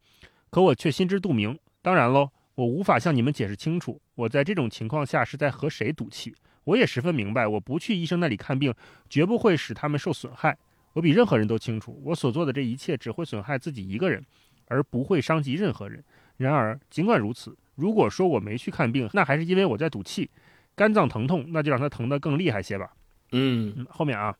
[0.49, 1.59] 可我却心知肚明。
[1.83, 6.35] 当然喽，我无法向你们解释清楚，我在这种情况下是在和谁赌气。
[6.65, 8.75] 我也十分明白，我不去医生那里看病，
[9.09, 10.57] 绝不会使他们受损害。
[10.93, 14.25] 我比任何人都清楚，我所做的这一切只会损害自己一个人，
[14.67, 16.03] 而不会伤及任何人。
[16.37, 20.31] 然而，尽管如此，如果说我没去看病，那还是因为我在赌气。
[20.75, 22.91] 肝脏疼痛，那就让它疼得更厉害些吧。
[23.33, 24.35] 嗯嗯，后面啊，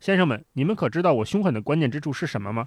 [0.00, 2.66] 先生们，你们可知道我凶狠的关键之处是什么吗？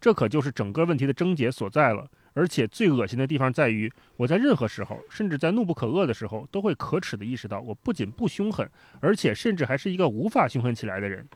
[0.00, 2.08] 这可就是整个问题的症结所在了。
[2.36, 11.26] 而且最恶心的地方在于，我在任何时候，甚至在怒不可遏的时候，都会可耻地意识到，我不仅不凶狠，而且甚至还是一个无法凶狠起来的人。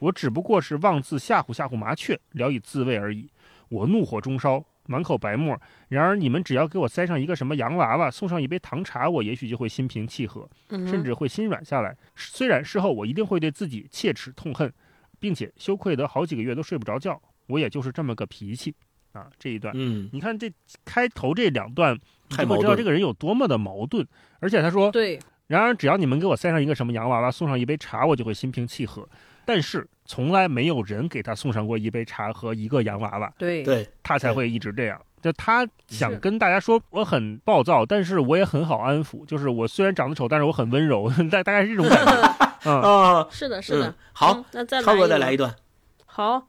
[0.00, 3.30] 我只不过是妄自吓唬吓唬麻雀，聊以自慰而已。
[3.70, 5.58] 我怒火中烧，满口白沫。
[5.88, 10.46] 然而你们只要给我塞上一个什么洋娃娃，送上一杯糖茶，我也许就会心平气和。
[10.68, 11.96] 嗯甚至会心软下来。
[12.14, 14.70] 虽然事后我一定会对自己切齿痛恨，
[15.18, 17.18] 并且羞愧得好几个月都睡不着觉。
[17.46, 18.74] 我也就是这么个脾气
[19.12, 19.26] 啊！
[19.38, 20.50] 这一段，嗯，你看这
[20.84, 24.06] 开头这两段，你就知道这个人有多么的矛盾。
[24.38, 25.18] 而且他说，对，
[25.48, 29.08] 然而只要你们给我塞上一个什么洋娃娃，送上一杯茶，我就会心平气和。
[29.44, 35.00] 但是从来没有人给他送上过一杯茶和一个洋娃娃，对，对，他才会一直这样。
[35.20, 39.26] 就他想跟大家说，我很暴躁，但是我也很好安抚。
[39.26, 42.36] 就是我虽然长得丑，但是我很温柔， 大大概是这种感觉。
[42.64, 43.94] 嗯，啊，是的，是的嗯。
[44.12, 45.54] 好嗯，那再涛哥再来来一段。
[46.06, 46.46] 好，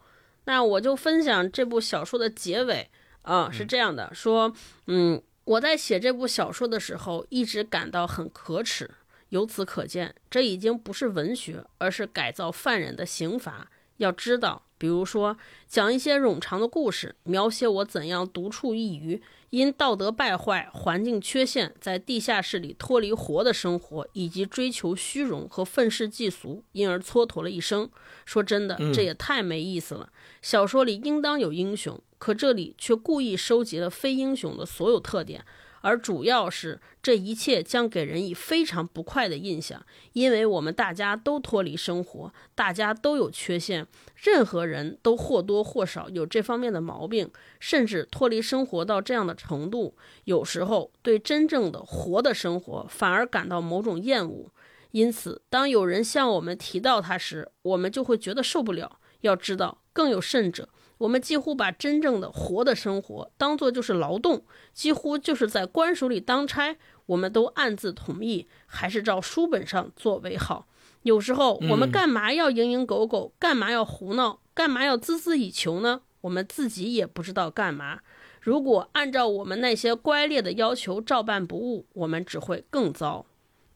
[0.51, 2.89] 那我就分享这部小说的结尾
[3.21, 4.53] 啊，是这样的，说，
[4.87, 8.91] 嗯，我在写这部小说的时候，一直感到很可耻。
[9.29, 13.71] 由此可见，这已经不是文学，而是改造犯人的刑罚。
[13.95, 15.37] 要知道，比如说
[15.69, 19.21] 讲一些冗长的故事，描写我怎样独处一隅，
[19.51, 27.89] 因道德败坏、环境缺陷，在地下室里脱离活的生活，以及追求虚荣和愤世嫉俗，因而蹉跎了一生。
[28.25, 30.09] 说真的，这也太没意思了。
[30.41, 35.45] 小说里应当有英雄，可这里却故意收集了非英雄的所有特点，
[35.81, 43.85] 而主要是这一切将给人以非常不快的印象，因为我们大家都脱离生活，大家都有缺陷，
[44.15, 54.51] 任何人都或多或少有这方面的毛病，甚至脱离生活到这样的程度，有时候对真正的活的生活反而感到某种厌恶。
[54.91, 58.99] 因此，当有人向我们提到他时，我们就会觉得受不了。
[59.21, 60.69] 要知道，更有甚者，
[60.99, 64.43] 我们几乎把真正的活的生活当作就是劳动，
[64.73, 66.77] 几乎就是在官署里当差。
[67.07, 70.67] 我们都暗自同意，还是照书本上做为好。
[71.03, 73.33] 有时候，我们干嘛要蝇营狗苟？
[73.37, 74.39] 干嘛要胡闹？
[74.53, 76.01] 干嘛要孜孜以求呢？
[76.21, 77.99] 我们自己也不知道干嘛。
[78.39, 83.25] 如果按照我们那些乖劣的要求照办不误，我们只会更糟。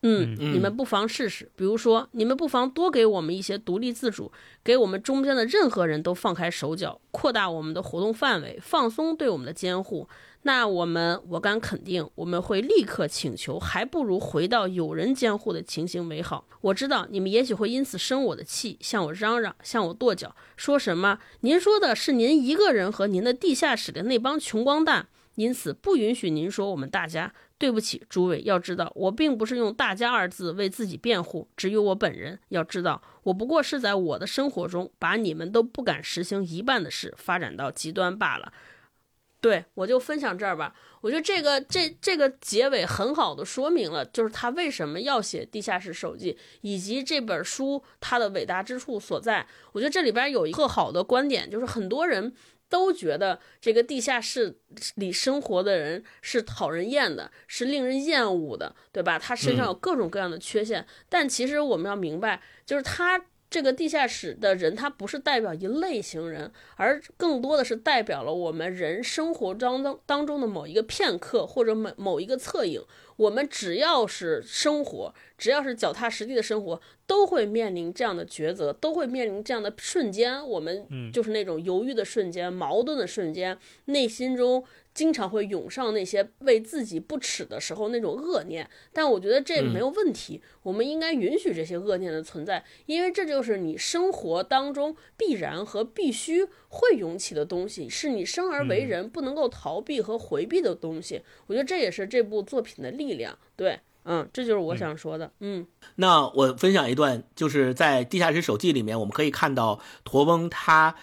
[0.07, 4.31] 嗯，你们不妨试试，比如说，你们不妨多给我们一些独立自主，
[4.63, 10.07] 给我们中间的任何人都放开手脚，扩大我们的活动范围，放松对我们的监护。
[10.43, 16.45] 那我们，我敢肯定，我们会立刻请求，还不如回到有人监护的情形为好。
[16.61, 21.17] 我知道你们也许会因此生我的气，向我嚷嚷，向我跺脚，说什么？
[21.39, 27.33] 您说的是您一个人和您的地下室的那帮穷光蛋，因此不允许您说我们大家。
[27.57, 32.37] 对不起，诸位，要知道，我并不是用“大家”二字为自己辩护，只有我本人。
[32.49, 38.51] 要知道，我不过是在我的生活中，把你们都不敢实行一半的事发展到极端罢了。
[39.39, 40.73] 对我就分享这儿吧。
[41.01, 49.47] 我觉得这个这这个结尾很好的说明了，就是他为什么要写《地下室手记》，以及这本书它的伟大之处所在。
[49.71, 52.33] 我觉得这里边有一个好的观点，就是很多人。
[52.75, 54.59] 都觉得这个地下室
[54.95, 59.17] 里生活的人是讨人厌的，是令人厌恶的，对吧？
[59.17, 63.17] 他身上有各种各样的缺陷，但其实我们要明白，就是他
[63.49, 72.81] 这个地下室的人，他不是代表一类型人，而更多的是代表了我们人生活当当当中的某一个片刻或者某某一个侧影。
[73.17, 80.45] 我们只要是生活，只要是脚踏实地的生活，都会面临这样的抉择，都会面临这样的瞬间。
[80.45, 84.61] 我们就是那种犹豫的瞬间、矛盾的瞬间，内心中
[84.95, 88.67] 经常会涌上那些为自己不耻的时候那种恶念。
[88.91, 101.21] 但我觉得这没有问题，我们应该允许这些恶念的存在，因为这就是你生活当中必然和必须会涌起的东西，是你生而为人不能够逃避和回避的东西。
[101.47, 103.37] 我觉得这也是这部作品的力量。
[103.57, 105.31] 对，嗯，这就是我想说的。
[105.39, 110.95] 嗯，那我分享一段，就是在《地下室手记》里面，我们可以看到驼翁他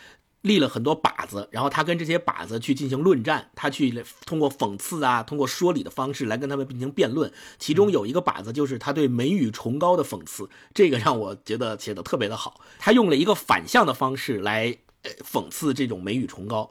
[0.42, 7.32] 立了很多靶子，然后他跟这些靶子去进行论战，他去通过讽刺啊，通过说理的方式来跟他们进行辩论。
[7.58, 12.60] 其中有一个靶子就是他对美与崇高的讽刺，这个让我觉得写的特别的好。
[12.78, 16.70] 他用了一个反向的方式来呃讽刺这种美与崇高。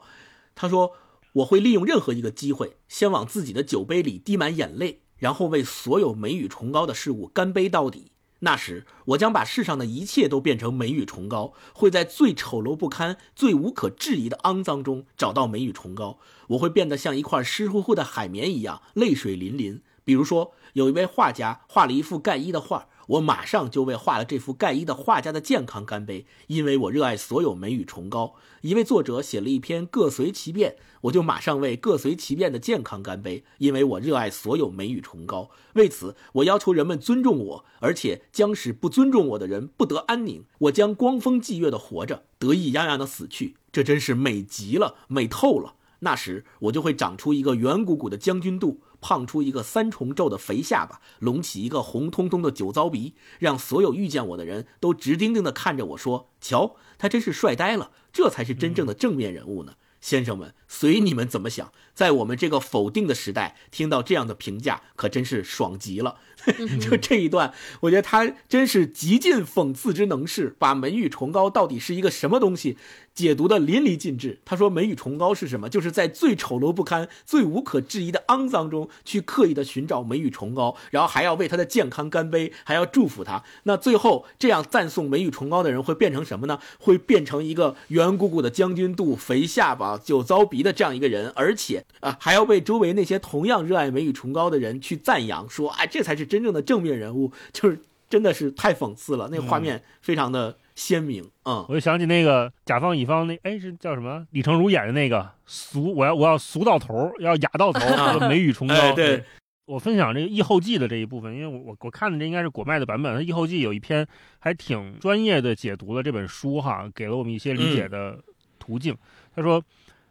[0.54, 0.92] 他说
[1.32, 8.11] ：“我会利用任何一个机会，先往自己的酒杯里滴满眼泪，然后为所有美与崇高的事物干杯到底。”
[8.44, 16.18] 那时，我将把世上的一切都变成美与崇高，会在最丑陋不堪、最无可置疑的肮脏中找到美与崇高。
[16.48, 19.80] 我会变得像一块湿乎乎的海绵一样，泪水淋淋。
[20.04, 22.88] 比如说，有一位画家画了一幅盖伊的画。
[23.06, 28.34] 我马上就为画了这幅盖伊的画家的健康干杯，因为我热爱所有美与崇高。
[28.60, 35.50] 一位作者写了一篇各随其便，我就马上为各随其便的健康干杯，因为我热爱所有美与崇高。
[35.74, 40.44] 为此，我要求人们尊重我，而且将使不尊重我的人不得安宁。
[40.60, 45.74] 我将光风霁月的活着，得意洋洋的死去，这真是美极了，美透了。
[46.04, 48.80] 那时，我就会长出一个圆鼓鼓的将军肚。
[49.02, 66.16] 胖出一个三重皱的肥下巴，隆起一个红彤彤的酒糟鼻，让所有遇见我的人都直盯盯地看着我说：“瞧，他真是帅呆了，这才是真正的正面人物呢。”先生们，随你们怎么想，在我们这个否定的时代，听到这样的评价，可真是爽极了。
[66.80, 72.76] 就这一段，我觉得他真是极尽讽刺之能事，把美与崇高到底是一个什么东西
[73.14, 74.40] 解读的淋漓尽致。
[74.44, 75.68] 他说，美与崇高是什么？
[75.68, 83.42] 就是在最丑陋不堪、最无可置疑的肮脏中去刻意的寻找美与崇高，然后还要为他的健康干杯，还要祝福他。
[83.64, 86.58] 那最后这样赞颂美与崇高的人会变成什么呢？
[86.78, 89.98] 会变成一个圆鼓鼓的将军肚、肥下巴。
[89.98, 97.78] 酒糟鼻的这样一个人，而且啊，还要被周围那些同样热爱美与崇高的人去赞扬，说哎，这才是真正的正面人物，就是
[98.08, 99.28] 真的是太讽刺了。
[99.30, 107.80] 那个画面非常的鲜明，嗯，我就想起那个甲方乙方那哎是叫什么李成儒演的那个俗，我要我要俗到头，要雅到头，
[108.26, 108.94] 美宇崇高。
[108.94, 109.22] 对，
[109.66, 118.18] 我分享这个译后记的这一部分，因为我我我看的这应该是果麦的版本，它译后记有一篇还挺专业的解读了这本书哈，给了我们一些理解的
[118.58, 118.96] 途径。
[119.36, 119.62] 他说。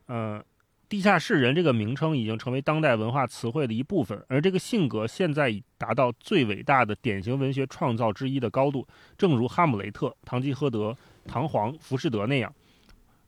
[0.07, 0.43] 呃，
[0.91, 8.85] 地下室人这个名称已经成为当代文化词汇的一部分，而这个性格现在已达到最伟大的典型文学创造之一的高度，
[9.17, 10.93] 正如哈姆雷特、堂吉诃德、
[11.25, 12.53] 唐璜、浮士德那样。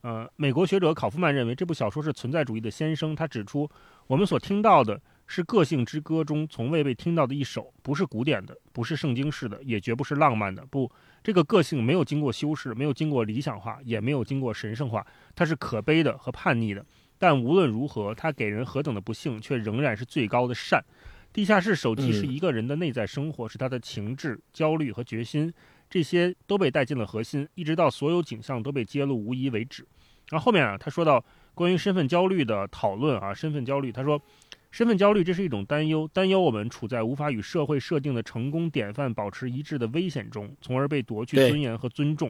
[0.01, 3.15] 呃，美国学者考夫曼认为这部小说是存在主义的先声。
[3.15, 3.69] 他指出，
[4.07, 10.65] 我们所听到的是个性之歌中从未被听到的一首，不是古典的，不是圣经式的，也绝不是浪漫的。
[10.65, 10.91] 不，
[11.23, 15.07] 这个个性没有经过修饰，没有经过理想化，也没有经过神圣化。
[15.33, 16.85] 它是可悲的和叛逆的，
[17.23, 20.83] 但无论如何，它给人何等的不幸，却仍然是最高的善。
[21.31, 25.53] 地下室手机是一个人的内在生活，是他的情志、焦虑和决心，
[25.89, 29.87] 这些都被带进了核心，一直到所有景象都被揭露无疑为止。
[30.31, 31.23] 然后后面啊，他说到
[31.53, 34.21] 关于身份焦虑的讨论啊，身份焦虑，他说，
[34.69, 42.29] 身份焦虑这是一种担忧，担忧我们处在无法与社会设定的成功典范保持一致的危险中，从而被夺去尊严和尊重。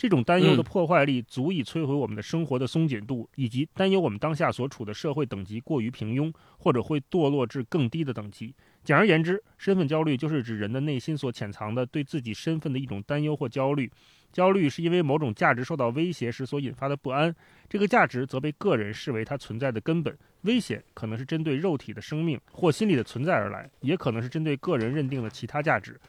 [0.00, 8.54] 这种担忧的破坏力足以摧毁我们的生活的松紧度，以及担忧我们当下所处的社会等级过于平庸，或者会堕落至更低的等级。
[8.82, 13.92] 简而言之，身份焦虑就是指人的内心所潜藏的对自己身份的一种担忧或焦虑。
[14.32, 17.36] 焦虑是因为某种价值受到威胁时所引发的不安，
[17.68, 20.16] 这个价值则被个人视为它存在的根本。
[20.44, 26.00] 威胁可能是针对肉体的生命或心理的存在而来，也可能是针对个人认定的其他价值，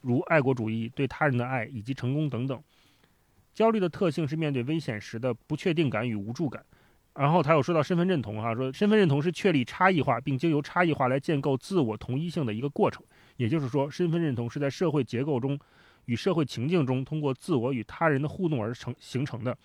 [0.00, 2.60] 如爱国主义、对他人的爱以及成功等等。
[3.56, 6.62] 焦虑的特性是面对危险时的不确定感与无助感，
[7.14, 13.02] 然后他又说到身份认同，哈，说身份认同是确立差异化，并经由差异化来建构自我同一性的一个过程。
[13.38, 15.58] 也就是说，身份认同是在社会结构中
[16.04, 19.56] 与社会情境中通过自我与他人的互动而成形成的，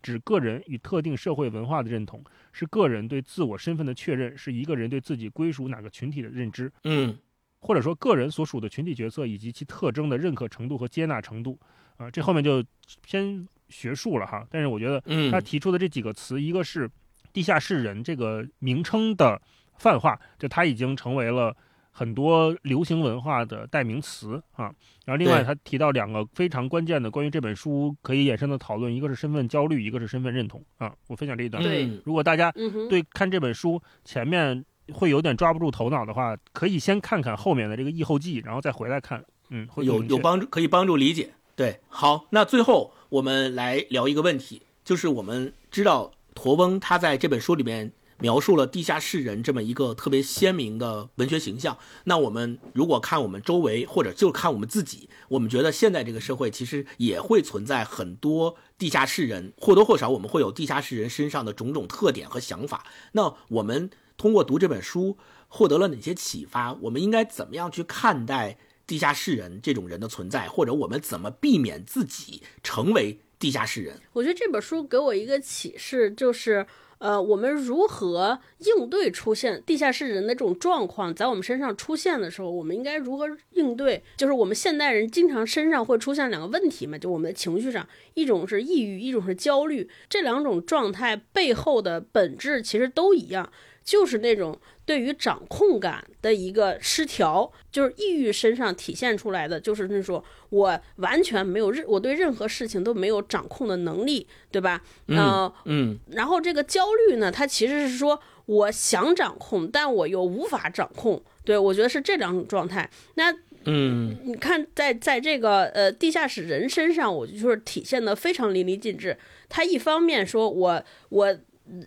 [0.00, 2.22] 指个人与特定社会文化的认同，
[2.52, 7.18] 是个人对自我身份的确认，是一个人对自己归属哪个群体的认知，嗯，
[7.58, 11.58] 或者说个人所属的群体角色以及其特征的认可程度和接纳程度。
[12.00, 12.64] 啊，这后面就
[13.02, 14.46] 偏学术了哈。
[14.50, 16.90] 但是我觉得，他提出的这几个词，一个是
[17.30, 19.40] “地下室人”这个名称的
[19.76, 21.54] 泛化，就它已经成为了
[21.90, 24.72] 很多流行文化的代名词啊。
[25.04, 30.94] 然后另外他提到两个非常关键的关于这本书可以衍生的讨论，一个是身份焦虑，一个是身份认同啊。
[31.08, 31.62] 我分享这一段。
[31.62, 32.50] 对，如果大家
[32.88, 39.22] 对看这本书前面会有点抓不住头脑的话，可以先看看后面的这个译后记，然后再回来看。
[39.52, 41.28] 嗯，会有有帮助，可以帮助理解。
[41.56, 51.76] 对，好，那最后我们来聊一个问题，就是我们知道驼翁他在这本书里面描述了地下室人这么一个特别鲜明的文学形象。
[52.04, 62.84] 那我们如果看我们周围，或者就看我们自己，我们觉得现在这个社会其实也会存在很多地下室人，或多或少我们会有地下室人身上的种种特点和想法。
[63.12, 65.18] 那我们通过读这本书
[65.48, 66.72] 获得了哪些启发？
[66.74, 68.58] 我们应该怎么样去看待
[68.90, 74.00] 地下室人这种人的存在，或者我们怎么避免自己成为地下室人？
[74.14, 76.66] 我觉得这本书给我一个启示，就是。
[77.00, 84.04] 呃，我们如何应对出现地下室人的这种状况在我们身上出现的时候，我们应该如何应对？
[84.18, 93.50] 就是我们现代人经常身上会出现两个问题嘛，就我们的情绪上，一种是抑郁，一种是焦虑，这两种状态背后的本质其实都一样。
[93.82, 94.60] 就是那种
[94.90, 104.82] 对于掌控感的一个失调，就是抑郁身上体现出来的，就是那种我完全没有任我对任何事情都没有掌控的能力，对吧？
[105.06, 105.96] 嗯嗯。
[106.08, 111.22] 然后这个焦虑呢，它其实是说我想掌控，但我又无法掌控。
[111.44, 112.90] 对我觉得是这两种状态。
[113.14, 113.32] 那
[113.66, 119.16] 嗯，你看在在这个呃地下室人身上，我就是体现的非常淋漓尽致。
[119.48, 121.38] 他一方面说我我。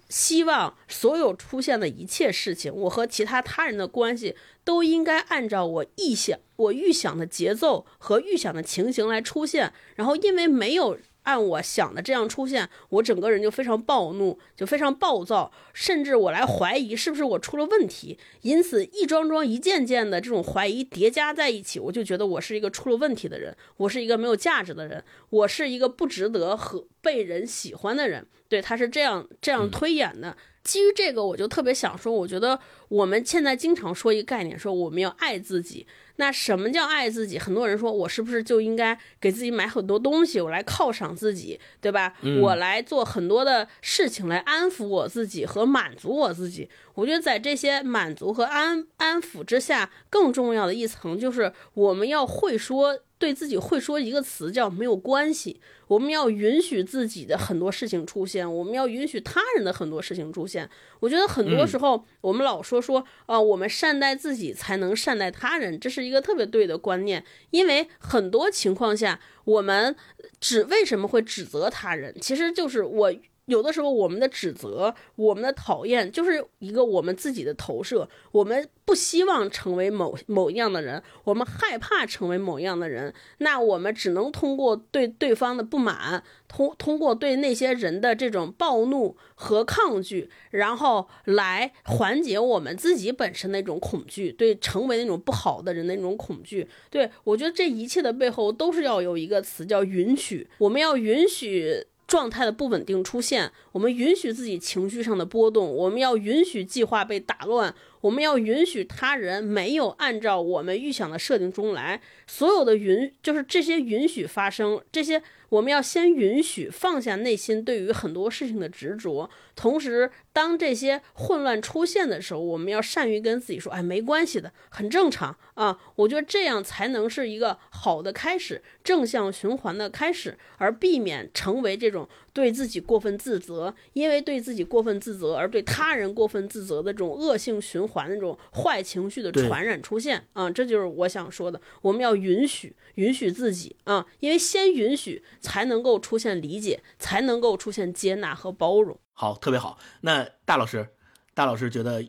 [0.10, 9.74] 希望所有出现的一切事情，我和其他他人的关系都应该按照我臆想、我预想的节奏和预想的情形来出现。
[9.96, 10.98] 然后，因为没有。
[11.24, 18.18] 按我想的这样出现，我整个人就非常暴怒，就非常暴躁，甚至我来怀疑是不是我出了问题。
[18.42, 28.26] 因此，一桩桩、一件件的这种怀疑叠加在一起，我就觉得我是一个出了问题的人，我是一个没有价值的人，我是一个不值得和被人喜欢的人。
[28.48, 30.38] 对，他是这样这样推演的。
[30.64, 35.86] 基于这个，我就特别想说，我觉得我们现在经常说一个概念，说我们要爱自己。
[36.18, 37.40] 那什么叫爱自己？
[37.40, 42.14] 很多人说我是不是就应该给自己买很多东西，我来犒赏自己，对吧？
[42.42, 46.70] 我来做很多的事情来安抚我自己和满足我自己。
[46.96, 53.00] 我觉得在这些满足和安安抚之下，更重要的一层就是我们要会说。
[53.24, 60.70] 对自己会说一个词叫没有关系，我们要允许自己的很多事情出现，我们要允许他人的很多事情出现。
[61.00, 67.24] 我觉得很多时候我们老说说啊，我们善待自己才能善待他人，这是一个特别对的观念。
[67.52, 69.96] 因为很多情况下，我们
[70.42, 73.14] 指为什么会指责他人，其实就是我。
[73.46, 78.08] 有的时候，我们的指责、我们的讨厌，就是一个我们自己的投射。
[78.32, 96.66] 我们不希望成为某某一样的人，我们害怕成为某样的人，那我们只能通过对对方的不满，通通过对那些人的这种暴怒和抗拒，然后来缓解我们自己本身那种恐惧，对成为那种不好的人的那种恐惧。
[96.90, 101.86] 对我觉得这一切的背后都是要有一个词叫允许，我们要允许。
[102.14, 107.74] 状态的不稳定出现，我们允许自己情绪上的波动，我们要允许计划被打乱，
[108.04, 128.62] 我们要允许他人没有按照我们预想的设定中来，所有的允就是这些允许发生，这些我们要先允许放下内心对于很多事情的执着，同时当这些混乱出现的时候，我们要善于跟自己说，哎，没关系的，很正常啊，我觉得这样才能是一个好的开始。
[128.84, 141.62] 正向循环的开始，而避免成为这种对自己过分自责，因为对自己过分自责而对他人过分自责的这种恶性循环、那种坏情绪的传染出现啊，这就是我想说的。
[141.82, 149.00] 我们要允许，允许自己啊，因为先允许，才能够出现理解，才能够出现接纳和包容。
[149.14, 149.78] 好，特别好。
[150.02, 150.90] 那大老师，
[151.34, 152.04] 大老师觉得。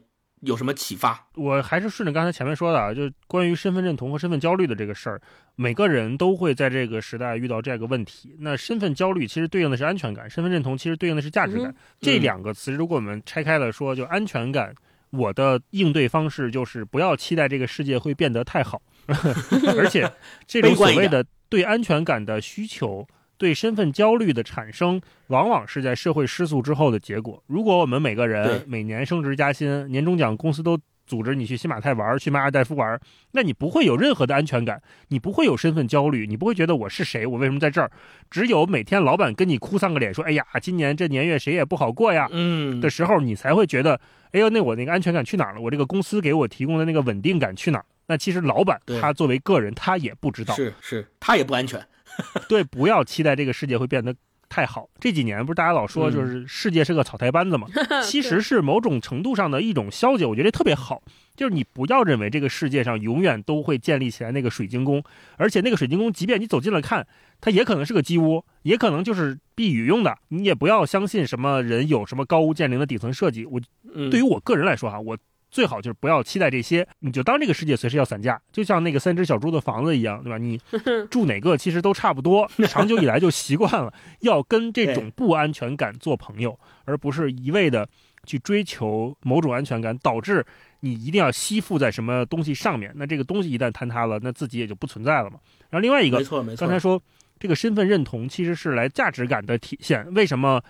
[0.45, 1.27] 有什么启发？
[1.35, 5.21] 我还是顺着刚才前面说的啊，就关于身份认同和身份焦虑的这个事儿，
[5.57, 8.35] 每个人都会在这个时代遇到这个问题。
[8.41, 11.75] 那身份焦虑其实对应的是安全感，身份认同其实对应的是价值感。
[12.01, 14.75] 这两个词，如果我们拆开了说，就安全感，
[15.11, 18.81] 我的应对方式就是不要期待这个世界会变得太好，
[19.77, 20.11] 而且
[20.47, 23.07] 这种所谓的对安全感的需求。
[23.45, 27.45] 对身份焦虑的产生，往往是在社会失速之后的结果。
[27.47, 32.99] 如果我们每个人每年升职加薪，年终奖公司都组织你去新马泰玩，去马尔代夫玩，
[33.33, 37.91] 那你不会有任何的安全感，你不会有身份焦虑，你不会觉得我是谁，我为什么在这儿？
[38.31, 44.01] 只有每天老板跟你哭丧个脸，说：“哎呀，今年这年月谁也不好过呀。”嗯，的时候，你才会觉得
[44.33, 45.61] ：“哎呦，那我那个安全感去哪儿了？
[45.61, 51.87] 我这个公司给我提供的那个稳定感去哪儿？”那其实老板他作为个人，他也不知道，是是，他也不安全。
[52.49, 54.15] 对，不要期待这个世界会变得
[54.49, 54.89] 太好。
[55.01, 57.67] 这几年不是大家老说，就是世界是个草台班子嘛？
[58.05, 60.25] 其实是某种程度上的一种消解。
[60.25, 61.03] 我觉得特别好，
[61.35, 65.03] 就是你不要认为这个世界上永远都会建立起来那个水晶宫，
[65.37, 67.07] 而且那个水晶宫，即便你走近了看。
[67.41, 70.17] 它也可能是个鸡窝，也可能就是避雨用的。
[70.29, 73.45] 你也不要相信什么人有什么高屋建瓴的底层设计。
[73.45, 73.61] 我
[73.93, 75.19] 嗯，对于我个人来说哈，我
[75.55, 80.37] 最好就是不要期待这些，你就当这个世界随时要散架，就像那个三只小猪的房子一样，对吧？
[80.37, 80.61] 你
[81.09, 87.89] 住哪个其实都差不多，长久以来就习惯了，要跟这种不安全感做朋友，而不是一味的
[88.27, 90.45] 去追求某种安全感，导致
[90.81, 92.93] 你一定要吸附在什么东西上面。
[92.97, 95.39] 那这个东西一旦坍塌了，那自己也就不存在了嘛。
[95.71, 97.01] 然后另外一个没，错没错，刚才说
[97.39, 100.05] 这个身份认同其实是来价值感的体现。
[100.15, 100.61] 为什么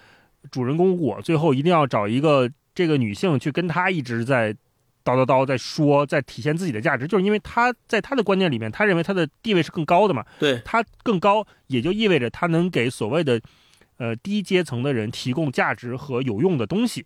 [0.50, 4.54] 主人公我最后一定要找一个这个女性去跟他一直在
[5.04, 10.24] 叨叨叨在说，在体现自己的价值，就是因为他在他的观念里面，他认为他的地位是更高的嘛。
[10.38, 13.40] 对他更高，也就意味着他能给所谓的
[13.98, 17.04] 呃低阶层的人提供价值和有用的东西。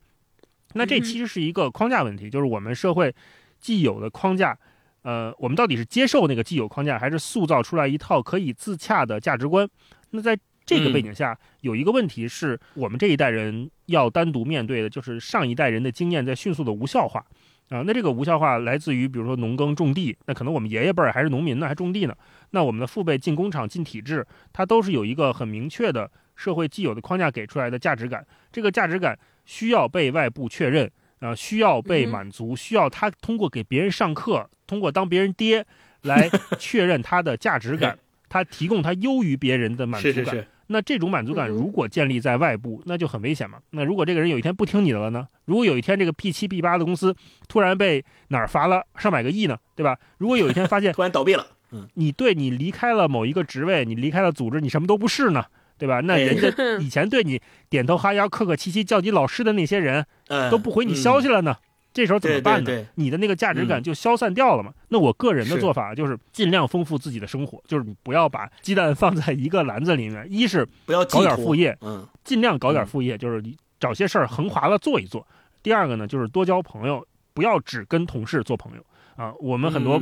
[0.74, 3.12] 那这嗯其实是一个框架问题，就是我们社会
[3.58, 4.56] 既有的框架，
[5.02, 9.68] 呃，我们到底是接受那个既有框架，还是塑造出来一套可以自洽的价值观？
[10.10, 17.24] 那在这个背景下，有一个问题是我们这一代人要单独面对的，就是上一代人的经验在迅速的无效化。
[17.68, 22.14] 啊，那这个无效化来自于，比如说农耕种地，那可能我们爷爷辈儿还是农民呢，还种地呢。
[22.50, 28.26] 那我们的父辈进工厂、进体制，它都是有一个很明确的社会既有的框架给出来的价值感。
[28.50, 30.90] 这个价值感需要被外部确认，
[31.20, 35.66] 啊、需要被满足，需要他通过给别人上课，通过当别人爹
[36.02, 37.98] 来 确认他的价值感，
[38.30, 40.14] 他提供他优于别人的满足感。
[40.14, 43.58] 是是是，那这种满足感如果建立在外部，那就很危险嘛。
[43.70, 45.26] 那如果这个人有一天不听你的了呢？
[45.44, 47.14] 如果有一天这个 P 七 B 八的公司
[47.48, 49.58] 突然被哪儿罚了上百个亿呢？
[49.74, 49.98] 对吧？
[50.18, 55.44] 如果有一天发现 突然倒闭了，嗯，你对你离开了某一个职位，你离开了组织，你什么都不是呢？
[55.78, 56.00] 对吧？
[56.00, 56.48] 那哎人家
[56.82, 57.40] 以前对你
[57.70, 61.56] 点头哈腰、客客气气叫你老师的那些人呃，都不回你消息嗯了呢，
[61.92, 62.66] 这时候怎么办呢？
[62.66, 64.72] 对对你的那个价值感嗯就消散掉了嘛。
[64.88, 75.26] 那我个人的做法就是尽量丰富自己的生活，就是你不要把鸡蛋放在一个篮子里面，一是不要搞点副业，嗯，尽量搞点嗯副业，就是你找些事儿横滑了做一做。
[75.62, 77.04] 第二个呢，就是多交朋友，
[77.34, 78.84] 不要只跟同事做朋友
[79.16, 79.34] 啊。
[79.40, 80.00] 我们很多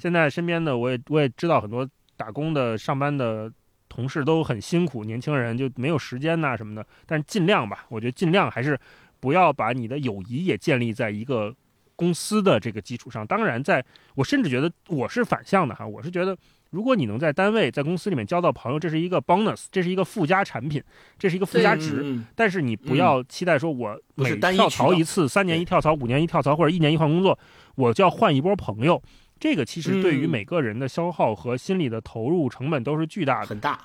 [0.00, 3.50] 现在身边的，我也我也知道很多打工的、上班的
[3.88, 6.84] 同事都很辛苦，年轻人就没有时间呐、什么的。
[7.06, 8.78] 但是尽量吧，我觉得尽量还是
[9.26, 11.52] 不要把你的友谊也建立在一个
[11.96, 13.26] 公司的这个基础上。
[13.26, 13.84] 当然在，
[14.14, 16.38] 我甚至觉得我是反向的哈，我是觉得。
[16.70, 20.80] 如果你能在单位、在公司里面交到朋友，这是一个 bonus，这是一个附加产品，
[21.18, 22.16] 这是一个附加值。
[22.36, 27.36] 但是你不要期待说，我每跳槽一次，三年一跳槽，五年一跳槽，或者一年一换工作，
[27.74, 29.02] 我就要换一波朋友。
[29.40, 33.46] 这个其实对于嗯每个人的消耗和心理的投入成本都是巨大的。
[33.48, 33.80] 很大，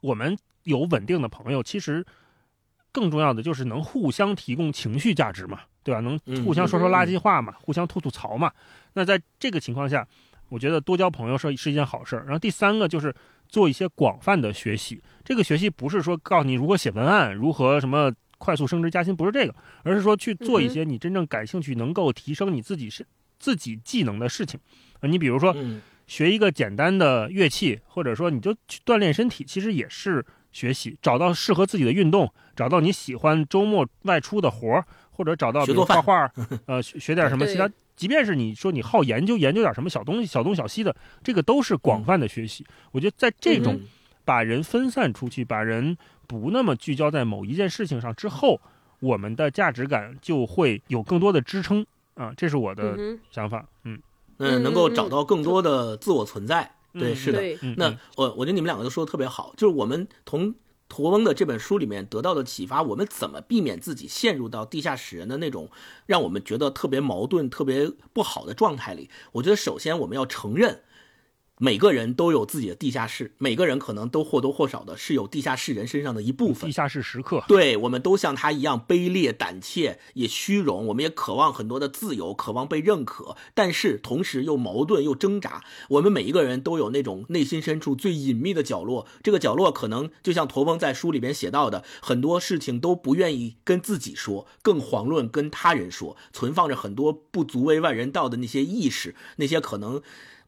[0.00, 2.04] 我们有稳定的朋友，其实
[2.92, 6.00] 更重要的就是能互相提供情绪价值嘛，对吧？
[6.00, 8.52] 能嗯互相说说垃圾话嘛，互相吐吐槽嘛。
[8.92, 10.06] 那在这个情况下，
[10.48, 12.24] 我觉得多交朋友是是一件好事儿。
[12.24, 13.14] 然后第三个就是
[13.48, 15.02] 做一些广泛的学习。
[15.24, 23.06] 这个学习不是说告诉你如何写文案，如何什么快速升职加薪，不是这个，而是说去做一些你真正感兴趣、能够提升你自己是
[23.38, 24.60] 自己技能的事情。
[25.00, 30.96] 啊，你比如说嗯学一个简单的乐器，或者说你就去锻炼身体，其实也是学习。
[31.02, 36.32] 找到适合自己的运动，找到你喜欢周末外出的活儿，或者找到比如学做饭画画，
[36.66, 37.68] 呃，学学点什么其他。
[37.94, 42.64] 即便是你说你好研究研究点什么小东西、小东小西的，这个都是广泛的学习。
[42.90, 43.80] 我觉得在这种嗯
[44.24, 45.96] 把人分散出去，把人
[46.26, 48.60] 不那么聚焦在某一件事情上之后，
[49.00, 51.84] 我们的价值感就会有更多的支撑
[52.14, 53.66] 啊，这是我的嗯想法。
[53.84, 54.00] 嗯，
[54.38, 57.38] 嗯，能够找到更多的自我存在，对，嗯是的。
[57.38, 60.54] 对，那我我觉得你们两个都说的特别好，就是我们从
[60.88, 65.70] 驼翁的这本书里面得到的启发，我们怎么避免自己陷入到地下使人的那种
[66.06, 69.08] 让我们觉得特别矛盾、特别不好的状态里？
[69.32, 70.82] 我觉得首先我们要承认。
[71.64, 76.72] 每个人都有自己的地下室，每个人可能都或多或少的是有地下室人身上的一部分地。
[76.72, 77.44] 下室时刻。
[77.46, 85.62] 对，我们都像他一样卑劣、胆怯，也虚荣，我们也渴望很多的自由，渴望被认可，但是同时又矛盾又挣扎。
[85.90, 100.02] 我们每一个人都有那种内心深处最隐秘的角落，这个角落可能就像驼峰在书里边写到的，很多事情都不愿意跟自己说，更遑论跟他人说，存放着很多不足为外人道的那些意识，那些可能。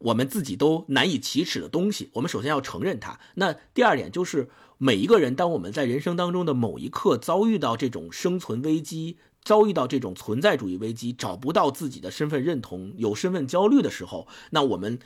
[0.04, 3.18] 我们自己都难以启齿的东西，我们首先要承认它。
[3.34, 4.48] 那第二点就是，
[4.78, 14.98] 每一个人，当我们在人生当中的某一刻遭遇到这种生存危机，遭遇到这种存在主义危机，找不到自己的身份认同，有身份焦虑的时候，那我们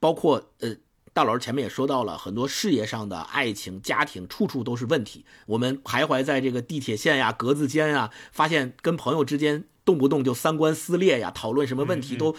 [0.00, 0.76] 包括呃。
[1.14, 5.24] 大老师前面也说到了很多事业上的爱情、家庭，处处都是问题。
[5.46, 12.34] 我们徘徊在这个地铁线呀、格子间呀，发现跟朋友之间动不动就三观撕裂呀，讨论什么问题都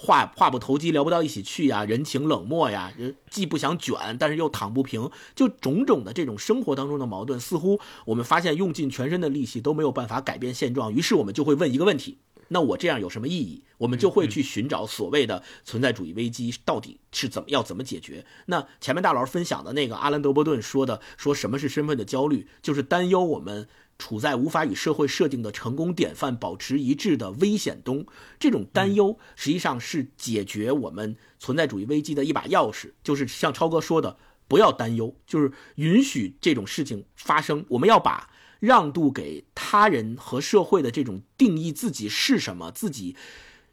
[0.00, 2.92] 话话不投机，聊不到一起去呀，人情冷漠呀，
[3.28, 13.64] 既不想卷，但是又躺不平，就种种的这种生活当中的矛盾，似乎我们发现用尽全身的力气都没有办法改变现状，于是我们就会问一个问题：那我这样有什么意义？
[13.78, 18.24] 我们就会去寻找所谓的存在主义危机到底是怎么要怎么解决？
[18.46, 23.68] 那前面大佬分享的那个阿兰·德伯顿说的，说什么是身份的焦虑，就是担忧我们。
[23.98, 28.06] 处在无法与社会设定的成功典范保持一致的危险中，
[28.38, 32.92] 这种担忧实际上是解决我们存在主义危机的一把钥匙。
[33.02, 34.16] 就是像超哥说的，
[34.46, 37.64] 不要担忧，就是允许这种事情发生。
[37.70, 38.30] 我们要把
[38.60, 43.16] 让渡给他人和社会的这种定义自己是什么、自己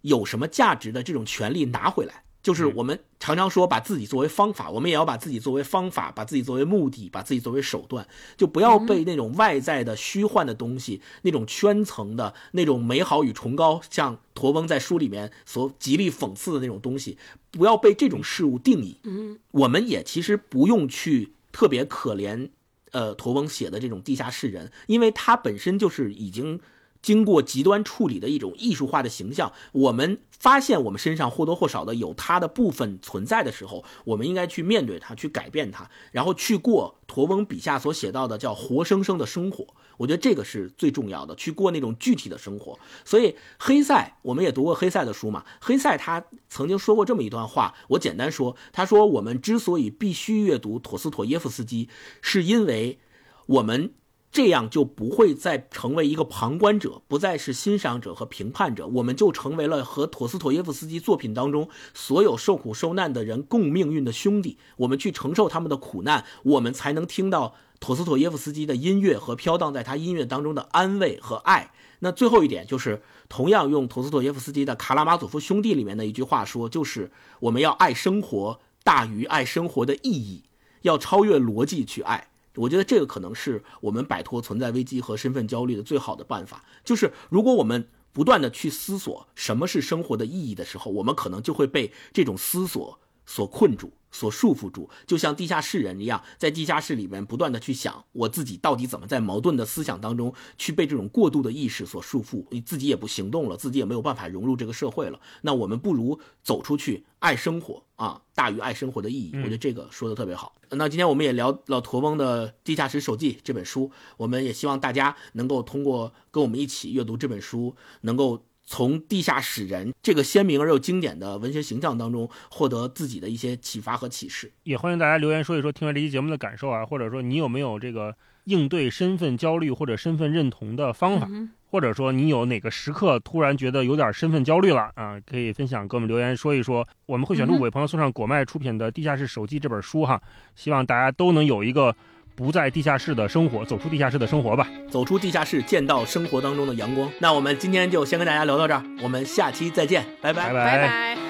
[0.01, 2.24] 有什么价值的这种权利拿回来。
[2.45, 8.07] 就是我们常常说把自己作为方法，我们也要把自己作为方法，把自己作为目的，把自己作为手段，
[8.37, 17.17] 就不要被那种外在的虚幻的东西、那种圈层的那种美好与崇高，像驼翁在书里面所极力讽刺的那种东西，
[17.49, 18.99] 不要被这种事物定义。
[19.05, 22.51] 嗯，我们也其实不用去特别可怜，
[22.91, 26.59] 呃，驼翁写的这种地下室人，因为他本身就是已经。
[27.05, 39.67] 经过极端处理的一种艺术化的形象，我们发现我们身上或多或少的有它的部分存在的时候，我们应该去面对它，去改变它，然后去过驼翁笔下所写到的叫活生生的生活。
[39.97, 42.79] 我觉得这个是最重要的，去过那种具体的生活。
[43.05, 45.45] 所以黑塞，我们也读过黑塞的书嘛。
[45.61, 51.87] 黑塞他曾经说过这么一段话，我简单说，他说我们之所以必须阅读陀思妥耶夫斯基，
[52.23, 52.97] 是因为
[53.45, 53.93] 我们。
[54.35, 64.57] 这样就不会再成为一个旁观者，不再是欣赏者和评判者，我们就成为了和陀思妥耶夫斯基作品当中所有受苦受难的人共命运的兄弟。
[64.75, 71.71] 我们去承受他们的苦难，我们才能听到陀思妥耶夫斯基的音乐和飘荡在他音乐当中的安慰和爱。
[71.99, 77.09] 那最后一点就是，同样用陀思妥耶夫斯基的《卡拉马佐夫兄弟》里面的一句话说，就是
[77.39, 80.43] 我们要爱生活大于爱生活的意义，
[80.81, 82.27] 要超越逻辑去爱。
[82.55, 86.63] 我觉得这个可能是我们摆脱存在危机和身份焦虑的最好的办法。
[86.83, 93.91] 就是如果我们不断的去思索什么是生活的意义的时候，我们可能就会被这种思索所困住。
[94.15, 105.19] 所束缚住，就像地下室人一样，在地下室里面不断的去想，我自己到底怎么在矛盾的思想当中去被这种过度的意识所束缚，你自己也不行动了，自己也没有办法融入这个社会了。
[105.41, 109.31] 那我们不如走出去，爱生活啊，大于爱生活的意义。
[109.35, 110.55] 我觉得这个说的特别好。
[110.69, 118.45] 那今天我们也聊了驼翁的《地下室手记》这本书，我们也希望大家能够通过跟我们一起阅读这本书，能够。
[118.65, 124.51] 从地下室人这个鲜明而又经典的文学形象当中，获得自己的一些启发和启示。
[124.63, 128.15] 也欢迎大家留言说一说听完这期节目的感受啊，或者说你有没有这个
[128.45, 131.29] 应对身份焦虑或者身份认同的方法，
[131.69, 136.87] 或者说你有哪个时刻突然觉得有点身份焦虑了啊，可以分享给我们留言说一说。
[137.05, 140.21] 我们会选出五位朋友送上果麦出品的《地下室手记》这本书哈，
[140.55, 141.95] 希望大家都能有一个。
[142.35, 147.09] 不在地下室的生活，走出地下室的生活吧，走出地下室，见到生活当中的阳光。
[147.19, 151.24] 那我们今天就先跟大家聊到这儿，我们下期再见，拜拜拜拜。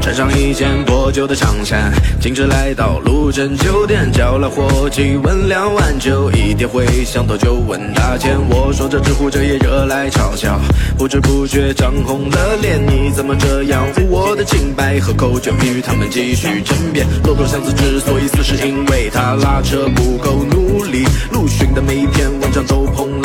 [0.00, 1.90] 穿上一件破旧的长衫，
[2.20, 8.36] 径直来到路镇酒店，叫了伙计问两碗酒，一点回想头就问大钱。
[8.50, 10.60] 我说这知乎者也惹来嘲笑，
[10.98, 12.78] 不知不觉涨红了脸。
[12.86, 15.00] 你怎么这样污我的清白？
[15.00, 17.06] 喝口酒与他们继续争辩。
[17.24, 21.06] 骆驼祥子之所以死，是因为他拉车不够努力。
[21.32, 23.22] 陆逊的每一篇文章都碰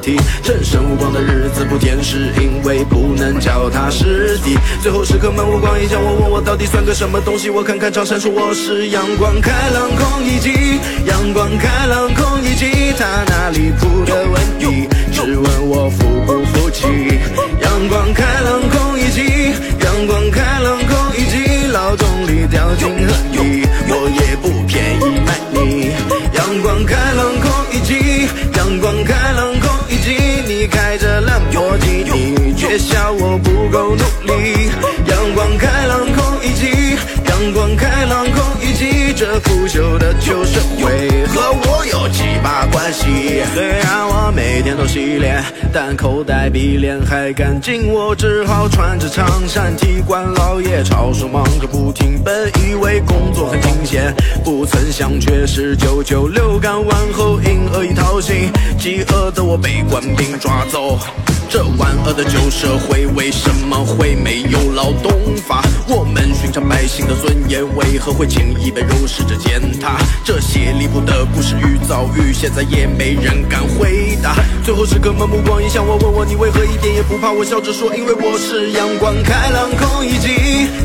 [0.00, 0.18] 题。
[0.44, 4.56] 人生无光的日子不甜，是因为不能脚踏实地。
[4.82, 7.50] 最后时刻漫无光一将我问我到底算个什么东西？
[7.50, 10.50] 我看看长衫，说我是阳光开朗空一季，
[11.06, 14.88] 阳光开朗空一季，他哪里出的问题？
[15.12, 16.86] 只问我服不服气？
[17.60, 19.52] 阳光开朗空一季，
[19.84, 23.59] 阳光开朗空一季，劳动力掉进河里，
[32.70, 32.96] 尼，却
[42.90, 43.42] 把关系？
[43.54, 45.42] 虽然我每天都洗脸，
[45.72, 52.20] 但口袋比脸还干净，我只好穿着长衫替官老爷抄手，忙个不停。
[52.22, 54.12] 本以为工作很清闲，
[54.44, 60.98] 不曾想却是九九六干完后因恶意掏心，饥饿的我被官兵抓走。
[61.48, 65.10] 这万恶的旧社会为什么会没有劳动
[65.48, 65.60] 法？
[65.88, 69.98] 我们寻常百姓的尊严为何会轻易被肉食者践踏？
[70.24, 74.34] 这些离谱的故事与遭遇，现在也也没人敢回答。
[74.64, 77.30] 最后时刻们目光移向我，问我你为何一点也不怕？
[77.30, 80.30] 我笑着说，因为我是阳光开朗空一级，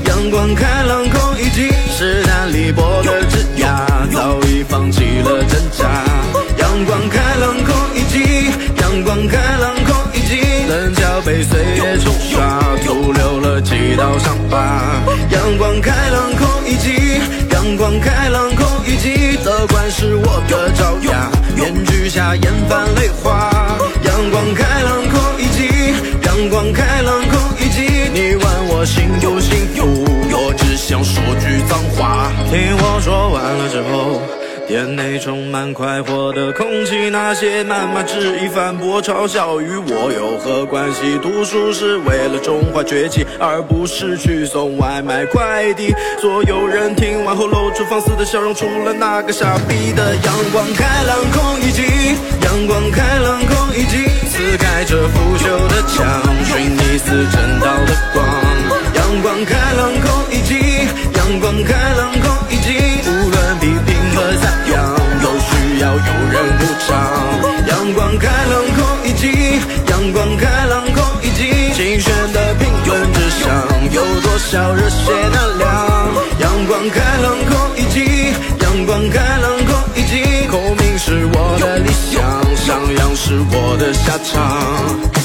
[0.06, 1.72] 阳光开朗空一级。
[1.96, 6.04] 史丹利波的枝桠早已放弃了挣扎。
[6.58, 8.52] 阳光开朗空一级，
[8.82, 10.36] 阳光开朗空一级。
[10.68, 15.00] 棱角被岁月冲刷，徒留了几道伤疤。
[15.32, 16.92] 阳光开朗空一级，
[17.66, 19.40] 阳光开朗空一击。
[19.44, 23.50] 乐观是我的爪牙，面具下眼泛泪花。
[24.04, 25.68] 阳光开朗空一击，
[26.22, 27.82] 阳光开朗空一击。
[28.14, 32.32] 你问我幸不幸福，我只想说句脏话。
[32.52, 34.45] 听我说完了之后。
[34.68, 41.20] 店内充满快活的空气，那些谩骂、质疑、反驳、嘲笑与我有何关系？
[41.22, 45.94] 读书是为了中华崛起，而不是去送外卖快递。
[46.20, 51.84] 所有人听完后露出放肆的笑容，除了那个傻逼的阳光开朗空一级，
[52.42, 56.04] 阳光开朗空一级，撕开这腐朽的墙，
[56.44, 58.26] 寻一丝正道的光。
[58.96, 60.56] 阳光开朗空一级，
[61.16, 62.95] 阳光开朗空一级，无论批评和赞扬，都
[65.80, 66.96] 要有人鼓掌。
[67.68, 73.44] 阳光开朗空一级，阳光开朗空一级，竞选的平庸之上
[73.92, 75.68] 有多少热血能量？
[76.40, 82.22] 阳光开朗空一级，阳光开朗空一级，孔明是我的理想，
[82.56, 85.25] 上扬是我的下场。